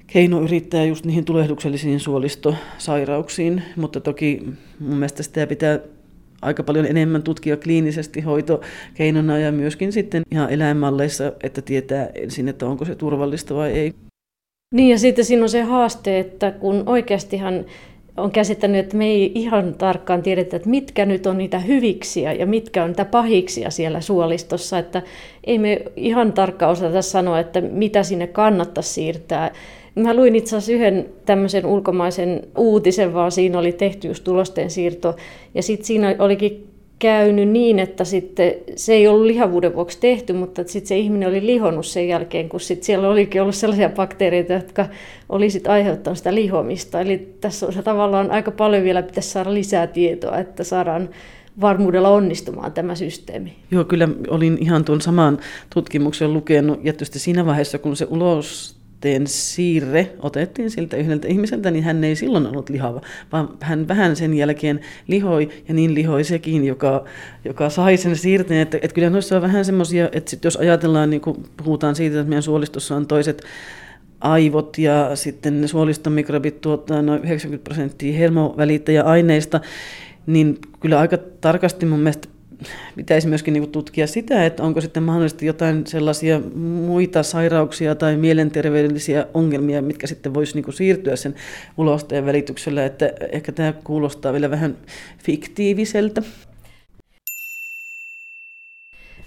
keino 0.06 0.40
yrittää 0.40 0.84
just 0.84 1.04
niihin 1.04 1.24
tulehduksellisiin 1.24 2.00
suolistosairauksiin, 2.00 3.62
mutta 3.76 4.00
toki 4.00 4.42
mun 4.80 4.96
mielestä 4.96 5.22
sitä 5.22 5.46
pitää 5.46 5.80
aika 6.42 6.62
paljon 6.62 6.86
enemmän 6.86 7.22
tutkia 7.22 7.56
kliinisesti 7.56 8.20
hoitokeinona 8.20 9.38
ja 9.38 9.52
myöskin 9.52 9.92
sitten 9.92 10.22
ihan 10.30 10.50
eläinmalleissa, 10.50 11.32
että 11.42 11.62
tietää 11.62 12.08
ensin, 12.14 12.48
että 12.48 12.66
onko 12.66 12.84
se 12.84 12.94
turvallista 12.94 13.54
vai 13.54 13.72
ei. 13.72 13.94
Niin 14.74 14.90
ja 14.90 14.98
sitten 14.98 15.24
siinä 15.24 15.42
on 15.42 15.48
se 15.48 15.62
haaste, 15.62 16.18
että 16.18 16.50
kun 16.50 16.82
oikeastihan 16.86 17.64
on 18.18 18.30
käsittänyt, 18.30 18.80
että 18.80 18.96
me 18.96 19.06
ei 19.06 19.32
ihan 19.34 19.74
tarkkaan 19.74 20.22
tiedetä, 20.22 20.56
että 20.56 20.68
mitkä 20.68 21.06
nyt 21.06 21.26
on 21.26 21.38
niitä 21.38 21.58
hyviksiä 21.58 22.32
ja 22.32 22.46
mitkä 22.46 22.84
on 22.84 22.90
niitä 22.90 23.04
pahiksia 23.04 23.70
siellä 23.70 24.00
suolistossa, 24.00 24.78
että 24.78 25.02
ei 25.44 25.58
me 25.58 25.82
ihan 25.96 26.32
tarkkaan 26.32 26.72
osata 26.72 27.02
sanoa, 27.02 27.40
että 27.40 27.60
mitä 27.60 28.02
sinne 28.02 28.26
kannattaisi 28.26 28.92
siirtää. 28.92 29.52
Mä 29.94 30.14
luin 30.14 30.36
itse 30.36 30.56
asiassa 30.56 30.72
yhden 30.72 31.08
tämmöisen 31.26 31.66
ulkomaisen 31.66 32.42
uutisen, 32.56 33.14
vaan 33.14 33.32
siinä 33.32 33.58
oli 33.58 33.72
tehty 33.72 34.08
just 34.08 34.24
tulosten 34.24 34.70
siirto. 34.70 35.16
Ja 35.54 35.62
sitten 35.62 35.86
siinä 35.86 36.14
olikin 36.18 36.67
käynyt 36.98 37.48
niin, 37.48 37.78
että 37.78 38.04
sitten 38.04 38.54
se 38.76 38.92
ei 38.92 39.08
ollut 39.08 39.26
lihavuuden 39.26 39.74
vuoksi 39.74 40.00
tehty, 40.00 40.32
mutta 40.32 40.62
sitten 40.66 40.88
se 40.88 40.98
ihminen 40.98 41.28
oli 41.28 41.46
lihonnut 41.46 41.86
sen 41.86 42.08
jälkeen, 42.08 42.48
kun 42.48 42.60
sitten 42.60 42.86
siellä 42.86 43.08
olikin 43.08 43.42
ollut 43.42 43.54
sellaisia 43.54 43.88
bakteereita, 43.88 44.52
jotka 44.52 44.86
oli 45.28 45.50
sitten 45.50 45.72
aiheuttanut 45.72 46.18
sitä 46.18 46.34
lihomista. 46.34 47.00
Eli 47.00 47.34
tässä 47.40 47.66
on 47.66 47.72
tavallaan 47.84 48.30
aika 48.30 48.50
paljon 48.50 48.84
vielä 48.84 49.02
pitäisi 49.02 49.30
saada 49.30 49.54
lisää 49.54 49.86
tietoa, 49.86 50.38
että 50.38 50.64
saadaan 50.64 51.08
varmuudella 51.60 52.08
onnistumaan 52.08 52.72
tämä 52.72 52.94
systeemi. 52.94 53.56
Joo, 53.70 53.84
kyllä 53.84 54.08
olin 54.28 54.58
ihan 54.60 54.84
tuon 54.84 55.00
saman 55.00 55.38
tutkimuksen 55.74 56.32
lukenut, 56.32 56.78
ja 56.78 56.92
tietysti 56.92 57.18
siinä 57.18 57.46
vaiheessa, 57.46 57.78
kun 57.78 57.96
se 57.96 58.06
ulos 58.10 58.77
teen 59.00 59.26
siirre 59.26 60.12
otettiin 60.22 60.70
siltä 60.70 60.96
yhdeltä 60.96 61.28
ihmiseltä, 61.28 61.70
niin 61.70 61.84
hän 61.84 62.04
ei 62.04 62.16
silloin 62.16 62.46
ollut 62.46 62.68
lihava, 62.68 63.00
vaan 63.32 63.48
hän 63.60 63.88
vähän 63.88 64.16
sen 64.16 64.34
jälkeen 64.34 64.80
lihoi, 65.06 65.48
ja 65.68 65.74
niin 65.74 65.94
lihoi 65.94 66.24
sekin, 66.24 66.64
joka, 66.64 67.04
joka 67.44 67.70
sai 67.70 67.96
sen 67.96 68.16
siirteen. 68.16 68.60
Että, 68.60 68.78
että 68.82 68.94
kyllä 68.94 69.10
noissa 69.10 69.36
on 69.36 69.42
vähän 69.42 69.64
semmoisia, 69.64 70.08
että 70.12 70.30
sit 70.30 70.44
jos 70.44 70.56
ajatellaan, 70.56 71.10
niin 71.10 71.20
kuin 71.20 71.44
puhutaan 71.64 71.94
siitä, 71.94 72.20
että 72.20 72.28
meidän 72.28 72.42
suolistossa 72.42 72.96
on 72.96 73.06
toiset 73.06 73.42
aivot 74.20 74.78
ja 74.78 75.16
sitten 75.16 75.60
ne 75.60 75.66
suolistomikrobit 75.66 76.60
tuottaa 76.60 77.02
noin 77.02 77.24
90 77.24 77.64
prosenttia 77.64 78.18
hermovälittäjäaineista, 78.18 79.60
niin 80.26 80.58
kyllä 80.80 80.98
aika 80.98 81.18
tarkasti 81.40 81.86
mun 81.86 82.00
mielestä 82.00 82.28
pitäisi 82.96 83.28
myöskin 83.28 83.54
niin 83.54 83.70
tutkia 83.70 84.06
sitä, 84.06 84.46
että 84.46 84.62
onko 84.62 84.80
sitten 84.80 85.02
mahdollisesti 85.02 85.46
jotain 85.46 85.86
sellaisia 85.86 86.40
muita 86.86 87.22
sairauksia 87.22 87.94
tai 87.94 88.16
mielenterveydellisiä 88.16 89.26
ongelmia, 89.34 89.82
mitkä 89.82 90.06
sitten 90.06 90.34
voisi 90.34 90.60
niin 90.60 90.72
siirtyä 90.72 91.16
sen 91.16 91.34
ulosteen 91.76 92.26
välityksellä, 92.26 92.84
että 92.84 93.12
ehkä 93.32 93.52
tämä 93.52 93.72
kuulostaa 93.84 94.32
vielä 94.32 94.50
vähän 94.50 94.76
fiktiiviseltä. 95.24 96.22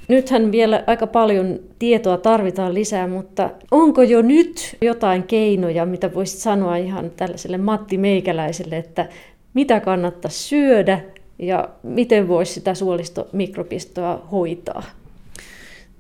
Nythän 0.08 0.52
vielä 0.52 0.84
aika 0.88 1.08
paljon 1.08 1.60
tietoa 1.80 2.18
tarvitaan 2.18 2.74
lisää, 2.74 3.08
mutta 3.08 3.50
onko 3.72 4.02
jo 4.02 4.22
nyt 4.22 4.78
jotain 4.82 5.24
keinoja, 5.24 5.86
mitä 5.86 6.14
voisit 6.14 6.40
sanoa 6.40 6.76
ihan 6.76 7.12
tällaiselle 7.12 7.58
Matti 7.58 7.98
Meikäläiselle, 7.98 8.78
että 8.78 9.10
mitä 9.54 9.80
kannattaa 9.80 10.32
syödä 10.32 11.02
ja 11.42 11.70
miten 11.84 12.28
voisi 12.28 12.54
sitä 12.54 12.74
suolistomikrobistoa 12.74 14.28
hoitaa? 14.32 14.84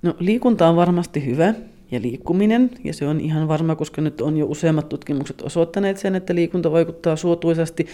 No 0.01 0.15
liikunta 0.19 0.67
on 0.67 0.75
varmasti 0.75 1.25
hyvä 1.25 1.53
ja 1.91 2.01
liikkuminen, 2.01 2.69
ja 2.83 2.93
se 2.93 3.07
on 3.07 3.19
ihan 3.19 3.47
varma, 3.47 3.75
koska 3.75 4.01
nyt 4.01 4.21
on 4.21 4.37
jo 4.37 4.45
useammat 4.45 4.89
tutkimukset 4.89 5.41
osoittaneet 5.41 5.97
sen, 5.97 6.15
että 6.15 6.35
liikunta 6.35 6.71
vaikuttaa 6.71 7.15
suotuisasti 7.15 7.87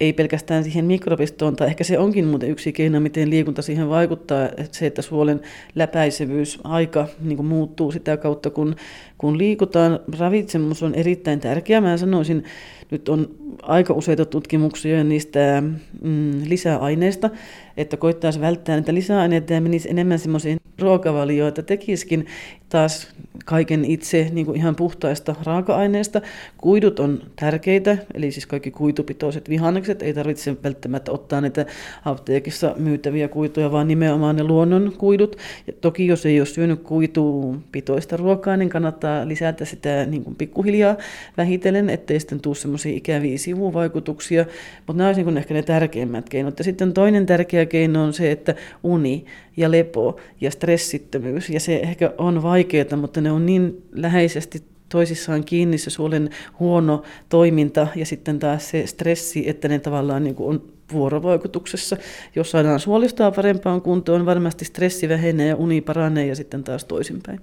ei 0.00 0.12
pelkästään 0.12 0.64
siihen 0.64 0.84
mikrobistoon, 0.84 1.56
tai 1.56 1.68
ehkä 1.68 1.84
se 1.84 1.98
onkin 1.98 2.24
muuten 2.24 2.50
yksi 2.50 2.72
keino, 2.72 3.00
miten 3.00 3.30
liikunta 3.30 3.62
siihen 3.62 3.88
vaikuttaa, 3.88 4.44
että 4.44 4.78
se, 4.78 4.86
että 4.86 5.02
suolen 5.02 5.40
läpäisevyys, 5.74 6.58
aika 6.64 7.08
niin 7.20 7.46
muuttuu 7.46 7.92
sitä 7.92 8.16
kautta, 8.16 8.50
kun, 8.50 8.76
kun 9.18 9.38
liikutaan. 9.38 10.00
Ravitsemus 10.18 10.82
on 10.82 10.94
erittäin 10.94 11.40
tärkeää, 11.40 11.80
mä 11.80 11.96
sanoisin, 11.96 12.44
nyt 12.90 13.08
on 13.08 13.30
aika 13.62 13.94
useita 13.94 14.24
tutkimuksia 14.24 15.04
niistä 15.04 15.62
mm, 16.02 16.42
lisäaineista, 16.44 17.30
että 17.78 17.96
koittaisi 17.96 18.40
välttää 18.40 18.76
niitä 18.76 18.94
lisäaineita 18.94 19.52
ja 19.52 19.60
menisi 19.60 19.90
enemmän 19.90 20.18
semmoisiin 20.18 20.58
ruokavalioon, 20.78 21.48
että 21.48 21.62
tekisikin 21.62 22.26
taas 22.68 23.08
kaiken 23.44 23.84
itse 23.84 24.28
niin 24.32 24.46
kuin 24.46 24.56
ihan 24.56 24.76
puhtaista 24.76 25.34
raaka-aineista. 25.44 26.20
Kuidut 26.56 27.00
on 27.00 27.22
tärkeitä, 27.36 27.98
eli 28.14 28.30
siis 28.30 28.46
kaikki 28.46 28.70
kuitupitoiset 28.70 29.48
vihannekset, 29.48 30.02
ei 30.02 30.14
tarvitse 30.14 30.56
välttämättä 30.64 31.12
ottaa 31.12 31.40
niitä 31.40 31.66
apteekissa 32.04 32.74
myytäviä 32.78 33.28
kuituja, 33.28 33.72
vaan 33.72 33.88
nimenomaan 33.88 34.36
ne 34.36 34.44
luonnon 34.44 34.92
kuidut. 34.98 35.36
Ja 35.66 35.72
toki 35.80 36.06
jos 36.06 36.26
ei 36.26 36.40
ole 36.40 36.46
syönyt 36.46 36.82
kuitupitoista 36.82 38.16
ruokaa, 38.16 38.56
niin 38.56 38.68
kannattaa 38.68 39.28
lisätä 39.28 39.64
sitä 39.64 40.06
niin 40.06 40.24
kuin 40.24 40.36
pikkuhiljaa 40.36 40.96
vähitellen, 41.36 41.90
ettei 41.90 42.20
sitten 42.20 42.40
tule 42.40 42.54
semmoisia 42.54 42.96
ikäviä 42.96 43.38
sivuvaikutuksia. 43.38 44.44
Mutta 44.86 44.98
nämä 44.98 45.08
olisivat 45.08 45.26
niin 45.26 45.38
ehkä 45.38 45.54
ne 45.54 45.62
tärkeimmät 45.62 46.28
keinot. 46.28 46.58
Ja 46.58 46.64
sitten 46.64 46.92
toinen 46.92 47.26
tärkeä 47.26 47.66
keino 47.68 48.04
on 48.04 48.12
se, 48.12 48.30
että 48.30 48.54
uni 48.82 49.24
ja 49.56 49.70
lepo 49.70 50.20
ja 50.40 50.50
stressittömyys. 50.50 51.50
Ja 51.50 51.60
se 51.60 51.76
ehkä 51.76 52.12
on 52.18 52.42
vaikeaa, 52.42 52.96
mutta 52.96 53.20
ne 53.20 53.32
on 53.32 53.46
niin 53.46 53.82
läheisesti 53.92 54.62
toisissaan 54.88 55.44
kiinni 55.44 55.78
se 55.78 55.90
suolen 55.90 56.30
huono 56.60 57.02
toiminta 57.28 57.86
ja 57.94 58.06
sitten 58.06 58.38
taas 58.38 58.70
se 58.70 58.86
stressi, 58.86 59.48
että 59.48 59.68
ne 59.68 59.78
tavallaan 59.78 60.24
niin 60.24 60.34
kuin 60.34 60.48
on 60.48 60.62
vuorovaikutuksessa. 60.92 61.96
Jos 62.34 62.50
saadaan 62.50 62.80
suolistaa 62.80 63.30
parempaan 63.30 63.82
kuntoon, 63.82 64.26
varmasti 64.26 64.64
stressi 64.64 65.08
vähenee 65.08 65.48
ja 65.48 65.56
uni 65.56 65.80
paranee 65.80 66.26
ja 66.26 66.36
sitten 66.36 66.64
taas 66.64 66.84
toisinpäin. 66.84 67.40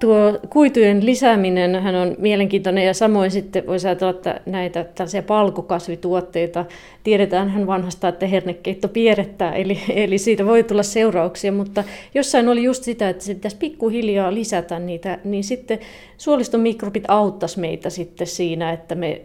Tuo 0.00 0.38
kuitujen 0.50 1.06
lisääminen 1.06 1.82
hän 1.82 1.94
on 1.94 2.14
mielenkiintoinen. 2.18 2.86
Ja 2.86 2.94
samoin 2.94 3.30
sitten 3.30 3.66
voisi 3.66 3.86
ajatella, 3.86 4.10
että 4.10 4.40
näitä 4.46 4.84
tällaisia 4.84 5.22
palkokasvituotteita, 5.22 6.64
tiedetään 7.02 7.48
hän 7.48 7.66
vanhasta, 7.66 8.08
että 8.08 8.26
hernekeitto 8.26 8.88
pierrettää, 8.88 9.54
eli, 9.54 9.78
eli 9.88 10.18
siitä 10.18 10.46
voi 10.46 10.62
tulla 10.62 10.82
seurauksia, 10.82 11.52
mutta 11.52 11.84
jossain 12.14 12.48
oli 12.48 12.62
just 12.62 12.84
sitä, 12.84 13.08
että 13.08 13.24
se 13.24 13.34
pitäisi 13.34 13.56
pikkuhiljaa 13.56 14.34
lisätä 14.34 14.78
niitä, 14.78 15.18
niin 15.24 15.44
sitten 15.44 15.78
suoliston 16.18 16.60
mikrobit 16.60 17.04
auttaisi 17.08 17.60
meitä 17.60 17.90
sitten 17.90 18.26
siinä, 18.26 18.72
että 18.72 18.94
me 18.94 19.22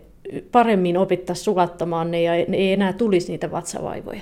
paremmin 0.51 0.97
opittaisiin 0.97 1.43
sulattamaan 1.43 2.11
ne 2.11 2.21
ja 2.21 2.31
ne 2.47 2.57
ei 2.57 2.73
enää 2.73 2.93
tulisi 2.93 3.31
niitä 3.31 3.51
vatsavaivoja. 3.51 4.21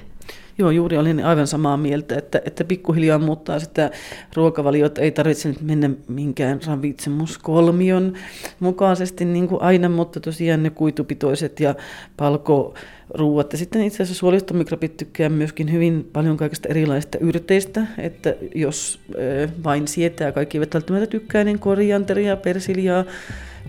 Joo, 0.57 0.71
juuri 0.71 0.97
olin 0.97 1.25
aivan 1.25 1.47
samaa 1.47 1.77
mieltä, 1.77 2.15
että, 2.17 2.41
että 2.45 2.63
pikkuhiljaa 2.63 3.19
muuttaa 3.19 3.59
sitä 3.59 3.91
ruokavaliota. 4.33 5.01
Ei 5.01 5.11
tarvitse 5.11 5.49
nyt 5.49 5.61
mennä 5.61 5.89
minkään 6.07 6.59
ravitsemuskolmion 6.67 8.13
mukaisesti 8.59 9.25
niin 9.25 9.47
kuin 9.47 9.61
aina, 9.61 9.89
mutta 9.89 10.19
tosiaan 10.19 10.63
ne 10.63 10.69
kuitupitoiset 10.69 11.59
ja 11.59 11.75
palko 12.17 12.73
ruuat. 13.09 13.51
Ja 13.51 13.57
sitten 13.57 13.83
itse 13.83 14.03
asiassa 14.03 14.19
suolistomikrobit 14.19 14.97
tykkää 14.97 15.29
myöskin 15.29 15.71
hyvin 15.71 16.09
paljon 16.13 16.37
kaikista 16.37 16.69
erilaisista 16.69 17.17
yrteistä, 17.17 17.87
että 17.97 18.35
jos 18.55 18.99
vain 19.63 19.87
sietää, 19.87 20.31
kaikki 20.31 20.57
eivät 20.57 20.73
välttämättä 20.73 21.07
tykkää, 21.07 21.43
niin 21.43 21.59
korianteria, 21.59 22.37
persiliaa, 22.37 23.05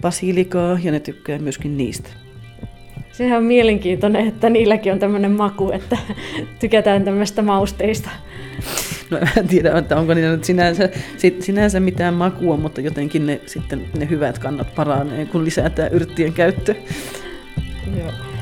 basilikaa 0.01 0.79
ja 0.83 0.93
ne 0.93 1.01
tykkää 1.01 1.39
myöskin 1.39 1.77
niistä. 1.77 2.11
Sehän 3.17 3.39
on 3.39 3.45
mielenkiintoinen, 3.45 4.29
että 4.29 4.51
niilläkin 4.51 4.93
on 4.93 4.99
tämmöinen 4.99 5.31
maku, 5.31 5.71
että 5.71 5.99
tykätään 6.61 7.05
tämmöistä 7.05 7.43
mausteista. 7.43 8.11
No 9.11 9.19
en 9.39 9.49
tiedä, 9.49 9.79
että 9.79 9.97
onko 9.97 10.15
niillä 10.15 10.31
nyt 10.31 10.45
sinänsä, 10.45 10.89
sinänsä 11.41 11.81
mitään 11.81 12.15
makua, 12.15 12.57
mutta 12.57 12.81
jotenkin 12.81 13.27
ne, 13.27 13.41
sitten 13.47 13.85
ne 13.99 14.09
hyvät 14.11 14.39
kannat 14.39 14.75
paranee, 14.75 15.27
kun 15.27 15.45
lisätään 15.45 15.93
yrttien 15.93 16.33
käyttöä. 16.33 16.75
Joo. 17.99 18.34